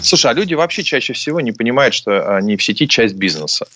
Слушай, 0.00 0.30
а 0.30 0.34
люди 0.34 0.54
вообще 0.54 0.82
чаще 0.82 1.12
всего 1.12 1.40
не 1.40 1.52
понимают, 1.52 1.94
что 1.94 2.36
они 2.36 2.56
в 2.56 2.62
сети 2.62 2.88
часть 2.88 3.14
бизнеса. 3.14 3.66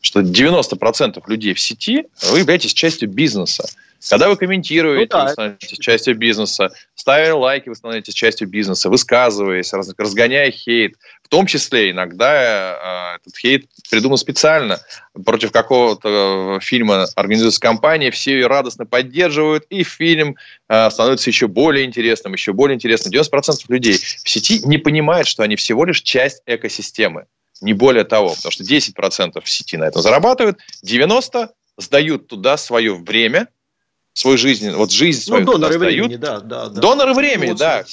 Что 0.00 0.20
90% 0.20 1.22
людей 1.26 1.54
в 1.54 1.60
сети 1.60 2.06
вы 2.30 2.40
являетесь 2.40 2.74
частью 2.74 3.08
бизнеса. 3.08 3.64
Когда 4.08 4.28
вы 4.28 4.36
комментируете, 4.36 5.08
ну, 5.12 5.18
да. 5.18 5.24
вы 5.24 5.32
становитесь 5.32 5.78
частью 5.78 6.16
бизнеса, 6.16 6.70
ставя 7.04 7.34
лайки, 7.34 7.68
вы 7.68 7.74
становитесь 7.74 8.14
частью 8.14 8.48
бизнеса, 8.48 8.88
высказываясь, 8.88 9.74
разгоняя 9.74 10.50
хейт. 10.50 10.94
В 11.22 11.28
том 11.28 11.44
числе 11.44 11.90
иногда 11.90 13.12
э, 13.12 13.20
этот 13.20 13.36
хейт 13.36 13.66
придуман 13.90 14.16
специально. 14.16 14.80
Против 15.22 15.52
какого-то 15.52 16.56
э, 16.56 16.64
фильма 16.64 17.06
организуется 17.14 17.60
компания, 17.60 18.10
все 18.10 18.32
ее 18.32 18.46
радостно 18.46 18.86
поддерживают, 18.86 19.66
и 19.68 19.82
фильм 19.82 20.36
э, 20.70 20.90
становится 20.90 21.28
еще 21.28 21.46
более 21.46 21.84
интересным, 21.84 22.32
еще 22.32 22.54
более 22.54 22.74
интересным. 22.74 23.12
90% 23.12 23.66
людей 23.68 23.98
в 23.98 24.26
сети 24.26 24.60
не 24.64 24.78
понимают, 24.78 25.28
что 25.28 25.42
они 25.42 25.56
всего 25.56 25.84
лишь 25.84 26.00
часть 26.00 26.40
экосистемы. 26.46 27.26
Не 27.60 27.74
более 27.74 28.04
того, 28.04 28.30
потому 28.34 28.50
что 28.50 28.64
10% 28.64 29.42
в 29.44 29.50
сети 29.50 29.76
на 29.76 29.84
этом 29.84 30.00
зарабатывают, 30.00 30.58
90% 30.82 31.50
сдают 31.76 32.28
туда 32.28 32.56
свое 32.56 32.94
время– 32.94 33.48
свою 34.14 34.38
жизнь, 34.38 34.70
вот 34.70 34.90
жизнь 34.90 35.20
ну, 35.26 35.36
свою 35.36 35.44
ну, 35.44 35.52
доноры 35.52 35.78
времени, 35.78 36.16
да, 36.16 36.40
да, 36.40 36.68
да. 36.68 36.80
Доноры 36.80 37.12
времени, 37.12 37.50
эмоции. 37.50 37.64
да. 37.64 37.84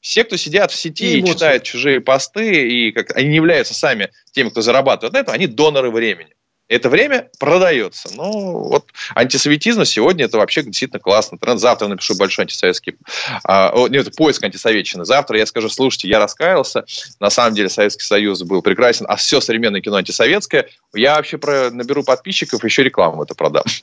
Все, 0.00 0.24
кто 0.24 0.36
сидят 0.36 0.72
в 0.72 0.74
сети 0.74 1.18
и, 1.18 1.20
и 1.20 1.26
читают 1.26 1.62
чужие 1.62 2.00
посты, 2.00 2.68
и 2.68 2.90
как 2.90 3.14
они 3.16 3.28
не 3.28 3.36
являются 3.36 3.74
сами 3.74 4.10
теми, 4.32 4.48
кто 4.48 4.62
зарабатывает 4.62 5.12
на 5.12 5.18
этом, 5.18 5.34
они 5.34 5.46
доноры 5.46 5.90
времени 5.90 6.34
это 6.70 6.88
время 6.88 7.28
продается. 7.40 8.10
Ну, 8.14 8.68
вот 8.68 8.86
антисоветизм 9.16 9.84
сегодня 9.84 10.26
это 10.26 10.38
вообще 10.38 10.62
действительно 10.62 11.00
классно. 11.00 11.36
Тренд 11.36 11.60
завтра 11.60 11.88
напишу 11.88 12.14
большой 12.14 12.44
антисоветский... 12.44 12.96
А, 13.44 13.74
нет, 13.88 14.14
поиск 14.14 14.44
антисоветчины. 14.44 15.04
Завтра 15.04 15.36
я 15.36 15.46
скажу, 15.46 15.68
слушайте, 15.68 16.08
я 16.08 16.20
раскаялся. 16.20 16.84
На 17.18 17.28
самом 17.28 17.54
деле 17.56 17.68
Советский 17.68 18.04
Союз 18.04 18.42
был 18.42 18.62
прекрасен, 18.62 19.04
а 19.08 19.16
все 19.16 19.40
современное 19.40 19.80
кино 19.80 19.96
антисоветское. 19.96 20.68
Я 20.94 21.16
вообще 21.16 21.38
про, 21.38 21.70
наберу 21.70 22.04
подписчиков, 22.04 22.62
еще 22.62 22.84
рекламу 22.84 23.24
это 23.24 23.34
продам. 23.34 23.64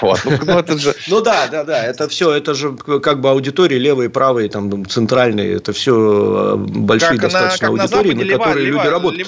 Ну, 0.00 0.14
ну, 0.44 0.58
это 0.58 0.78
же... 0.78 0.94
ну 1.08 1.20
да, 1.20 1.48
да, 1.48 1.64
да. 1.64 1.84
Это 1.84 2.08
все, 2.08 2.32
это 2.32 2.54
же 2.54 2.76
как 2.76 3.20
бы 3.20 3.30
аудитории 3.30 3.76
левые, 3.76 4.08
правые, 4.08 4.48
там, 4.48 4.86
центральные. 4.86 5.56
Это 5.56 5.72
все 5.72 6.54
э, 6.54 6.56
большие 6.56 7.18
достаточно 7.18 7.68
аудитории, 7.68 8.12
на 8.12 8.38
которые 8.38 8.66
люди 8.66 8.86
работают. 8.86 9.26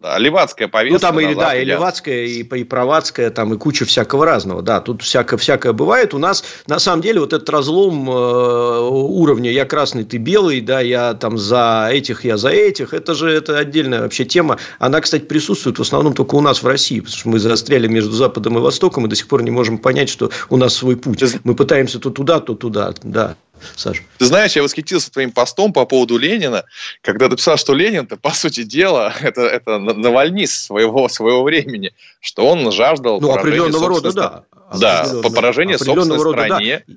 Да, 0.00 0.16
левацкая 0.16 0.68
повестка. 0.68 0.94
Ну, 0.94 0.98
там 1.00 1.20
и, 1.20 1.34
да, 1.34 1.56
и 1.56 1.64
левацкая, 1.64 2.24
и, 2.24 2.42
и 2.42 2.64
правацкая, 2.64 3.30
там 3.30 3.52
и 3.52 3.58
куча 3.58 3.84
всякого 3.84 4.24
разного. 4.24 4.62
Да, 4.62 4.80
тут 4.80 5.02
всякое, 5.02 5.38
всякое 5.38 5.72
бывает. 5.72 6.14
У 6.14 6.18
нас, 6.18 6.44
на 6.68 6.78
самом 6.78 7.02
деле, 7.02 7.18
вот 7.18 7.32
этот 7.32 7.50
разлом 7.50 8.08
э, 8.08 8.78
уровня 8.80 9.50
«я 9.50 9.64
красный, 9.64 10.04
ты 10.04 10.18
белый», 10.18 10.60
да, 10.60 10.80
я 10.80 11.14
там 11.14 11.36
за 11.36 11.88
этих, 11.90 12.24
я 12.24 12.36
за 12.36 12.50
этих, 12.50 12.94
это 12.94 13.14
же 13.14 13.28
это 13.28 13.58
отдельная 13.58 14.02
вообще 14.02 14.24
тема. 14.24 14.58
Она, 14.78 15.00
кстати, 15.00 15.24
присутствует 15.24 15.80
в 15.80 15.82
основном 15.82 16.14
только 16.14 16.36
у 16.36 16.40
нас 16.40 16.62
в 16.62 16.66
России, 16.68 17.00
потому 17.00 17.16
что 17.16 17.28
мы 17.30 17.40
застряли 17.40 17.88
между 17.88 18.12
Западом 18.12 18.56
и 18.56 18.60
Востоком 18.60 19.06
и 19.06 19.08
до 19.08 19.16
сих 19.16 19.26
пор 19.26 19.42
не 19.42 19.50
можем 19.50 19.78
понять, 19.78 20.10
что 20.10 20.30
у 20.48 20.56
нас 20.56 20.74
свой 20.74 20.96
путь. 20.96 21.24
Мы 21.42 21.56
пытаемся 21.56 21.98
то 21.98 22.10
туда, 22.10 22.38
то 22.38 22.54
туда, 22.54 22.94
да. 23.02 23.34
Саша. 23.76 24.02
Ты 24.18 24.26
знаешь, 24.26 24.56
я 24.56 24.62
восхитился 24.62 25.10
твоим 25.10 25.32
постом 25.32 25.72
по 25.72 25.84
поводу 25.86 26.18
Ленина, 26.18 26.64
когда 27.00 27.28
ты 27.28 27.36
писал, 27.36 27.56
что 27.56 27.74
Ленин-то, 27.74 28.16
по 28.16 28.30
сути 28.30 28.62
дела, 28.62 29.14
это, 29.20 29.42
это 29.42 29.78
Навальный 29.78 30.46
своего, 30.46 31.08
своего 31.08 31.42
времени, 31.42 31.92
что 32.20 32.46
он 32.46 32.70
жаждал 32.72 33.20
ну, 33.20 33.32
определенного 33.32 33.88
рода, 33.88 34.12
да. 34.12 34.44
Да, 34.78 35.08
по 35.22 35.30
поражению 35.30 35.78
собственной 35.78 36.22
рода, 36.22 36.44
стране. 36.44 36.84
Да. 36.86 36.94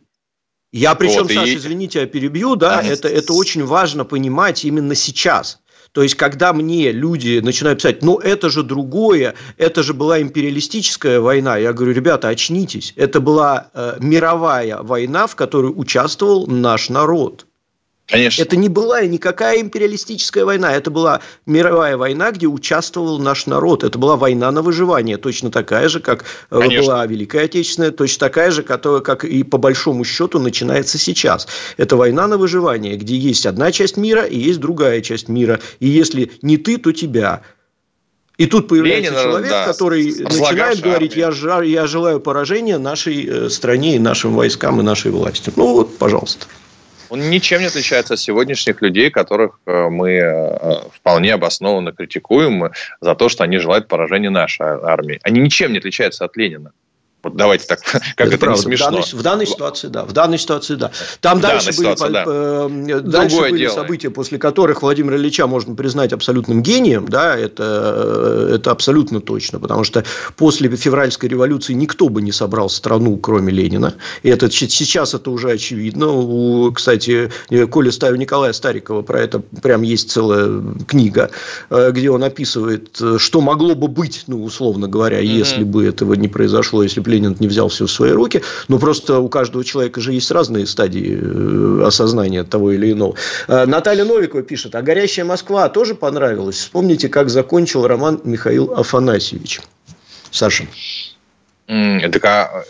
Я 0.74 0.95
причем, 0.95 1.24
вот, 1.24 1.32
Саша, 1.32 1.47
и... 1.47 1.55
извините, 1.55 1.99
я 1.99 2.05
перебью, 2.05 2.55
да, 2.55 2.80
а, 2.80 2.84
это, 2.84 3.09
это 3.09 3.34
очень 3.34 3.66
важно 3.66 4.05
понимать 4.05 4.64
именно 4.64 4.95
сейчас. 4.95 5.59
То 5.93 6.03
есть, 6.03 6.15
когда 6.15 6.53
мне 6.53 6.91
люди 6.91 7.41
начинают 7.43 7.79
писать, 7.79 8.01
ну, 8.01 8.17
это 8.17 8.49
же 8.49 8.63
другое, 8.63 9.35
это 9.57 9.83
же 9.83 9.93
была 9.93 10.21
империалистическая 10.21 11.19
война, 11.19 11.57
я 11.57 11.73
говорю, 11.73 11.93
ребята, 11.93 12.29
очнитесь. 12.29 12.93
Это 12.95 13.19
была 13.19 13.69
э, 13.73 13.97
мировая 13.99 14.81
война, 14.81 15.27
в 15.27 15.35
которой 15.35 15.73
участвовал 15.75 16.47
наш 16.47 16.89
народ. 16.89 17.45
Конечно. 18.12 18.41
Это 18.41 18.57
не 18.57 18.68
была 18.68 19.01
никакая 19.03 19.62
империалистическая 19.62 20.43
война, 20.43 20.76
это 20.76 20.91
была 20.91 21.22
мировая 21.45 21.95
война, 21.95 22.32
где 22.32 22.45
участвовал 22.45 23.20
наш 23.20 23.45
народ. 23.45 23.86
Это 23.86 23.97
была 23.97 24.18
война 24.18 24.51
на 24.51 24.62
выживание, 24.62 25.18
точно 25.18 25.49
такая 25.49 25.88
же, 25.88 26.01
как 26.01 26.26
э, 26.49 26.59
Конечно. 26.59 26.86
была 26.86 27.05
Великая 27.05 27.45
Отечественная, 27.45 27.91
точно 27.91 28.28
такая 28.28 28.51
же, 28.51 28.64
которая, 28.64 29.01
как 29.01 29.24
и 29.24 29.43
по 29.43 29.57
большому 29.57 30.03
счету 30.03 30.39
начинается 30.39 30.97
сейчас. 30.97 31.47
Это 31.78 31.95
война 31.95 32.28
на 32.28 32.38
выживание, 32.38 32.97
где 32.97 33.16
есть 33.16 33.45
одна 33.45 33.72
часть 33.72 33.95
мира 33.95 34.24
и 34.24 34.38
есть 34.38 34.59
другая 34.59 34.99
часть 35.01 35.30
мира. 35.30 35.62
И 35.80 35.88
если 35.88 36.32
не 36.41 36.57
ты, 36.57 36.78
то 36.78 36.91
тебя. 36.91 37.43
И 38.38 38.45
тут 38.45 38.68
появляется 38.68 39.12
Ленин, 39.12 39.24
человек, 39.24 39.51
да, 39.51 39.66
который 39.68 40.05
начинает 40.20 40.82
говорить, 40.82 41.16
я, 41.16 41.32
я 41.64 41.88
желаю 41.88 42.20
поражения 42.20 42.78
нашей 42.78 43.26
э, 43.26 43.49
стране 43.49 43.95
и 43.95 43.99
нашим 43.99 44.34
войскам 44.36 44.82
и 44.82 44.84
нашей 44.84 45.12
власти. 45.12 45.53
Ну 45.55 45.74
вот, 45.74 45.97
пожалуйста 45.97 46.47
он 47.12 47.30
ничем 47.30 47.59
не 47.59 47.68
отличается 47.68 48.14
от 48.14 48.22
сегодняшних 48.22 48.82
людей, 48.82 49.09
которых 49.09 49.59
э, 49.66 49.89
мы 49.89 50.12
э, 50.12 50.76
вполне 50.93 51.34
обоснованно 51.34 51.91
критикуем 51.91 52.72
за 53.01 53.16
то, 53.16 53.28
что 53.28 53.43
они 53.43 53.57
желают 53.57 53.89
поражения 53.89 54.30
нашей 54.30 54.66
армии. 54.66 55.20
Они 55.22 55.41
ничем 55.41 55.74
не 55.74 55.80
отличаются 55.80 56.24
от 56.24 56.38
Ленина. 56.38 56.72
Вот 57.24 57.36
давайте 57.36 57.65
так, 57.67 57.82
как 58.15 58.28
это, 58.28 58.36
это 58.36 58.47
не 58.47 58.57
смешно. 58.57 58.88
В 58.88 58.91
данной, 58.91 59.03
в 59.03 59.22
данной 59.22 59.47
ситуации, 59.47 59.88
да. 59.88 60.05
В 60.05 60.13
данной 60.13 60.39
ситуации, 60.39 60.76
да. 60.76 60.91
Там 61.19 61.38
в 61.38 61.41
дальше, 61.41 61.67
были, 61.67 61.76
ситуации, 61.76 62.09
да. 62.09 62.24
э, 62.28 62.99
дальше 63.01 63.39
были 63.39 63.57
дело. 63.59 63.74
события, 63.74 64.09
после 64.09 64.39
которых 64.39 64.82
Владимира 64.82 65.17
Ильича 65.17 65.45
можно 65.45 65.76
признать 65.76 66.13
абсолютным 66.13 66.63
гением, 66.63 67.07
да, 67.07 67.38
это, 67.38 68.49
это 68.55 68.72
абсолютно 68.72 69.22
точно, 69.22 69.59
потому 69.59 69.84
что 69.84 70.03
после 70.36 70.69
февральской 70.76 71.30
революции 71.30 71.74
никто 71.74 72.09
бы 72.09 72.22
не 72.22 72.32
собрал 72.32 72.69
страну, 72.69 73.17
кроме 73.17 73.53
Ленина. 73.53 73.95
И 74.24 74.30
это 74.30 74.49
сейчас 74.49 75.13
это 75.13 75.30
уже 75.30 75.51
очевидно. 75.51 76.07
У, 76.07 76.72
кстати, 76.72 77.32
Коля 77.69 77.91
Ставь 77.91 78.17
Николая 78.17 78.53
Старикова 78.53 79.03
про 79.03 79.19
это 79.19 79.39
прям 79.39 79.84
есть 79.84 80.09
целая 80.09 80.61
книга, 80.88 81.30
э, 81.69 81.91
где 81.91 82.09
он 82.09 82.24
описывает, 82.24 82.99
что 83.17 83.41
могло 83.41 83.76
бы 83.76 83.88
быть, 83.88 84.24
ну, 84.26 84.43
условно 84.43 84.88
говоря, 84.88 85.22
mm-hmm. 85.22 85.38
если 85.38 85.63
бы 85.63 85.86
этого 85.86 86.15
не 86.15 86.28
произошло, 86.28 86.82
если 86.82 86.99
бы 86.99 87.11
Ленин 87.12 87.36
не 87.39 87.47
взял 87.47 87.68
все 87.68 87.86
в 87.86 87.91
свои 87.91 88.12
руки, 88.12 88.41
но 88.68 88.80
просто 88.80 89.20
у 89.20 89.30
каждого 89.30 89.64
человека 89.64 90.01
же 90.01 90.14
есть 90.14 90.32
разные 90.32 90.66
стадии 90.66 91.20
э, 91.22 91.84
осознания 91.86 92.43
того 92.43 92.72
или 92.72 92.91
иного. 92.91 93.16
Э, 93.47 93.66
Наталья 93.66 94.05
Новикова 94.05 94.43
пишет, 94.43 94.76
а 94.76 94.82
«Горящая 94.82 95.26
Москва» 95.26 95.70
тоже 95.70 95.95
понравилась. 95.95 96.57
Вспомните, 96.57 97.09
как 97.09 97.30
закончил 97.30 97.86
роман 97.86 98.22
Михаил 98.24 98.74
Афанасьевич. 98.74 99.62
Саша. 100.32 100.66
Это 101.68 102.66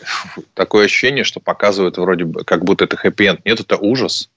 такое 0.53 0.85
ощущение, 0.85 1.23
что 1.23 1.39
показывают 1.39 1.97
вроде 1.97 2.25
бы, 2.25 2.43
как 2.43 2.63
будто 2.63 2.83
это 2.83 2.97
хэппи-энд. 2.97 3.41
Нет, 3.45 3.59
это 3.59 3.77
ужас. 3.77 4.29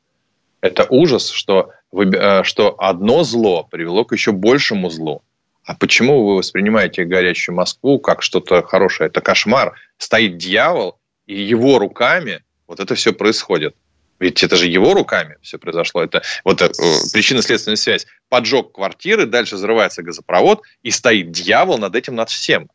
Это 0.60 0.86
ужас, 0.88 1.28
что, 1.28 1.72
э, 1.92 2.42
что 2.44 2.74
одно 2.78 3.24
зло 3.24 3.66
привело 3.70 4.04
к 4.04 4.12
еще 4.12 4.32
большему 4.32 4.88
злу. 4.88 5.22
А 5.64 5.74
почему 5.74 6.26
вы 6.26 6.36
воспринимаете 6.36 7.04
горящую 7.04 7.54
Москву 7.54 7.98
как 7.98 8.22
что-то 8.22 8.62
хорошее? 8.62 9.08
Это 9.08 9.20
кошмар. 9.20 9.74
Стоит 9.96 10.36
дьявол, 10.36 10.98
и 11.26 11.40
его 11.40 11.78
руками 11.78 12.42
вот 12.66 12.80
это 12.80 12.94
все 12.94 13.12
происходит. 13.12 13.74
Ведь 14.20 14.42
это 14.42 14.56
же 14.56 14.68
его 14.68 14.94
руками 14.94 15.36
все 15.42 15.58
произошло. 15.58 16.02
Это 16.02 16.22
вот 16.44 16.62
э, 16.62 16.68
причинно-следственная 17.12 17.76
связь. 17.76 18.06
Поджог 18.28 18.72
квартиры, 18.72 19.26
дальше 19.26 19.56
взрывается 19.56 20.02
газопровод, 20.02 20.62
и 20.82 20.90
стоит 20.90 21.30
дьявол 21.30 21.78
над 21.78 21.96
этим, 21.96 22.14
над 22.14 22.30
всем. 22.30 22.70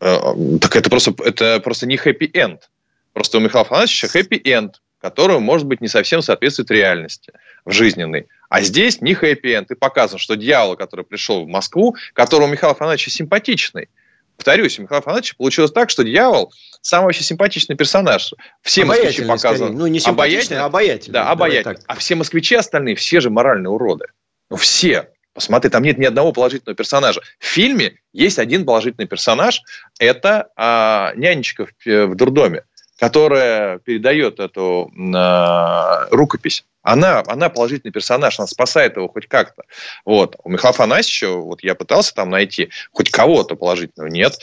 Э, 0.00 0.18
так 0.60 0.74
это 0.74 0.90
просто, 0.90 1.14
это 1.24 1.60
просто 1.60 1.86
не 1.86 1.96
хэппи-энд. 1.96 2.68
Просто 3.12 3.38
у 3.38 3.40
Михаила 3.40 3.64
Афанасьевича 3.66 4.08
хэппи-энд, 4.08 4.82
который, 5.00 5.38
может 5.38 5.66
быть, 5.66 5.80
не 5.80 5.88
совсем 5.88 6.20
соответствует 6.20 6.70
реальности 6.70 7.32
в 7.64 7.72
жизненной. 7.72 8.26
А 8.48 8.60
здесь 8.62 9.00
не 9.00 9.14
хэппи-энд. 9.14 9.70
И 9.70 9.74
показано, 9.74 10.18
что 10.18 10.34
дьявол, 10.36 10.76
который 10.76 11.04
пришел 11.04 11.44
в 11.44 11.48
Москву, 11.48 11.96
которого 12.12 12.48
Михаил 12.48 12.72
Афанасьевич 12.72 13.14
симпатичный, 13.14 13.88
повторюсь, 14.36 14.78
у 14.78 14.82
Михаила 14.82 15.00
Афанасьевича 15.00 15.36
получилось 15.36 15.72
так, 15.72 15.90
что 15.90 16.04
дьявол 16.04 16.52
самый 16.80 17.06
вообще 17.06 17.24
симпатичный 17.24 17.76
персонаж. 17.76 18.32
Все 18.62 18.84
москвичи 18.84 19.24
показаны. 19.24 19.76
Ну, 19.76 19.86
не 19.86 19.98
симпатичный, 19.98 20.58
а 20.58 20.66
обаятельный. 20.66 21.12
Да, 21.12 21.30
обаятельный. 21.30 21.78
А 21.86 21.96
все 21.96 22.14
москвичи 22.14 22.54
остальные, 22.54 22.96
все 22.96 23.20
же 23.20 23.30
моральные 23.30 23.70
уроды. 23.70 24.06
Ну, 24.50 24.56
все. 24.56 25.08
Посмотри, 25.36 25.70
там 25.70 25.82
нет 25.82 25.98
ни 25.98 26.06
одного 26.06 26.32
положительного 26.32 26.74
персонажа. 26.74 27.20
В 27.38 27.44
фильме 27.44 27.98
есть 28.14 28.38
один 28.38 28.64
положительный 28.64 29.06
персонаж. 29.06 29.60
Это 29.98 30.48
а, 30.56 31.12
нянечка 31.14 31.66
в, 31.66 32.06
в 32.06 32.14
дурдоме, 32.14 32.62
которая 32.98 33.78
передает 33.78 34.40
эту 34.40 34.90
а, 35.14 36.06
рукопись 36.10 36.64
она, 36.86 37.24
она 37.26 37.48
положительный 37.48 37.90
персонаж, 37.90 38.38
она 38.38 38.46
спасает 38.46 38.96
его 38.96 39.08
хоть 39.08 39.26
как-то. 39.26 39.64
Вот. 40.04 40.36
У 40.44 40.48
Михаила 40.48 40.70
Афанасьевича, 40.70 41.30
вот 41.30 41.64
я 41.64 41.74
пытался 41.74 42.14
там 42.14 42.30
найти 42.30 42.70
хоть 42.92 43.10
кого-то 43.10 43.56
положительного, 43.56 44.08
нет. 44.08 44.38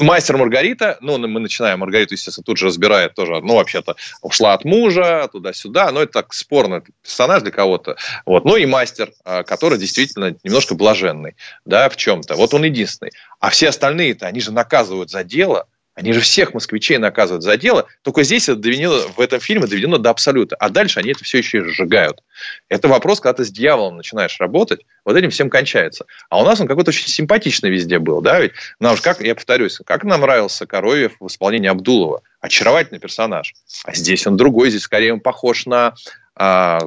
Мастер 0.00 0.36
Маргарита, 0.36 0.98
ну, 1.00 1.18
мы 1.18 1.40
начинаем, 1.40 1.80
Маргариту, 1.80 2.14
естественно, 2.14 2.44
тут 2.44 2.58
же 2.58 2.66
разбирает 2.66 3.14
тоже, 3.14 3.40
ну, 3.40 3.56
вообще-то 3.56 3.96
ушла 4.22 4.52
от 4.52 4.64
мужа, 4.64 5.28
туда-сюда, 5.32 5.90
но 5.90 6.02
это 6.02 6.12
так 6.12 6.32
спорный 6.32 6.82
персонаж 7.02 7.42
для 7.42 7.50
кого-то. 7.50 7.96
Вот. 8.24 8.44
Ну, 8.44 8.54
и 8.54 8.66
мастер, 8.66 9.12
а, 9.24 9.42
который 9.42 9.76
действительно 9.76 10.36
немножко 10.44 10.76
блаженный, 10.76 11.34
да, 11.64 11.88
в 11.88 11.96
чем-то. 11.96 12.36
Вот 12.36 12.54
он 12.54 12.62
единственный. 12.62 13.10
А 13.40 13.50
все 13.50 13.68
остальные-то, 13.68 14.26
они 14.26 14.40
же 14.40 14.52
наказывают 14.52 15.10
за 15.10 15.24
дело, 15.24 15.66
они 15.94 16.12
же 16.12 16.20
всех 16.20 16.54
москвичей 16.54 16.98
наказывают 16.98 17.42
за 17.42 17.56
дело, 17.56 17.86
только 18.02 18.22
здесь 18.22 18.48
это 18.48 18.58
доведено, 18.58 19.08
в 19.16 19.20
этом 19.20 19.40
фильме 19.40 19.66
доведено 19.66 19.98
до 19.98 20.10
абсолюта. 20.10 20.56
А 20.56 20.68
дальше 20.68 21.00
они 21.00 21.10
это 21.10 21.24
все 21.24 21.38
еще 21.38 21.58
и 21.58 21.62
сжигают. 21.62 22.22
Это 22.68 22.88
вопрос, 22.88 23.20
когда 23.20 23.34
ты 23.34 23.44
с 23.44 23.50
дьяволом 23.50 23.96
начинаешь 23.96 24.38
работать, 24.38 24.80
вот 25.04 25.16
этим 25.16 25.30
всем 25.30 25.50
кончается. 25.50 26.06
А 26.28 26.40
у 26.40 26.44
нас 26.44 26.60
он 26.60 26.68
какой-то 26.68 26.90
очень 26.90 27.08
симпатичный 27.08 27.70
везде 27.70 27.98
был, 27.98 28.20
да, 28.20 28.40
ведь 28.40 28.52
нам 28.78 28.96
же, 28.96 29.02
как, 29.02 29.20
я 29.20 29.34
повторюсь, 29.34 29.78
как 29.84 30.04
нам 30.04 30.20
нравился 30.20 30.66
Коровьев 30.66 31.16
в 31.18 31.26
исполнении 31.26 31.68
Абдулова. 31.68 32.22
Очаровательный 32.40 33.00
персонаж. 33.00 33.52
А 33.84 33.94
здесь 33.94 34.26
он 34.26 34.36
другой, 34.36 34.70
здесь 34.70 34.82
скорее 34.82 35.12
он 35.12 35.20
похож 35.20 35.66
на, 35.66 35.94
а, 36.34 36.80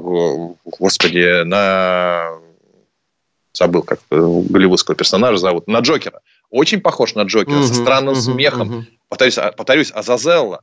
господи, 0.65 1.43
на 1.43 2.39
забыл, 3.53 3.83
как 3.83 3.99
голливудского 4.09 4.95
персонажа 4.95 5.37
зовут, 5.37 5.67
на 5.67 5.79
Джокера. 5.79 6.21
Очень 6.53 6.81
похож 6.81 7.15
на 7.15 7.23
Джокера, 7.23 7.55
угу, 7.55 7.63
со 7.63 7.73
странным 7.73 8.13
угу, 8.13 8.21
смехом. 8.21 8.69
Угу. 8.69 8.85
Повторюсь, 9.09 9.39
а, 9.39 9.51
повторюсь, 9.51 9.91
Азазелла, 9.91 10.61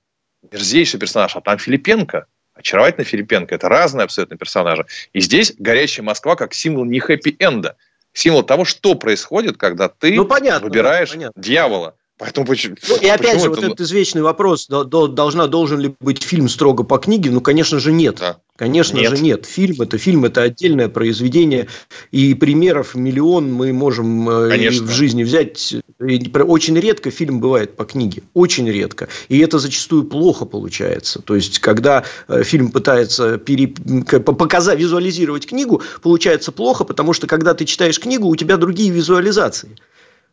мерзейший 0.52 1.00
персонаж, 1.00 1.34
а 1.34 1.40
там 1.40 1.58
Филипенко, 1.58 2.26
очаровательный 2.54 3.04
Филипенко, 3.04 3.56
это 3.56 3.68
разные 3.68 4.04
абсолютно 4.04 4.36
персонажи. 4.36 4.86
И 5.12 5.20
здесь 5.20 5.52
«Горящая 5.58 6.04
Москва» 6.04 6.36
как 6.36 6.54
символ 6.54 6.84
не 6.84 7.00
хэппи-энда, 7.00 7.74
символ 8.12 8.44
того, 8.44 8.64
что 8.64 8.94
происходит, 8.94 9.56
когда 9.56 9.88
ты 9.88 10.14
ну, 10.14 10.26
понятно, 10.26 10.68
выбираешь 10.68 11.10
понятно. 11.10 11.42
дьявола. 11.42 11.96
Поэтому 12.20 12.46
почему? 12.46 12.76
Ну, 12.86 12.96
и 12.96 13.06
опять 13.06 13.36
почему 13.36 13.40
же, 13.40 13.46
это... 13.46 13.48
вот 13.48 13.64
этот 13.64 13.80
извечный 13.80 14.20
вопрос: 14.20 14.68
должна, 14.68 15.46
должен 15.46 15.80
ли 15.80 15.94
быть 16.00 16.22
фильм 16.22 16.50
строго 16.50 16.84
по 16.84 16.98
книге? 16.98 17.30
Ну, 17.30 17.40
конечно 17.40 17.80
же, 17.80 17.92
нет. 17.92 18.16
Да. 18.20 18.36
Конечно 18.56 18.98
нет. 18.98 19.16
же, 19.16 19.22
нет. 19.22 19.46
Фильм 19.46 19.80
это 19.80 19.96
фильм, 19.96 20.26
это 20.26 20.42
отдельное 20.42 20.90
произведение. 20.90 21.68
И 22.10 22.34
примеров 22.34 22.94
миллион 22.94 23.50
мы 23.50 23.72
можем 23.72 24.28
э, 24.28 24.50
Конечно. 24.50 24.86
в 24.86 24.90
жизни 24.90 25.24
взять. 25.24 25.76
Очень 25.98 26.78
редко 26.78 27.10
фильм 27.10 27.40
бывает 27.40 27.74
по 27.74 27.86
книге. 27.86 28.22
Очень 28.34 28.70
редко. 28.70 29.08
И 29.30 29.38
это 29.38 29.58
зачастую 29.58 30.04
плохо 30.04 30.44
получается. 30.44 31.22
То 31.22 31.36
есть, 31.36 31.58
когда 31.60 32.04
э, 32.28 32.42
фильм 32.42 32.70
пытается 32.70 33.38
пере... 33.38 33.68
показать, 33.68 34.78
визуализировать 34.78 35.46
книгу, 35.46 35.80
получается 36.02 36.52
плохо, 36.52 36.84
потому 36.84 37.14
что 37.14 37.26
когда 37.26 37.54
ты 37.54 37.64
читаешь 37.64 37.98
книгу, 37.98 38.28
у 38.28 38.36
тебя 38.36 38.58
другие 38.58 38.90
визуализации. 38.90 39.78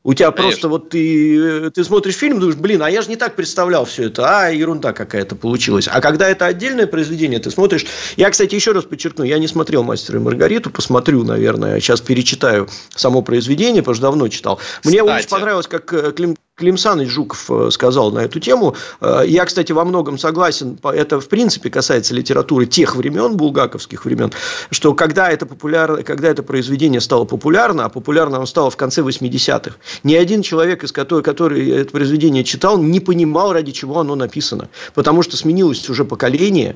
У 0.07 0.13
тебя 0.13 0.31
Конечно. 0.31 0.51
просто 0.51 0.69
вот 0.69 0.89
ты, 0.89 1.69
ты 1.69 1.83
смотришь 1.83 2.15
фильм, 2.15 2.39
думаешь, 2.39 2.57
блин, 2.57 2.81
а 2.81 2.89
я 2.89 3.01
же 3.01 3.09
не 3.09 3.17
так 3.17 3.35
представлял 3.35 3.83
все 3.83 4.03
это, 4.03 4.23
а 4.25 4.47
ерунда 4.47 4.93
какая-то 4.93 5.35
получилась. 5.35 5.89
А 5.91 5.99
когда 5.99 6.29
это 6.29 6.45
отдельное 6.45 6.87
произведение, 6.87 7.39
ты 7.39 7.51
смотришь. 7.51 7.85
Я, 8.15 8.29
кстати, 8.29 8.55
еще 8.55 8.71
раз 8.71 8.85
подчеркну, 8.85 9.25
я 9.25 9.37
не 9.37 9.49
смотрел 9.49 9.83
«Мастера 9.83 10.17
и 10.17 10.21
Маргариту», 10.21 10.69
посмотрю, 10.69 11.25
наверное, 11.25 11.81
сейчас 11.81 11.99
перечитаю 11.99 12.69
само 12.95 13.21
произведение, 13.21 13.81
потому 13.81 13.95
что 13.95 14.03
давно 14.03 14.29
читал. 14.29 14.61
Мне 14.85 14.99
кстати. 14.99 15.19
очень 15.19 15.29
понравилось, 15.29 15.67
как 15.67 15.91
э, 15.91 16.13
Клим, 16.13 16.37
Клим 16.57 16.75
Саныч 16.75 17.07
Жуков 17.07 17.51
э, 17.51 17.69
сказал 17.69 18.11
на 18.11 18.21
эту 18.21 18.39
тему. 18.39 18.75
Э, 18.99 19.21
я, 19.27 19.45
кстати, 19.45 19.73
во 19.73 19.85
многом 19.85 20.17
согласен. 20.17 20.79
Это, 20.83 21.19
в 21.21 21.29
принципе, 21.29 21.69
касается 21.69 22.15
литературы 22.15 22.65
тех 22.65 22.95
времен, 22.95 23.37
булгаковских 23.37 24.05
времен, 24.05 24.31
что 24.71 24.95
когда 24.95 25.29
это, 25.29 25.45
популяр... 25.45 26.01
когда 26.01 26.29
это 26.29 26.41
произведение 26.41 26.99
стало 26.99 27.25
популярно, 27.25 27.85
а 27.85 27.89
популярно 27.89 28.37
оно 28.37 28.47
стало 28.47 28.71
в 28.71 28.75
конце 28.75 29.01
80-х, 29.01 29.75
ни 30.03 30.15
один 30.15 30.41
человек, 30.41 30.83
из 30.83 30.91
которого, 30.91 31.21
который 31.21 31.69
это 31.69 31.91
произведение 31.91 32.43
читал, 32.43 32.79
не 32.79 33.01
понимал, 33.01 33.53
ради 33.53 33.71
чего 33.71 33.99
оно 33.99 34.15
написано. 34.15 34.67
Потому 34.95 35.21
что 35.21 35.37
сменилось 35.37 35.87
уже 35.91 36.05
поколение, 36.05 36.75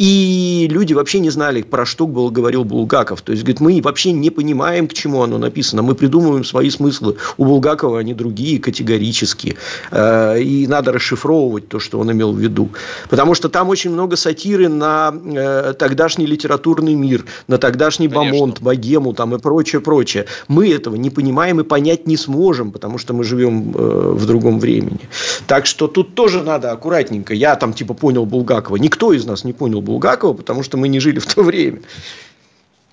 и 0.00 0.66
люди 0.70 0.94
вообще 0.94 1.20
не 1.20 1.28
знали, 1.28 1.60
про 1.60 1.84
что 1.84 2.06
был, 2.06 2.30
говорил 2.30 2.64
Булгаков. 2.64 3.20
То 3.20 3.32
есть, 3.32 3.44
говорит, 3.44 3.60
мы 3.60 3.82
вообще 3.82 4.12
не 4.12 4.30
понимаем, 4.30 4.88
к 4.88 4.94
чему 4.94 5.22
оно 5.22 5.36
написано. 5.36 5.82
Мы 5.82 5.94
придумываем 5.94 6.42
свои 6.42 6.70
смыслы. 6.70 7.16
У 7.36 7.44
Булгакова 7.44 7.98
они 7.98 8.14
другие, 8.14 8.58
категорические. 8.60 9.56
Э, 9.90 10.40
и 10.40 10.66
надо 10.66 10.92
расшифровывать 10.92 11.68
то, 11.68 11.78
что 11.80 12.00
он 12.00 12.10
имел 12.12 12.32
в 12.32 12.38
виду. 12.38 12.70
Потому 13.10 13.34
что 13.34 13.50
там 13.50 13.68
очень 13.68 13.90
много 13.90 14.16
сатиры 14.16 14.70
на 14.70 15.12
э, 15.22 15.74
тогдашний 15.78 16.24
литературный 16.24 16.94
мир, 16.94 17.26
на 17.46 17.58
тогдашний 17.58 18.08
Конечно. 18.08 18.32
Бамонт, 18.32 18.62
Богему 18.62 19.12
там, 19.12 19.34
и 19.34 19.38
прочее, 19.38 19.82
прочее. 19.82 20.24
Мы 20.48 20.72
этого 20.72 20.96
не 20.96 21.10
понимаем 21.10 21.60
и 21.60 21.62
понять 21.62 22.06
не 22.06 22.16
сможем, 22.16 22.72
потому 22.72 22.96
что 22.96 23.12
мы 23.12 23.22
живем 23.22 23.74
э, 23.76 24.12
в 24.14 24.24
другом 24.24 24.60
времени. 24.60 25.00
Так 25.46 25.66
что 25.66 25.88
тут 25.88 26.14
тоже 26.14 26.42
надо 26.42 26.72
аккуратненько. 26.72 27.34
Я 27.34 27.54
там 27.56 27.74
типа 27.74 27.92
понял 27.92 28.24
Булгакова. 28.24 28.76
Никто 28.76 29.12
из 29.12 29.26
нас 29.26 29.44
не 29.44 29.52
понял 29.52 29.82
Булгакова, 29.82 29.89
потому 29.98 30.62
что 30.62 30.76
мы 30.76 30.88
не 30.88 31.00
жили 31.00 31.18
в 31.18 31.26
то 31.26 31.42
время. 31.42 31.80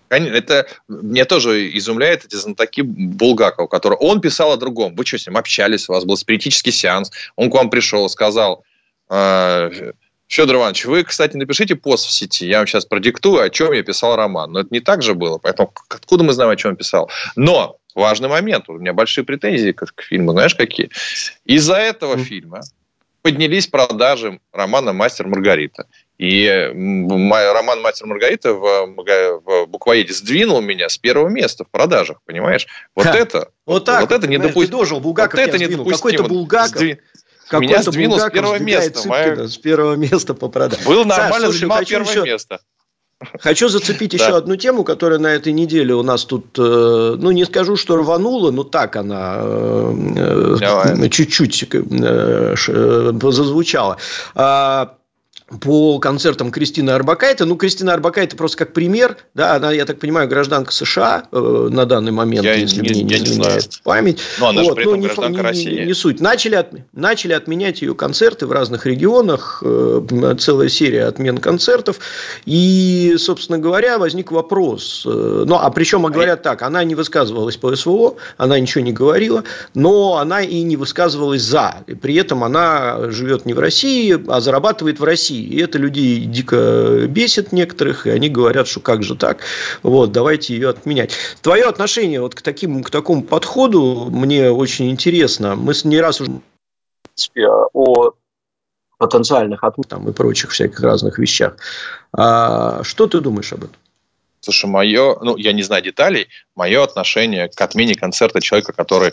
Это 0.09 0.67
меня 0.87 1.25
тоже 1.25 1.75
изумляет 1.77 2.25
эти 2.25 2.35
знатоки 2.35 2.81
Булгакова, 2.81 3.67
который 3.67 3.97
он 3.97 4.21
писал 4.21 4.53
о 4.53 4.57
другом. 4.57 4.95
Вы 4.95 5.05
что 5.05 5.17
с 5.17 5.27
ним 5.27 5.35
общались, 5.35 5.89
у 5.89 5.93
вас 5.93 6.05
был 6.05 6.15
спиритический 6.15 6.71
сеанс, 6.71 7.11
он 7.35 7.49
к 7.51 7.53
вам 7.53 7.69
пришел, 7.69 8.07
сказал, 8.09 8.63
«Э, 9.09 9.91
Федор 10.27 10.57
Иванович, 10.57 10.85
вы, 10.85 11.03
кстати, 11.03 11.37
напишите 11.37 11.75
пост 11.75 12.05
в 12.05 12.11
сети, 12.11 12.47
я 12.47 12.57
вам 12.57 12.67
сейчас 12.67 12.85
продиктую, 12.85 13.41
о 13.41 13.49
чем 13.49 13.71
я 13.71 13.81
писал 13.81 14.15
роман. 14.15 14.51
Но 14.51 14.59
это 14.59 14.69
не 14.71 14.81
так 14.81 15.01
же 15.01 15.13
было, 15.13 15.37
поэтому 15.37 15.73
откуда 15.89 16.23
мы 16.23 16.33
знаем, 16.33 16.51
о 16.51 16.55
чем 16.55 16.71
он 16.71 16.77
писал? 16.77 17.09
Но 17.35 17.77
важный 17.95 18.27
момент, 18.27 18.65
у 18.67 18.73
меня 18.73 18.93
большие 18.93 19.23
претензии 19.23 19.71
к, 19.71 19.85
к 19.85 20.01
фильму, 20.01 20.31
знаешь, 20.31 20.53
какие? 20.53 20.89
Из-за 21.45 21.75
этого 21.75 22.15
mm. 22.15 22.23
фильма 22.23 22.61
поднялись 23.21 23.67
продажи 23.67 24.39
романа 24.51 24.91
«Мастер 24.93 25.27
Маргарита». 25.27 25.85
И 26.17 26.47
роман 26.47 27.81
«Мастер 27.81 28.07
Маргарита» 28.07 28.53
в, 28.53 28.87
в 29.45 29.65
буквоеде 29.67 30.13
сдвинул 30.13 30.61
меня 30.61 30.89
с 30.89 30.97
первого 30.97 31.29
места 31.29 31.63
в 31.63 31.69
продажах, 31.69 32.17
понимаешь? 32.25 32.65
Вот 32.95 33.05
Ха. 33.05 33.15
это, 33.15 33.49
вот, 33.67 33.85
так, 33.85 34.01
вот 34.01 34.11
это 34.11 34.27
недопустимо. 34.27 34.79
дожил, 34.79 34.99
Булгаков 34.99 35.39
вот 35.39 35.47
это 35.47 35.59
недопустимо. 35.59 35.95
Какой-то 35.95 36.23
Булгаков. 36.23 36.77
Сдвин... 36.77 36.97
Меня 37.51 37.81
сдвинул 37.81 38.19
с 38.19 38.29
первого 38.29 38.59
места. 38.59 39.07
Моя... 39.07 39.47
С 39.47 39.57
первого 39.57 39.93
места 39.93 40.33
по 40.33 40.49
продажам. 40.49 40.85
Был 40.85 41.05
нормально, 41.05 41.47
Саш, 41.47 41.55
занимал 41.55 41.85
первое 41.85 42.09
еще... 42.09 42.23
место. 42.23 42.59
Хочу 43.39 43.69
зацепить 43.69 44.13
еще 44.15 44.35
одну 44.35 44.55
тему, 44.55 44.83
которая 44.83 45.19
на 45.19 45.27
этой 45.27 45.53
неделе 45.53 45.93
у 45.93 46.03
нас 46.03 46.25
тут, 46.25 46.57
э, 46.57 47.15
ну, 47.17 47.31
не 47.31 47.45
скажу, 47.45 47.75
что 47.75 47.95
рванула, 47.95 48.51
но 48.51 48.63
так 48.63 48.95
она 48.95 49.37
э, 49.39 50.57
э, 50.99 51.09
чуть-чуть 51.09 51.69
зазвучала. 53.21 53.97
А, 55.49 55.57
по 55.57 55.99
концертам 55.99 56.51
Кристины 56.51 56.91
Арбакайте. 56.91 57.45
Ну, 57.45 57.55
Кристина 57.55 57.93
Арбакайте 57.93 58.35
просто 58.35 58.57
как 58.57 58.73
пример, 58.73 59.17
да, 59.33 59.55
она, 59.55 59.71
я 59.71 59.85
так 59.85 59.99
понимаю, 59.99 60.27
гражданка 60.27 60.73
США 60.73 61.23
э, 61.31 61.67
на 61.71 61.85
данный 61.85 62.11
момент, 62.11 62.43
я, 62.43 62.53
если 62.53 62.81
не, 62.81 62.89
мне 62.89 63.03
не, 63.03 63.03
не 63.03 63.15
изменяет 63.15 63.79
память. 63.83 64.19
Но 64.39 64.49
она 64.49 64.61
вот, 64.61 64.69
же 64.69 64.75
при 64.75 64.83
этом 64.83 65.01
гражданка 65.01 65.39
не, 65.39 65.41
России. 65.41 65.79
Не, 65.79 65.85
не 65.85 65.93
суть. 65.93 66.19
Начали, 66.19 66.55
от, 66.55 66.71
начали 66.93 67.33
отменять 67.33 67.81
ее 67.81 67.95
концерты 67.95 68.45
в 68.45 68.51
разных 68.51 68.85
регионах, 68.85 69.63
э, 69.65 70.35
целая 70.39 70.69
серия 70.69 71.05
отмен 71.05 71.37
концертов. 71.37 71.99
И, 72.45 73.15
собственно 73.17 73.57
говоря, 73.57 73.97
возник 73.97 74.31
вопрос. 74.31 75.03
Э, 75.05 75.43
ну, 75.47 75.55
а 75.55 75.69
причем 75.71 76.03
говорят 76.03 76.43
так, 76.43 76.61
она 76.61 76.83
не 76.83 76.95
высказывалась 76.95 77.57
по 77.57 77.75
СВО, 77.75 78.15
она 78.37 78.59
ничего 78.59 78.83
не 78.83 78.91
говорила, 78.91 79.43
но 79.73 80.17
она 80.17 80.41
и 80.41 80.61
не 80.63 80.75
высказывалась 80.75 81.41
за. 81.41 81.75
И 81.87 81.95
при 81.95 82.15
этом 82.15 82.43
она 82.43 83.11
живет 83.11 83.45
не 83.45 83.53
в 83.53 83.59
России, 83.59 84.17
а 84.27 84.41
зарабатывает 84.41 84.99
в 84.99 85.03
России. 85.03 85.36
России. 85.37 85.43
И 85.43 85.61
это 85.61 85.77
людей 85.77 86.25
дико 86.25 87.07
бесит 87.07 87.51
некоторых, 87.51 88.07
и 88.07 88.09
они 88.09 88.29
говорят, 88.29 88.67
что 88.67 88.79
как 88.79 89.03
же 89.03 89.15
так, 89.15 89.41
вот, 89.83 90.11
давайте 90.11 90.53
ее 90.53 90.69
отменять. 90.69 91.13
Твое 91.41 91.65
отношение 91.65 92.21
вот 92.21 92.35
к, 92.35 92.41
таким, 92.41 92.83
к 92.83 92.89
такому 92.89 93.23
подходу 93.23 94.09
мне 94.11 94.51
очень 94.51 94.89
интересно. 94.89 95.55
Мы 95.55 95.73
не 95.83 96.01
раз 96.01 96.21
уже 96.21 96.41
о 97.73 98.11
потенциальных 98.97 99.63
отменах 99.63 100.07
и 100.07 100.11
прочих 100.11 100.51
всяких 100.51 100.79
разных 100.81 101.19
вещах. 101.19 101.55
А 102.11 102.83
что 102.83 103.07
ты 103.07 103.19
думаешь 103.19 103.53
об 103.53 103.65
этом? 103.65 103.75
Слушай, 104.39 104.69
мое, 104.69 105.17
ну, 105.21 105.35
я 105.35 105.51
не 105.51 105.63
знаю 105.63 105.83
деталей, 105.83 106.27
мое 106.55 106.83
отношение 106.83 107.49
к 107.49 107.59
отмене 107.59 107.95
концерта 107.95 108.39
человека, 108.39 108.71
который 108.71 109.11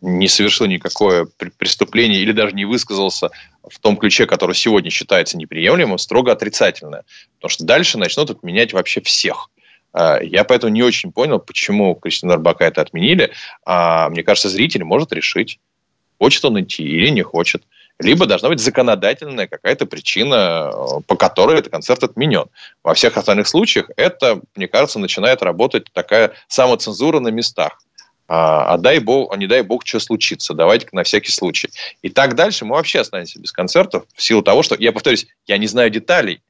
не 0.00 0.28
совершил 0.28 0.66
никакое 0.66 1.26
преступление 1.58 2.20
или 2.20 2.32
даже 2.32 2.54
не 2.54 2.64
высказался 2.64 3.30
в 3.68 3.78
том 3.78 3.96
ключе, 3.96 4.26
который 4.26 4.54
сегодня 4.54 4.90
считается 4.90 5.36
неприемлемым, 5.36 5.98
строго 5.98 6.32
отрицательное. 6.32 7.04
Потому 7.36 7.50
что 7.50 7.64
дальше 7.64 7.98
начнут 7.98 8.30
отменять 8.30 8.72
вообще 8.72 9.00
всех. 9.00 9.50
А, 9.92 10.18
я 10.22 10.44
поэтому 10.44 10.72
не 10.72 10.82
очень 10.82 11.12
понял, 11.12 11.38
почему 11.38 11.94
Кристина 11.94 12.34
Арбака 12.34 12.64
это 12.64 12.80
отменили. 12.80 13.30
А 13.64 14.08
мне 14.08 14.22
кажется, 14.22 14.48
зритель 14.48 14.84
может 14.84 15.12
решить, 15.12 15.60
хочет 16.18 16.44
он 16.44 16.60
идти 16.60 16.82
или 16.82 17.08
не 17.08 17.22
хочет 17.22 17.62
либо 17.98 18.26
должна 18.26 18.48
быть 18.48 18.60
законодательная 18.60 19.46
какая-то 19.46 19.86
причина, 19.86 20.70
э, 20.72 21.00
по 21.06 21.16
которой 21.16 21.58
этот 21.58 21.72
концерт 21.72 22.02
отменен. 22.02 22.46
Во 22.82 22.94
всех 22.94 23.16
остальных 23.16 23.48
случаях 23.48 23.90
это, 23.96 24.40
мне 24.56 24.68
кажется, 24.68 24.98
начинает 24.98 25.42
работать 25.42 25.86
такая 25.92 26.32
самоцензура 26.48 27.20
на 27.20 27.28
местах. 27.28 27.80
А, 28.28 28.74
а 28.74 28.78
дай 28.78 28.98
бог, 28.98 29.32
а 29.32 29.36
не 29.36 29.46
дай 29.46 29.62
бог, 29.62 29.82
что 29.84 30.00
случится. 30.00 30.54
Давайте 30.54 30.86
на 30.92 31.02
всякий 31.02 31.30
случай. 31.30 31.68
И 32.02 32.08
так 32.08 32.34
дальше 32.34 32.64
мы 32.64 32.76
вообще 32.76 33.00
останемся 33.00 33.38
без 33.38 33.52
концертов 33.52 34.04
в 34.14 34.22
силу 34.22 34.42
того, 34.42 34.62
что, 34.62 34.74
я 34.78 34.92
повторюсь, 34.92 35.26
я 35.46 35.58
не 35.58 35.66
знаю 35.66 35.90
деталей, 35.90 36.40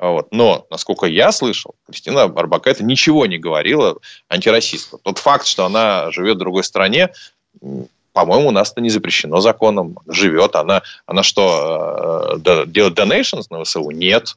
вот. 0.00 0.28
Но, 0.32 0.66
насколько 0.70 1.06
я 1.06 1.30
слышал, 1.30 1.74
Кристина 1.86 2.22
Арбакайте 2.22 2.82
ничего 2.84 3.26
не 3.26 3.38
говорила 3.38 3.98
антироссийского. 4.28 4.98
Тот 5.02 5.18
факт, 5.18 5.46
что 5.46 5.66
она 5.66 6.10
живет 6.10 6.36
в 6.36 6.40
другой 6.40 6.64
стране, 6.64 7.10
по-моему, 8.12 8.48
у 8.48 8.52
нас 8.52 8.72
это 8.72 8.80
не 8.80 8.90
запрещено 8.90 9.40
законом. 9.40 9.98
Живет 10.08 10.56
она. 10.56 10.82
Она 11.06 11.22
что, 11.22 12.38
э, 12.44 12.66
делает 12.66 12.98
donations 12.98 13.44
на 13.50 13.64
ВСУ? 13.64 13.90
Нет. 13.90 14.36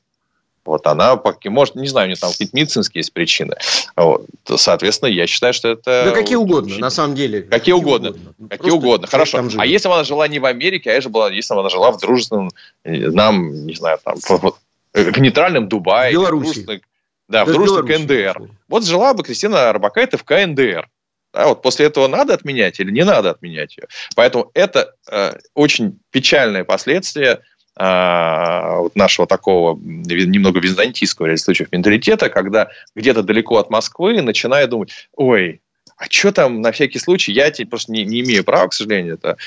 Вот 0.66 0.88
она, 0.88 1.20
может, 1.46 1.76
не 1.76 1.88
знаю, 1.88 2.06
у 2.06 2.08
нее 2.08 2.16
там 2.16 2.32
какие-то 2.32 2.56
медицинские 2.56 3.02
есть 3.02 3.12
причины. 3.12 3.56
Вот. 3.98 4.26
Соответственно, 4.46 5.10
я 5.10 5.28
считаю, 5.28 5.54
что 5.54 5.70
это... 5.70 6.06
Да 6.06 6.12
какие 6.12 6.38
угодно, 6.38 6.72
очень... 6.72 6.82
на 6.82 6.90
самом 6.90 7.16
деле. 7.16 7.42
Какие, 7.42 7.60
какие 7.60 7.74
угодно. 7.74 8.10
угодно. 8.12 8.48
Какие 8.50 8.72
угодно. 8.72 9.08
Хорошо. 9.08 9.44
А 9.58 9.66
если 9.66 9.90
бы 9.90 9.96
она 9.96 10.04
жила 10.06 10.28
не 10.28 10.40
в 10.40 10.46
Америке, 10.46 10.92
а 10.92 10.94
если 10.94 11.10
бы 11.10 11.20
если 11.34 11.54
бы 11.54 11.60
она 11.60 11.70
жила 11.70 11.92
в 11.92 12.00
дружественном, 12.00 12.52
э, 12.86 13.10
нам, 13.10 13.66
не 13.66 13.76
знаю, 13.76 14.00
там, 14.04 14.16
в, 14.18 14.56
в 14.94 15.20
нейтральном 15.20 15.68
Дубае. 15.68 16.12
В 16.12 16.14
Беларуси. 16.14 16.82
Да, 17.28 17.46
в 17.46 17.52
дружественном 17.52 17.88
КНДР. 17.88 18.50
Вот 18.70 18.86
жила 18.86 19.14
бы 19.14 19.24
Кристина 19.24 19.70
Арбакайте 19.70 20.18
в 20.18 20.24
КНДР. 20.24 20.88
Да, 21.34 21.48
вот 21.48 21.62
после 21.62 21.88
этого 21.88 22.08
надо 22.08 22.34
отменять 22.34 22.80
или 22.80 22.92
не 22.92 23.04
надо 23.04 23.32
отменять 23.32 23.78
ее. 23.78 23.88
Поэтому 24.16 24.52
это 24.54 24.96
э, 25.12 25.34
очень 25.56 26.00
печальное 26.12 26.64
последствие 26.64 27.42
вот 27.76 28.96
нашего 28.96 29.26
такого 29.26 29.76
немного 29.76 30.60
византийского 30.60 31.34
в 31.34 31.40
случаев 31.40 31.72
менталитета, 31.72 32.30
когда 32.30 32.70
где-то 32.96 33.24
далеко 33.24 33.58
от 33.58 33.72
Москвы 33.72 34.22
начинают 34.22 34.70
думать, 34.70 34.92
ой, 35.16 35.60
а 35.98 36.06
что 36.10 36.32
там 36.32 36.62
на 36.62 36.72
всякий 36.72 37.00
случай? 37.00 37.32
Я 37.32 37.52
теперь 37.52 37.68
просто 37.68 37.92
не, 37.92 38.04
не 38.04 38.22
имею 38.22 38.44
права, 38.44 38.68
к 38.68 38.74
сожалению. 38.74 39.16
Это, 39.16 39.38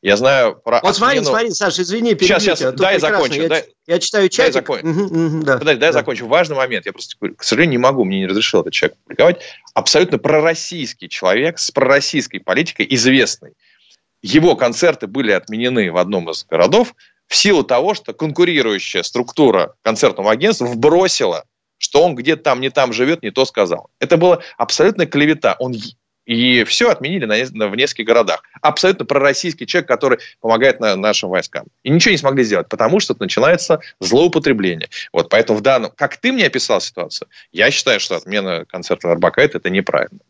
я 0.00 0.16
знаю 0.16 0.56
про... 0.56 0.80
Вот 0.82 0.96
смотри, 0.96 1.18
отмену... 1.18 1.34
смотри, 1.34 1.50
Саша, 1.50 1.82
извини, 1.82 2.16
Сейчас, 2.18 2.42
сейчас, 2.42 2.62
а 2.62 2.72
дай 2.72 2.98
закончу. 2.98 3.42
Я, 3.42 3.48
дай, 3.48 3.64
я 3.86 3.98
читаю 3.98 4.28
чатик. 4.28 4.66
Дай, 4.66 4.80
закон... 4.80 4.80
угу, 4.82 5.04
угу, 5.04 5.44
да, 5.44 5.58
Подожди, 5.58 5.80
дай 5.80 5.90
да. 5.90 5.92
закончу. 5.92 6.26
Важный 6.26 6.56
момент. 6.56 6.86
Я 6.86 6.92
просто, 6.92 7.16
к 7.36 7.42
сожалению, 7.42 7.72
не 7.72 7.82
могу, 7.82 8.04
мне 8.04 8.20
не 8.20 8.26
разрешил 8.26 8.60
этот 8.60 8.72
человек 8.72 8.96
публиковать. 9.04 9.42
Абсолютно 9.74 10.18
пророссийский 10.18 11.08
человек 11.08 11.58
с 11.58 11.70
пророссийской 11.70 12.40
политикой, 12.40 12.86
известный. 12.90 13.52
Его 14.22 14.54
концерты 14.54 15.08
были 15.08 15.32
отменены 15.32 15.90
в 15.90 15.96
одном 15.96 16.30
из 16.30 16.44
городов 16.44 16.94
в 17.26 17.34
силу 17.34 17.64
того, 17.64 17.94
что 17.94 18.12
конкурирующая 18.12 19.02
структура 19.02 19.74
концертного 19.82 20.30
агентства 20.30 20.66
вбросила 20.66 21.44
что 21.82 22.04
он 22.04 22.14
где-то 22.14 22.42
там 22.44 22.60
не 22.60 22.70
там 22.70 22.92
живет, 22.92 23.22
не 23.22 23.30
то 23.30 23.44
сказал. 23.44 23.90
Это 23.98 24.16
была 24.16 24.38
абсолютная 24.56 25.06
клевета. 25.06 25.56
Он 25.58 25.74
и 26.24 26.62
все 26.62 26.90
отменили 26.90 27.24
на, 27.24 27.68
в 27.68 27.76
нескольких 27.76 28.06
городах. 28.06 28.44
Абсолютно 28.60 29.04
пророссийский 29.04 29.66
человек, 29.66 29.88
который 29.88 30.18
помогает 30.40 30.78
на, 30.78 30.94
нашим 30.94 31.30
войскам. 31.30 31.66
И 31.82 31.90
ничего 31.90 32.12
не 32.12 32.18
смогли 32.18 32.44
сделать, 32.44 32.68
потому 32.68 33.00
что 33.00 33.16
начинается 33.18 33.80
злоупотребление. 33.98 34.88
Вот 35.12 35.28
поэтому 35.28 35.58
в 35.58 35.62
данном... 35.62 35.90
Как 35.96 36.16
ты 36.18 36.30
мне 36.30 36.46
описал 36.46 36.80
ситуацию, 36.80 37.26
я 37.50 37.72
считаю, 37.72 37.98
что 37.98 38.14
отмена 38.14 38.64
концерта 38.66 39.10
Арбакайта– 39.10 39.58
это 39.58 39.68
неправильно. 39.68 40.20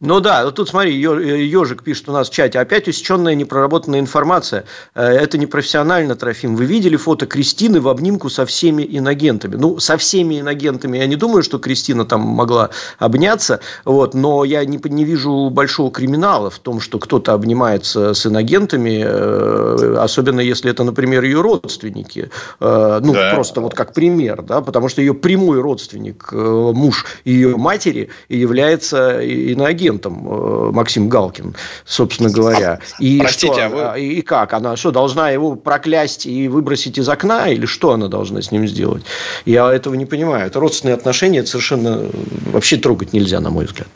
Ну 0.00 0.20
да, 0.20 0.44
вот 0.44 0.54
тут 0.54 0.68
смотри, 0.68 0.94
Ежик 0.96 1.82
пишет 1.82 2.08
у 2.08 2.12
нас 2.12 2.30
в 2.30 2.32
чате. 2.32 2.60
Опять 2.60 2.86
усеченная 2.86 3.34
непроработанная 3.34 3.98
информация. 3.98 4.64
Э, 4.94 5.04
это 5.04 5.38
непрофессионально, 5.38 6.14
Трофим. 6.14 6.54
Вы 6.54 6.66
видели 6.66 6.94
фото 6.94 7.26
Кристины 7.26 7.80
в 7.80 7.88
обнимку 7.88 8.30
со 8.30 8.46
всеми 8.46 8.86
иногентами? 8.88 9.56
Ну, 9.56 9.80
со 9.80 9.96
всеми 9.96 10.38
иногентами 10.38 10.98
я 10.98 11.06
не 11.08 11.16
думаю, 11.16 11.42
что 11.42 11.58
Кристина 11.58 12.04
там 12.04 12.20
могла 12.20 12.70
обняться. 13.00 13.58
Вот, 13.84 14.14
но 14.14 14.44
я 14.44 14.64
не, 14.64 14.78
не 14.84 15.04
вижу 15.04 15.50
большого 15.50 15.90
криминала 15.90 16.48
в 16.48 16.60
том, 16.60 16.78
что 16.78 17.00
кто-то 17.00 17.32
обнимается 17.32 18.14
с 18.14 18.24
иногентами, 18.24 19.02
э, 19.04 19.96
особенно 19.98 20.38
если 20.38 20.70
это, 20.70 20.84
например, 20.84 21.24
ее 21.24 21.40
родственники. 21.40 22.30
Э, 22.60 23.00
ну, 23.02 23.14
да. 23.14 23.32
просто 23.34 23.60
вот 23.60 23.74
как 23.74 23.94
пример, 23.94 24.42
да, 24.42 24.60
потому 24.60 24.88
что 24.88 25.00
ее 25.02 25.14
прямой 25.14 25.60
родственник, 25.60 26.30
муж 26.30 27.04
ее 27.24 27.56
матери, 27.56 28.10
является 28.28 29.18
иногентом 29.24 29.87
агентом 29.88 30.26
э, 30.26 30.70
Максим 30.72 31.08
Галкин, 31.08 31.54
собственно 31.84 32.30
говоря. 32.30 32.80
И 32.98 33.18
Простите, 33.18 33.54
что, 33.54 33.64
а 33.64 33.68
вы... 33.68 33.82
А, 33.82 33.94
и 33.96 34.20
как? 34.22 34.52
Она 34.52 34.76
что, 34.76 34.90
должна 34.90 35.30
его 35.30 35.56
проклясть 35.56 36.26
и 36.26 36.48
выбросить 36.48 36.98
из 36.98 37.08
окна? 37.08 37.48
Или 37.48 37.66
что 37.66 37.92
она 37.92 38.08
должна 38.08 38.42
с 38.42 38.50
ним 38.52 38.66
сделать? 38.66 39.04
Я 39.44 39.72
этого 39.72 39.94
не 39.94 40.06
понимаю. 40.06 40.46
Это 40.46 40.60
родственные 40.60 40.94
отношения, 40.94 41.40
это 41.40 41.48
совершенно 41.48 42.06
вообще 42.52 42.76
трогать 42.76 43.12
нельзя, 43.12 43.40
на 43.40 43.50
мой 43.50 43.64
взгляд. 43.66 43.88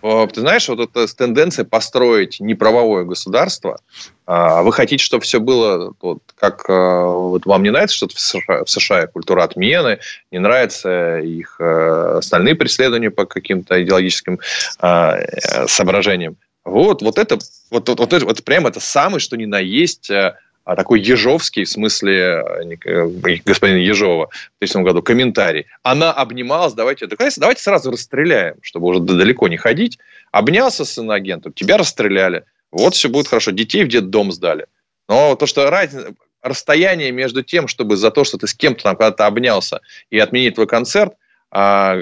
Ты 0.00 0.40
знаешь, 0.40 0.68
вот 0.68 0.78
эта 0.78 1.12
тенденция 1.14 1.64
построить 1.64 2.38
неправовое 2.38 3.04
государство, 3.04 3.80
а, 4.26 4.62
вы 4.62 4.72
хотите, 4.72 5.02
чтобы 5.02 5.24
все 5.24 5.40
было 5.40 5.92
вот, 6.00 6.18
как 6.36 6.66
а, 6.68 7.06
вот 7.06 7.46
вам 7.46 7.62
не 7.64 7.70
нравится 7.70 7.96
что-то 7.96 8.14
в 8.14 8.20
США, 8.20 8.64
в 8.64 8.70
США 8.70 9.06
культура 9.08 9.42
отмены, 9.42 9.98
не 10.30 10.38
нравятся 10.38 11.18
их 11.18 11.56
э, 11.58 12.18
остальные 12.18 12.54
преследования 12.54 13.10
по 13.10 13.24
каким-то 13.26 13.82
идеологическим 13.82 14.38
соображениям. 14.78 16.36
Вот, 16.68 17.00
вот 17.00 17.18
это, 17.18 17.38
вот, 17.70 17.88
вот, 17.88 17.98
вот, 17.98 18.12
это, 18.12 18.26
вот 18.26 18.44
прямо 18.44 18.68
это 18.68 18.80
самое, 18.80 19.20
что 19.20 19.36
ни 19.36 19.46
на 19.46 19.58
есть 19.58 20.10
э, 20.10 20.34
а 20.68 20.76
такой 20.76 21.00
Ежовский, 21.00 21.64
в 21.64 21.68
смысле 21.70 22.44
э, 22.84 23.36
господина 23.46 23.78
Ежова 23.78 24.26
в 24.26 24.58
2000 24.60 24.84
году, 24.84 25.02
комментарий. 25.02 25.64
Она 25.82 26.12
обнималась, 26.12 26.74
давайте, 26.74 27.06
давайте, 27.06 27.62
сразу 27.62 27.90
расстреляем, 27.90 28.56
чтобы 28.60 28.88
уже 28.88 29.00
далеко 29.00 29.48
не 29.48 29.56
ходить. 29.56 29.98
Обнялся 30.30 30.84
с 30.84 30.98
иноагентом, 30.98 31.54
тебя 31.54 31.78
расстреляли. 31.78 32.44
Вот 32.70 32.94
все 32.94 33.08
будет 33.08 33.28
хорошо. 33.28 33.50
Детей 33.50 33.82
в 33.82 33.88
детдом 33.88 34.30
сдали. 34.30 34.66
Но 35.08 35.36
то, 35.36 35.46
что 35.46 35.70
разница, 35.70 36.12
расстояние 36.42 37.12
между 37.12 37.42
тем, 37.42 37.66
чтобы 37.66 37.96
за 37.96 38.10
то, 38.10 38.24
что 38.24 38.36
ты 38.36 38.46
с 38.46 38.52
кем-то 38.52 38.82
там 38.82 38.96
когда-то 38.96 39.24
обнялся 39.24 39.80
и 40.10 40.18
отменить 40.18 40.56
твой 40.56 40.66
концерт, 40.66 41.14
а, 41.50 41.96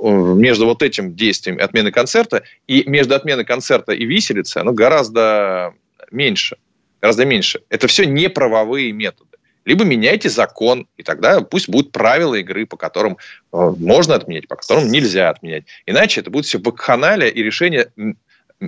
между 0.00 0.66
вот 0.66 0.84
этим 0.84 1.16
действием 1.16 1.58
отмены 1.60 1.90
концерта 1.90 2.44
и 2.68 2.88
между 2.88 3.16
отменой 3.16 3.44
концерта 3.44 3.90
и 3.90 4.04
виселицей, 4.04 4.62
оно 4.62 4.72
гораздо 4.72 5.74
меньше. 6.12 6.58
Гораздо 7.00 7.24
меньше. 7.24 7.60
Это 7.68 7.86
все 7.86 8.04
не 8.04 8.28
правовые 8.28 8.92
методы. 8.92 9.28
Либо 9.64 9.84
меняйте 9.84 10.30
закон, 10.30 10.86
и 10.96 11.02
тогда 11.02 11.42
пусть 11.42 11.68
будут 11.68 11.92
правила 11.92 12.34
игры, 12.36 12.64
по 12.64 12.76
которым 12.76 13.18
э, 13.52 13.72
можно 13.78 14.14
отменять, 14.14 14.48
по 14.48 14.56
которым 14.56 14.90
нельзя 14.90 15.28
отменять. 15.28 15.64
Иначе 15.84 16.20
это 16.20 16.30
будет 16.30 16.46
все 16.46 16.58
вакханалия 16.58 17.28
и 17.28 17.42
решение 17.42 17.88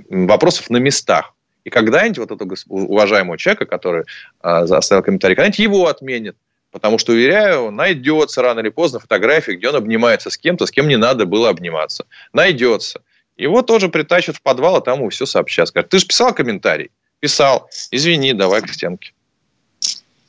вопросов 0.09 0.69
на 0.69 0.77
местах. 0.77 1.33
И 1.63 1.69
когда-нибудь 1.69 2.19
вот 2.19 2.31
этого 2.31 2.55
уважаемого 2.67 3.37
человека, 3.37 3.65
который 3.65 4.03
э, 4.03 4.05
оставил 4.43 5.03
комментарий, 5.03 5.35
когда-нибудь 5.35 5.59
его 5.59 5.87
отменят. 5.87 6.35
Потому 6.71 6.97
что, 6.97 7.11
уверяю, 7.11 7.71
найдется 7.71 8.41
рано 8.41 8.61
или 8.61 8.69
поздно 8.69 8.99
фотография, 8.99 9.55
где 9.55 9.69
он 9.69 9.75
обнимается 9.75 10.29
с 10.29 10.37
кем-то, 10.37 10.65
с 10.65 10.71
кем 10.71 10.87
не 10.87 10.97
надо 10.97 11.25
было 11.25 11.49
обниматься. 11.49 12.05
Найдется. 12.31 13.01
Его 13.37 13.61
тоже 13.61 13.89
притащат 13.89 14.37
в 14.37 14.41
подвал, 14.41 14.75
а 14.75 14.81
там 14.81 14.99
ему 14.99 15.09
все 15.09 15.25
сообщат. 15.25 15.67
Скажут, 15.67 15.89
ты 15.89 15.99
же 15.99 16.05
писал 16.05 16.33
комментарий? 16.33 16.91
Писал. 17.21 17.69
Извини, 17.91 18.33
давай 18.33 18.61
к 18.61 18.73
стенке. 18.73 19.13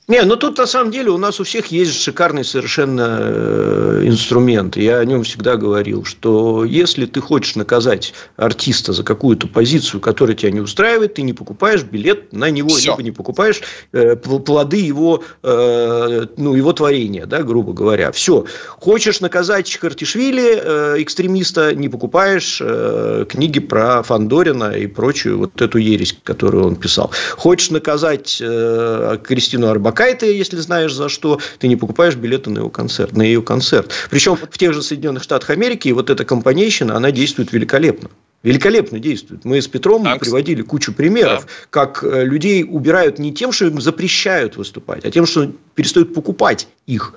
Не, 0.08 0.22
ну 0.22 0.34
тут 0.34 0.58
на 0.58 0.66
самом 0.66 0.90
деле 0.90 1.10
у 1.10 1.16
нас 1.16 1.38
у 1.38 1.44
всех 1.44 1.66
есть 1.66 2.02
шикарный 2.02 2.44
совершенно 2.44 3.18
э, 3.20 4.02
инструмент. 4.04 4.76
Я 4.76 4.98
о 4.98 5.04
нем 5.04 5.22
всегда 5.22 5.56
говорил, 5.56 6.04
что 6.04 6.64
если 6.64 7.06
ты 7.06 7.20
хочешь 7.20 7.54
наказать 7.54 8.12
артиста 8.36 8.92
за 8.92 9.04
какую-то 9.04 9.46
позицию, 9.46 10.00
которая 10.00 10.34
тебя 10.34 10.50
не 10.50 10.58
устраивает, 10.58 11.14
ты 11.14 11.22
не 11.22 11.32
покупаешь 11.32 11.84
билет 11.84 12.32
на 12.32 12.50
него, 12.50 12.70
Все. 12.70 12.90
либо 12.90 13.02
не 13.04 13.12
покупаешь 13.12 13.62
э, 13.92 14.16
плоды 14.16 14.78
его, 14.78 15.22
э, 15.44 16.26
ну, 16.36 16.54
его 16.56 16.72
творения, 16.72 17.26
да, 17.26 17.44
грубо 17.44 17.72
говоря. 17.72 18.10
Все. 18.10 18.44
Хочешь 18.80 19.20
наказать 19.20 19.72
Хартишвили, 19.76 20.60
э, 20.64 20.94
экстремиста, 20.98 21.76
не 21.76 21.88
покупаешь 21.88 22.58
э, 22.60 23.24
книги 23.28 23.60
про 23.60 24.02
Фандорина 24.02 24.72
и 24.72 24.88
прочую 24.88 25.38
вот 25.38 25.62
эту 25.62 25.78
ересь, 25.78 26.16
которую 26.24 26.66
он 26.66 26.74
писал. 26.74 27.12
Хочешь 27.36 27.70
наказать 27.70 28.38
э, 28.40 29.18
Кристину 29.22 29.68
Арбакайте, 29.92 30.22
Бакайта, 30.22 30.26
если 30.26 30.56
знаешь 30.56 30.94
за 30.94 31.08
что, 31.08 31.38
ты 31.58 31.68
не 31.68 31.76
покупаешь 31.76 32.16
билеты 32.16 32.50
на 32.50 32.58
его 32.58 32.70
концерт, 32.70 33.12
на 33.12 33.22
ее 33.22 33.42
концерт. 33.42 33.92
Причем 34.10 34.36
в 34.36 34.58
тех 34.58 34.72
же 34.72 34.82
Соединенных 34.82 35.22
Штатах 35.22 35.50
Америки 35.50 35.90
вот 35.90 36.10
эта 36.10 36.24
компанейщина, 36.24 36.96
она 36.96 37.10
действует 37.10 37.52
великолепно. 37.52 38.10
Великолепно 38.42 38.98
действует. 38.98 39.44
Мы 39.44 39.60
с 39.60 39.68
Петром 39.68 40.02
так, 40.02 40.20
приводили 40.20 40.62
кучу 40.62 40.92
примеров, 40.92 41.44
да. 41.44 41.52
как 41.70 42.02
э, 42.02 42.24
людей 42.24 42.64
убирают 42.68 43.20
не 43.20 43.32
тем, 43.32 43.52
что 43.52 43.66
им 43.66 43.80
запрещают 43.80 44.56
выступать, 44.56 45.04
а 45.04 45.10
тем, 45.10 45.26
что 45.26 45.52
перестают 45.74 46.12
покупать 46.12 46.66
их. 46.86 47.14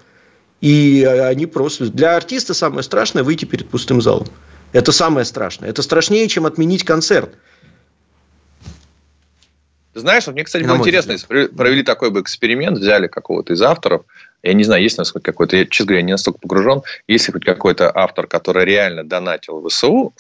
И 0.62 1.02
э, 1.02 1.28
они 1.28 1.48
просто... 1.48 1.86
Для 1.86 2.16
артиста 2.16 2.54
самое 2.54 2.84
страшное 2.84 3.24
выйти 3.24 3.46
перед 3.46 3.68
пустым 3.68 4.02
залом. 4.02 4.28
Это 4.72 4.92
самое 4.92 5.26
страшное. 5.26 5.70
Это 5.70 5.82
страшнее, 5.82 6.28
чем 6.28 6.46
отменить 6.46 6.84
концерт. 6.84 7.32
Ты 9.96 10.02
знаешь, 10.02 10.28
мне, 10.28 10.44
кстати, 10.44 10.66
было 10.66 10.76
интересно, 10.76 11.14
если 11.14 11.48
провели 11.48 11.82
такой 11.82 12.12
бы 12.12 12.20
эксперимент, 12.20 12.80
взяли 12.80 13.08
какого-то 13.08 13.54
из 13.54 13.62
авторов, 13.62 14.02
я 14.44 14.52
не 14.52 14.66
знаю, 14.66 14.84
есть 14.84 14.98
у 14.98 15.02
нас 15.02 15.10
хоть 15.10 15.24
какой-то, 15.24 15.56
я, 15.56 15.66
честно 15.66 15.86
говоря, 15.86 16.02
не 16.02 16.12
настолько 16.12 16.38
погружен, 16.40 16.82
если 17.08 17.32
хоть 17.32 17.46
какой-то 17.46 17.90
автор, 17.96 18.28
который 18.28 18.66
реально 18.66 19.06
донатил 19.06 19.62
в 19.62 19.70
ВСУ, 19.70 20.14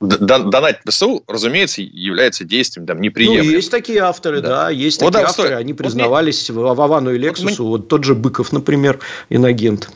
донать 0.00 0.80
ВСУ, 0.84 1.22
разумеется, 1.28 1.82
является 1.82 2.42
действием 2.42 2.84
там, 2.84 3.00
неприемлемым. 3.00 3.46
Ну, 3.46 3.52
есть 3.52 3.70
такие 3.70 4.00
авторы, 4.00 4.40
да, 4.40 4.48
да 4.48 4.70
есть 4.70 5.00
вот, 5.00 5.12
такие 5.12 5.22
да, 5.22 5.30
авторы, 5.30 5.48
стой. 5.50 5.60
они 5.60 5.72
признавались 5.72 6.50
вот, 6.50 6.76
Вовану 6.76 7.12
и 7.12 7.18
Лексусу, 7.18 7.64
вот, 7.64 7.82
вот 7.82 7.88
тот 7.88 8.02
же 8.02 8.16
Быков, 8.16 8.50
например, 8.50 8.98
инагент. 9.28 9.88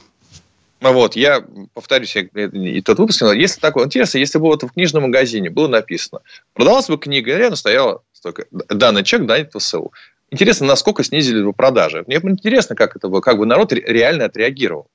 Вот, 0.81 1.17
я 1.17 1.45
повторюсь, 1.75 2.15
я 2.15 2.23
и 2.23 2.81
тот 2.81 3.01
выпуск, 3.01 3.23
если 3.35 3.61
такое 3.61 3.87
интересно, 3.87 4.19
если 4.19 4.39
бы 4.39 4.47
вот 4.47 4.63
в 4.63 4.71
книжном 4.71 5.03
магазине 5.03 5.51
было 5.51 5.67
написано, 5.67 6.21
продалась 6.55 6.87
бы 6.87 6.97
книга, 6.97 7.37
рядом 7.37 7.57
стояла 7.57 8.03
столько, 8.21 8.45
данный 8.51 9.03
чек 9.03 9.27
данит 9.27 9.53
ВСУ. 9.53 9.93
Интересно, 10.31 10.67
насколько 10.67 11.03
снизили 11.03 11.43
бы 11.43 11.53
продажи. 11.53 12.05
Мне 12.07 12.17
интересно, 12.23 12.77
как 12.77 12.95
это 12.95 13.09
бы, 13.09 13.21
как 13.21 13.39
бы 13.39 13.47
народ 13.47 13.73
реально 13.73 14.27
отреагировал. 14.27 14.87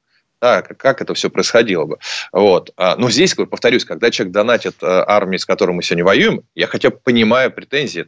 Да, 0.41 0.61
как 0.61 1.01
это 1.01 1.13
все 1.13 1.30
происходило 1.30 1.86
бы. 1.86 1.97
Вот. 2.32 2.71
А, 2.78 2.95
но 2.97 3.09
здесь, 3.09 3.34
повторюсь, 3.34 3.86
когда 3.86 4.11
человек 4.11 4.34
донатит 4.34 4.76
э, 4.82 4.86
армии, 4.86 5.38
с 5.38 5.45
которой 5.45 5.71
мы 5.71 5.82
сегодня 5.82 6.05
воюем, 6.05 6.43
я 6.55 6.67
хотя 6.67 6.89
бы 6.89 6.97
понимаю 6.97 7.51
претензии. 7.51 8.05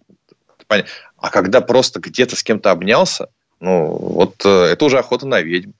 А 0.67 1.29
когда 1.29 1.61
просто 1.61 1.99
где-то 1.99 2.35
с 2.35 2.43
кем-то 2.43 2.71
обнялся, 2.71 3.29
ну, 3.59 3.87
вот 3.87 4.45
э, 4.45 4.49
это 4.49 4.85
уже 4.85 4.99
охота 4.99 5.25
на 5.25 5.41
ведьм. 5.41 5.71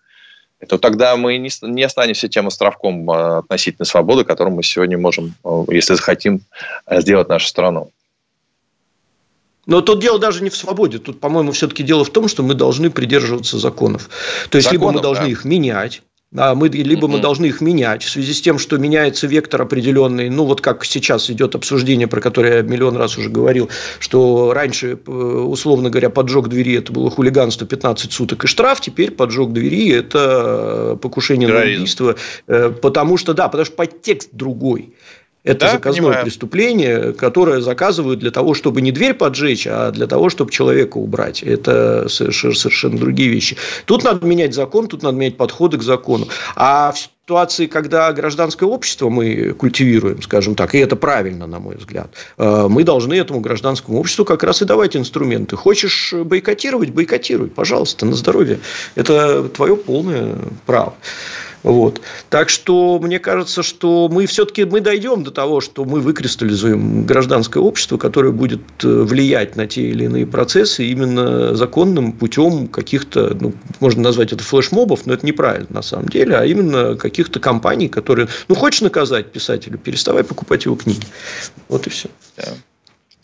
Это 0.60 0.80
тогда 0.80 1.16
мы 1.16 1.38
не, 1.38 1.50
не 1.62 1.84
останемся 1.84 2.28
тем 2.28 2.48
островком 2.48 3.10
э, 3.12 3.38
относительно 3.40 3.86
свободы, 3.86 4.24
которым 4.24 4.54
мы 4.54 4.64
сегодня 4.64 4.98
можем, 4.98 5.36
если 5.70 5.94
захотим, 5.94 6.42
сделать 6.90 7.30
нашу 7.30 7.48
страну. 7.48 7.92
Но 9.68 9.82
тут 9.82 10.00
дело 10.00 10.18
даже 10.18 10.42
не 10.42 10.50
в 10.50 10.58
свободе. 10.58 10.98
Тут, 10.98 11.20
по-моему, 11.20 11.52
все-таки 11.52 11.84
дело 11.84 12.04
в 12.04 12.10
том, 12.10 12.28
что 12.28 12.42
мы 12.42 12.56
должны 12.56 12.90
придерживаться 12.90 13.60
законов. 13.60 14.10
То 14.50 14.58
есть, 14.58 14.70
законов, 14.70 14.82
либо 14.82 14.92
мы 14.94 15.02
должны 15.02 15.26
да. 15.26 15.32
их 15.32 15.46
менять, 15.46 16.02
а 16.36 16.56
мы, 16.56 16.68
либо 16.68 17.08
мы 17.08 17.20
должны 17.20 17.46
их 17.46 17.62
менять 17.62 18.04
в 18.04 18.10
связи 18.10 18.34
с 18.34 18.42
тем, 18.42 18.60
что 18.60 18.78
меняется 18.78 19.28
вектор 19.28 19.62
определенный, 19.62 20.30
ну 20.30 20.44
вот 20.44 20.60
как 20.60 20.84
сейчас 20.84 21.30
идет 21.30 21.56
обсуждение, 21.56 22.08
про 22.08 22.20
которое 22.20 22.58
я 22.58 22.62
миллион 22.64 22.98
раз 22.98 23.18
уже 23.18 23.30
говорил, 23.30 23.70
что 24.00 24.52
раньше, 24.54 25.00
э, 25.08 25.12
условно 25.12 25.90
говоря, 25.90 26.10
поджог 26.10 26.50
двери 26.50 26.78
это 26.78 26.92
было 26.92 27.10
хулиганство 27.10 27.66
15 27.66 28.12
суток 28.12 28.44
и 28.44 28.48
штраф, 28.48 28.82
теперь 28.82 29.12
поджог 29.12 29.54
двери 29.54 29.90
это 29.94 31.00
покушение 31.02 31.48
Терроризм. 31.48 31.72
на 31.72 31.78
убийство, 31.78 32.16
э, 32.48 32.72
потому 32.72 33.16
что, 33.16 33.34
да, 33.34 33.48
потому 33.48 33.64
что 33.64 33.76
подтекст 33.76 34.30
другой. 34.34 34.94
Это 35.48 35.62
да, 35.62 35.72
заказное 35.72 36.02
понимаю. 36.02 36.24
преступление, 36.26 37.14
которое 37.14 37.62
заказывают 37.62 38.20
для 38.20 38.32
того, 38.32 38.54
чтобы 38.54 38.82
не 38.82 38.92
дверь 38.92 39.14
поджечь, 39.14 39.66
а 39.66 39.92
для 39.92 40.06
того, 40.06 40.30
чтобы 40.30 40.52
человека 40.52 40.98
убрать. 40.98 41.42
Это 41.42 42.08
совершенно 42.10 42.98
другие 42.98 43.30
вещи. 43.30 43.56
Тут 43.86 44.04
надо 44.04 44.26
менять 44.26 44.54
закон, 44.54 44.88
тут 44.88 45.04
надо 45.04 45.18
менять 45.18 45.38
подходы 45.38 45.78
к 45.78 45.84
закону. 45.84 46.28
А 46.56 46.92
в 46.92 47.00
ситуации, 47.00 47.68
когда 47.68 48.12
гражданское 48.14 48.66
общество 48.66 49.10
мы 49.10 49.54
культивируем, 49.54 50.22
скажем 50.22 50.56
так, 50.56 50.76
и 50.76 50.80
это 50.80 50.96
правильно, 50.96 51.48
на 51.48 51.60
мой 51.60 51.76
взгляд, 51.76 52.10
э, 52.38 52.68
мы 52.70 52.84
должны 52.84 53.14
этому 53.16 53.40
гражданскому 53.40 54.00
обществу 54.00 54.26
как 54.26 54.44
раз 54.44 54.62
и 54.62 54.66
давать 54.66 54.96
инструменты. 54.96 55.56
Хочешь 55.56 56.14
бойкотировать, 56.14 56.92
бойкотируй, 56.92 57.50
пожалуйста, 57.50 58.06
на 58.06 58.16
здоровье. 58.16 58.60
Это 58.96 59.44
твое 59.50 59.76
полное 59.76 60.36
право. 60.66 60.94
Вот. 61.64 62.02
Так 62.30 62.50
что 62.50 63.00
мне 63.00 63.20
кажется, 63.20 63.64
что 63.64 64.10
мы 64.12 64.26
все-таки 64.26 64.66
мы 64.66 64.82
дойдем 64.82 65.24
до 65.24 65.32
того, 65.32 65.62
что 65.62 65.86
мы 65.86 66.00
выкристаллизуем 66.00 67.06
гражданское 67.06 67.60
общество, 67.60 67.98
которое 67.98 68.32
будет 68.32 68.62
э, 68.84 68.88
влиять 68.88 69.56
на 69.56 69.68
те 69.68 69.90
или 69.90 70.06
иные 70.06 70.26
процессы 70.28 70.86
именно 70.86 71.56
законным 71.56 72.14
путем 72.14 72.68
каких-то, 72.68 73.36
ну, 73.40 73.54
можно 73.80 74.02
назвать 74.02 74.34
это 74.34 74.44
флешмобов, 74.44 75.06
но 75.06 75.14
это 75.14 75.26
неправильно 75.26 75.68
на 75.70 75.82
самом 75.82 76.10
деле, 76.10 76.36
а 76.36 76.46
именно 76.46 76.96
каких-то 76.96 77.40
компаний, 77.40 77.90
которые, 77.90 78.28
ну, 78.48 78.56
хочешь 78.56 78.82
наказать 78.82 79.32
писателя, 79.32 79.78
переставай 79.78 80.24
покупать 80.24 80.66
его 80.66 80.76
книги. 80.76 81.06
Вот 81.70 81.88
и 81.88 81.90
все. 81.90 82.10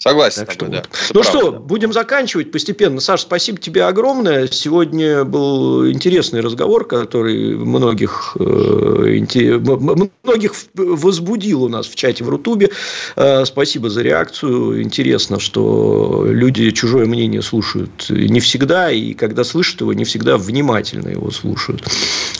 Согласен. 0.03 0.45
Так 0.45 0.51
что 0.51 0.65
да. 0.65 0.83
Ну 1.13 1.21
правда. 1.21 1.39
что, 1.39 1.51
будем 1.53 1.93
заканчивать 1.93 2.51
постепенно. 2.51 2.99
Саш, 2.99 3.21
спасибо 3.21 3.57
тебе 3.57 3.85
огромное. 3.85 4.47
Сегодня 4.47 5.23
был 5.23 5.89
интересный 5.89 6.41
разговор, 6.41 6.85
который 6.85 7.55
многих, 7.55 8.35
э, 8.37 8.43
многих 8.43 10.55
возбудил 10.73 11.63
у 11.63 11.69
нас 11.69 11.87
в 11.87 11.95
чате 11.95 12.25
в 12.25 12.29
Рутубе. 12.29 12.71
Э, 13.15 13.45
спасибо 13.45 13.89
за 13.89 14.01
реакцию. 14.01 14.83
Интересно, 14.83 15.39
что 15.39 16.25
люди 16.27 16.71
чужое 16.71 17.05
мнение 17.05 17.41
слушают 17.41 18.09
не 18.09 18.41
всегда, 18.41 18.91
и 18.91 19.13
когда 19.13 19.45
слышат 19.45 19.79
его, 19.79 19.93
не 19.93 20.03
всегда 20.03 20.35
внимательно 20.35 21.07
его 21.07 21.31
слушают. 21.31 21.81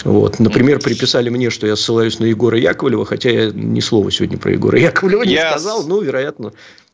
Вот. 0.04 0.38
Например, 0.38 0.80
приписали 0.80 1.30
мне, 1.30 1.50
что 1.50 1.66
я 1.66 1.78
ссылаюсь 1.78 2.20
на 2.20 2.26
Егора 2.26 2.60
Яковлева, 2.60 3.06
хотя 3.06 3.30
я 3.30 3.52
ни 3.52 3.80
слова 3.80 4.12
сегодня 4.12 4.38
про 4.38 4.52
Егора 4.52 4.78
Яковлева 4.78 5.24
не 5.24 5.36
я... 5.36 5.52
сказал. 5.52 5.88
Ну, 5.88 6.02
вероятно, 6.02 6.52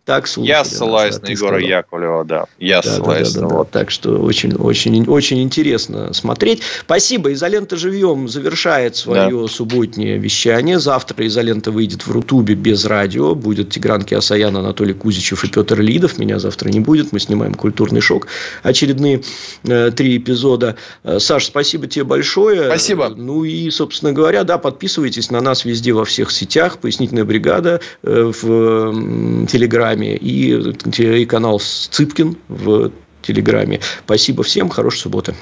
так. 0.09 0.27
Я 0.37 0.63
ссылаюсь 0.63 1.17
да, 1.17 1.27
на 1.27 1.31
Егора 1.31 1.59
сказал. 1.59 1.69
Яковлева, 1.69 2.25
да. 2.25 2.45
Я 2.57 2.81
да, 2.81 2.95
ссылаюсь 2.95 3.31
да, 3.33 3.41
да, 3.41 3.47
на 3.47 3.57
да, 3.59 3.63
Так 3.65 3.91
что 3.91 4.17
очень, 4.17 4.55
очень, 4.55 5.05
очень 5.05 5.43
интересно 5.43 6.13
смотреть. 6.13 6.63
Спасибо. 6.81 7.31
Изолента 7.31 7.77
живьем 7.77 8.27
завершает 8.27 8.95
свое 8.95 9.43
да. 9.43 9.47
субботнее 9.47 10.17
вещание. 10.17 10.79
Завтра 10.79 11.27
изолента 11.27 11.69
выйдет 11.69 12.07
в 12.07 12.11
Рутубе 12.11 12.55
без 12.55 12.85
радио. 12.85 13.35
Будет 13.35 13.69
Тигран 13.69 14.01
Киасаян, 14.01 14.57
Анатолий 14.57 14.95
Кузичев 14.95 15.43
и 15.43 15.47
Петр 15.47 15.79
Лидов. 15.79 16.17
Меня 16.17 16.39
завтра 16.39 16.69
не 16.69 16.79
будет. 16.79 17.11
Мы 17.11 17.19
снимаем 17.19 17.53
культурный 17.53 18.01
шок. 18.01 18.25
Очередные 18.63 19.21
э, 19.65 19.91
три 19.95 20.17
эпизода. 20.17 20.75
Э, 21.03 21.19
Саш, 21.19 21.45
спасибо 21.45 21.85
тебе 21.85 22.03
большое. 22.03 22.65
Спасибо. 22.65 23.09
Ну 23.09 23.43
и, 23.43 23.69
собственно 23.69 24.11
говоря, 24.11 24.43
да, 24.43 24.57
подписывайтесь 24.57 25.29
на 25.29 25.39
нас 25.39 25.65
везде 25.65 25.93
во 25.93 26.03
всех 26.03 26.31
сетях. 26.31 26.79
Пояснительная 26.79 27.25
бригада 27.25 27.79
э, 28.01 28.31
в 28.41 28.49
э, 28.49 29.45
Телеграме 29.99 30.15
и, 30.15 31.21
и 31.21 31.25
канал 31.25 31.59
Цыпкин 31.59 32.37
в 32.47 32.91
Телеграме. 33.21 33.79
Спасибо 34.05 34.43
всем, 34.43 34.69
хорошей 34.69 34.99
субботы. 34.99 35.35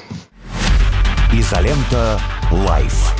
Изолента 1.34 2.20
Live. 2.52 3.14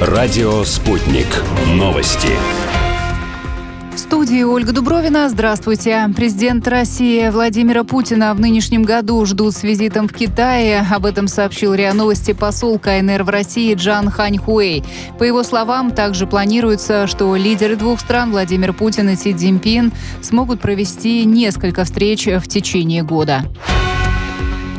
Радио 0.00 0.64
«Спутник». 0.64 1.26
Новости 1.74 2.30
студии 3.98 4.42
Ольга 4.42 4.72
Дубровина. 4.72 5.28
Здравствуйте. 5.28 6.08
Президент 6.14 6.66
России 6.68 7.28
Владимира 7.30 7.84
Путина 7.84 8.32
в 8.34 8.40
нынешнем 8.40 8.82
году 8.82 9.24
ждут 9.24 9.54
с 9.54 9.62
визитом 9.62 10.08
в 10.08 10.12
Китае. 10.12 10.86
Об 10.90 11.06
этом 11.06 11.26
сообщил 11.26 11.74
РИА 11.74 11.94
Новости 11.94 12.32
посол 12.32 12.78
КНР 12.78 13.22
в 13.24 13.28
России 13.28 13.74
Джан 13.74 14.10
Хань 14.10 14.38
Хуэй. 14.38 14.84
По 15.18 15.24
его 15.24 15.42
словам, 15.42 15.90
также 15.90 16.26
планируется, 16.26 17.06
что 17.06 17.34
лидеры 17.34 17.76
двух 17.76 18.00
стран 18.00 18.30
Владимир 18.30 18.72
Путин 18.72 19.08
и 19.08 19.16
Си 19.16 19.34
Цзиньпин 19.34 19.92
смогут 20.22 20.60
провести 20.60 21.24
несколько 21.24 21.84
встреч 21.84 22.26
в 22.26 22.46
течение 22.46 23.02
года. 23.02 23.44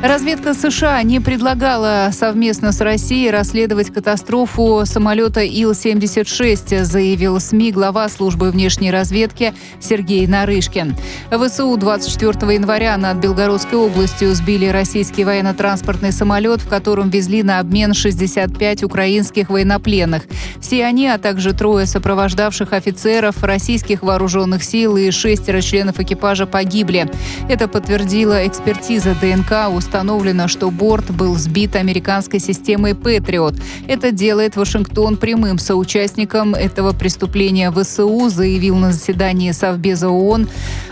Разведка 0.01 0.53
США 0.53 1.03
не 1.03 1.19
предлагала 1.19 2.09
совместно 2.13 2.71
с 2.71 2.79
Россией 2.79 3.31
расследовать 3.31 3.93
катастрофу 3.93 4.83
самолета 4.85 5.41
Ил-76, 5.41 6.85
заявил 6.85 7.37
СМИ 7.41 7.73
глава 7.73 8.07
службы 8.07 8.49
внешней 8.51 8.91
разведки 8.91 9.53
Сергей 9.81 10.25
Нарышкин. 10.25 10.95
ВСУ 11.31 11.75
24 11.75 12.53
января 12.53 12.95
над 12.95 13.17
Белгородской 13.17 13.77
областью 13.77 14.33
сбили 14.33 14.67
российский 14.67 15.25
военно-транспортный 15.25 16.13
самолет, 16.13 16.61
в 16.61 16.69
котором 16.69 17.09
везли 17.09 17.43
на 17.43 17.59
обмен 17.59 17.93
65 17.93 18.83
украинских 18.83 19.49
военнопленных. 19.49 20.23
Все 20.61 20.85
они, 20.85 21.07
а 21.07 21.17
также 21.17 21.51
трое 21.51 21.85
сопровождавших 21.85 22.71
офицеров 22.71 23.43
российских 23.43 24.01
вооруженных 24.01 24.63
сил 24.63 24.95
и 24.95 25.11
шестеро 25.11 25.59
членов 25.59 25.99
экипажа 25.99 26.45
погибли. 26.45 27.11
Это 27.49 27.67
подтвердила 27.67 28.47
экспертиза 28.47 29.13
ДНК 29.21 29.67
у 29.69 29.81
установлено, 29.89 30.47
что 30.47 30.69
борт 30.69 31.09
был 31.09 31.35
сбит 31.35 31.75
американской 31.75 32.39
системой 32.39 32.93
«Патриот». 32.93 33.55
Это 33.87 34.11
делает 34.11 34.55
Вашингтон 34.55 35.17
прямым 35.17 35.57
соучастником 35.57 36.53
этого 36.53 36.91
преступления 36.93 37.71
ВСУ, 37.71 38.29
заявил 38.29 38.75
на 38.75 38.91
заседании 38.91 39.51
Совбеза 39.51 40.09
ООН 40.09 40.47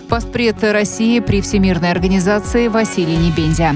постпред 0.09 0.63
России 0.63 1.19
при 1.19 1.41
Всемирной 1.41 1.91
организации 1.91 2.69
Василий 2.69 3.17
Небензя. 3.17 3.75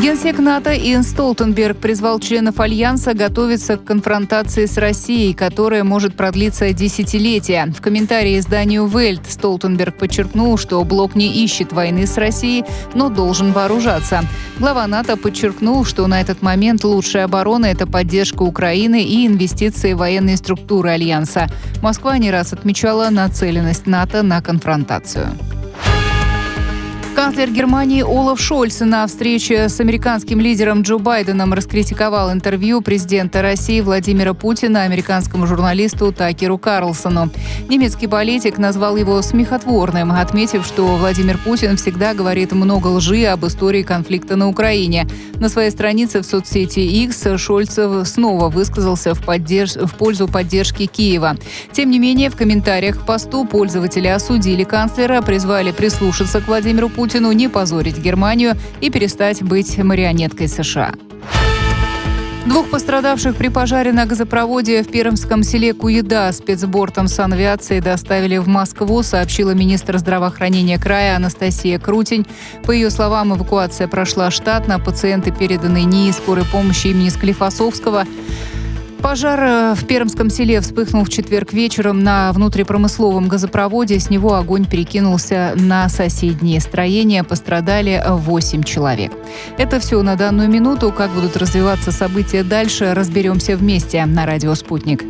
Генсек 0.00 0.38
НАТО 0.38 0.70
Иэн 0.70 1.02
Столтенберг 1.02 1.78
призвал 1.78 2.20
членов 2.20 2.60
Альянса 2.60 3.14
готовиться 3.14 3.76
к 3.76 3.84
конфронтации 3.84 4.66
с 4.66 4.76
Россией, 4.76 5.34
которая 5.34 5.82
может 5.82 6.14
продлиться 6.14 6.72
десятилетия. 6.72 7.74
В 7.76 7.82
комментарии 7.82 8.38
изданию 8.38 8.86
«Вельт» 8.86 9.28
Столтенберг 9.28 9.98
подчеркнул, 9.98 10.56
что 10.56 10.84
блок 10.84 11.16
не 11.16 11.42
ищет 11.42 11.72
войны 11.72 12.06
с 12.06 12.16
Россией, 12.16 12.64
но 12.94 13.08
должен 13.08 13.50
вооружаться. 13.50 14.22
Глава 14.60 14.86
НАТО 14.86 15.16
подчеркнул, 15.16 15.84
что 15.84 16.06
на 16.06 16.20
этот 16.20 16.42
момент 16.42 16.84
лучшая 16.84 17.24
оборона– 17.24 17.66
это 17.66 17.88
поддержка 17.88 18.42
Украины 18.42 19.02
и 19.02 19.26
инвестиции 19.26 19.94
в 19.94 19.98
военные 19.98 20.36
структуры 20.36 20.90
Альянса. 20.90 21.48
Москва 21.82 22.18
не 22.18 22.30
раз 22.30 22.52
отмечала 22.52 23.10
нацеленность 23.10 23.88
НАТО 23.88 24.22
на 24.22 24.40
конфронтацию. 24.42 25.36
Канцлер 27.18 27.50
Германии 27.50 28.02
Олаф 28.02 28.40
Шольц 28.40 28.78
на 28.78 29.04
встрече 29.04 29.68
с 29.68 29.80
американским 29.80 30.38
лидером 30.38 30.82
Джо 30.82 30.98
Байденом 30.98 31.52
раскритиковал 31.52 32.30
интервью 32.32 32.80
президента 32.80 33.42
России 33.42 33.80
Владимира 33.80 34.34
Путина 34.34 34.82
американскому 34.82 35.48
журналисту 35.48 36.12
Такеру 36.12 36.58
Карлсону. 36.58 37.28
Немецкий 37.68 38.06
политик 38.06 38.56
назвал 38.58 38.96
его 38.96 39.20
смехотворным, 39.20 40.12
отметив, 40.12 40.64
что 40.64 40.86
Владимир 40.86 41.38
Путин 41.38 41.76
всегда 41.76 42.14
говорит 42.14 42.52
много 42.52 42.86
лжи 42.86 43.24
об 43.24 43.44
истории 43.44 43.82
конфликта 43.82 44.36
на 44.36 44.48
Украине. 44.48 45.08
На 45.40 45.48
своей 45.48 45.72
странице 45.72 46.20
в 46.20 46.24
соцсети 46.24 46.78
X 46.78 47.36
Шольцев 47.36 48.06
снова 48.06 48.48
высказался 48.48 49.14
в, 49.14 49.24
поддерж... 49.24 49.74
в 49.74 49.92
пользу 49.96 50.28
поддержки 50.28 50.86
Киева. 50.86 51.36
Тем 51.72 51.90
не 51.90 51.98
менее, 51.98 52.30
в 52.30 52.36
комментариях 52.36 53.00
к 53.00 53.04
посту 53.04 53.44
пользователи 53.44 54.06
осудили 54.06 54.62
канцлера, 54.62 55.20
призвали 55.20 55.72
прислушаться 55.72 56.40
к 56.40 56.46
Владимиру 56.46 56.88
Путину 56.88 57.07
Путину 57.08 57.32
не 57.32 57.48
позорить 57.48 57.96
Германию 57.96 58.54
и 58.82 58.90
перестать 58.90 59.42
быть 59.42 59.78
марионеткой 59.78 60.46
США. 60.46 60.92
Двух 62.44 62.68
пострадавших 62.68 63.34
при 63.34 63.48
пожаре 63.48 63.94
на 63.94 64.04
газопроводе 64.04 64.82
в 64.82 64.90
Пермском 64.90 65.42
селе 65.42 65.72
Куеда 65.72 66.30
спецбортом 66.32 67.08
санавиации 67.08 67.80
доставили 67.80 68.36
в 68.36 68.46
Москву, 68.46 69.02
сообщила 69.02 69.52
министр 69.52 69.96
здравоохранения 69.96 70.78
края 70.78 71.16
Анастасия 71.16 71.78
Крутень. 71.78 72.26
По 72.66 72.72
ее 72.72 72.90
словам, 72.90 73.34
эвакуация 73.34 73.88
прошла 73.88 74.30
штатно, 74.30 74.78
пациенты 74.78 75.30
переданы 75.30 75.84
НИИ 75.84 76.10
скорой 76.10 76.44
помощи 76.44 76.88
имени 76.88 77.08
Склифосовского. 77.08 78.04
Пожар 79.02 79.40
э, 79.40 79.74
в 79.74 79.86
Пермском 79.86 80.30
селе 80.30 80.60
вспыхнул 80.60 81.04
в 81.04 81.08
четверг 81.08 81.52
вечером 81.52 82.02
на 82.02 82.32
внутрипромысловом 82.32 83.28
газопроводе. 83.28 83.98
С 83.98 84.10
него 84.10 84.34
огонь 84.34 84.64
перекинулся 84.64 85.52
на 85.56 85.88
соседние 85.88 86.60
строения. 86.60 87.24
Пострадали 87.24 88.02
8 88.06 88.62
человек. 88.62 89.12
Это 89.56 89.80
все 89.80 90.02
на 90.02 90.16
данную 90.16 90.48
минуту. 90.48 90.92
Как 90.92 91.10
будут 91.10 91.36
развиваться 91.36 91.92
события 91.92 92.42
дальше, 92.42 92.92
разберемся 92.94 93.56
вместе 93.56 94.04
на 94.04 94.26
радио 94.26 94.54
«Спутник». 94.54 95.02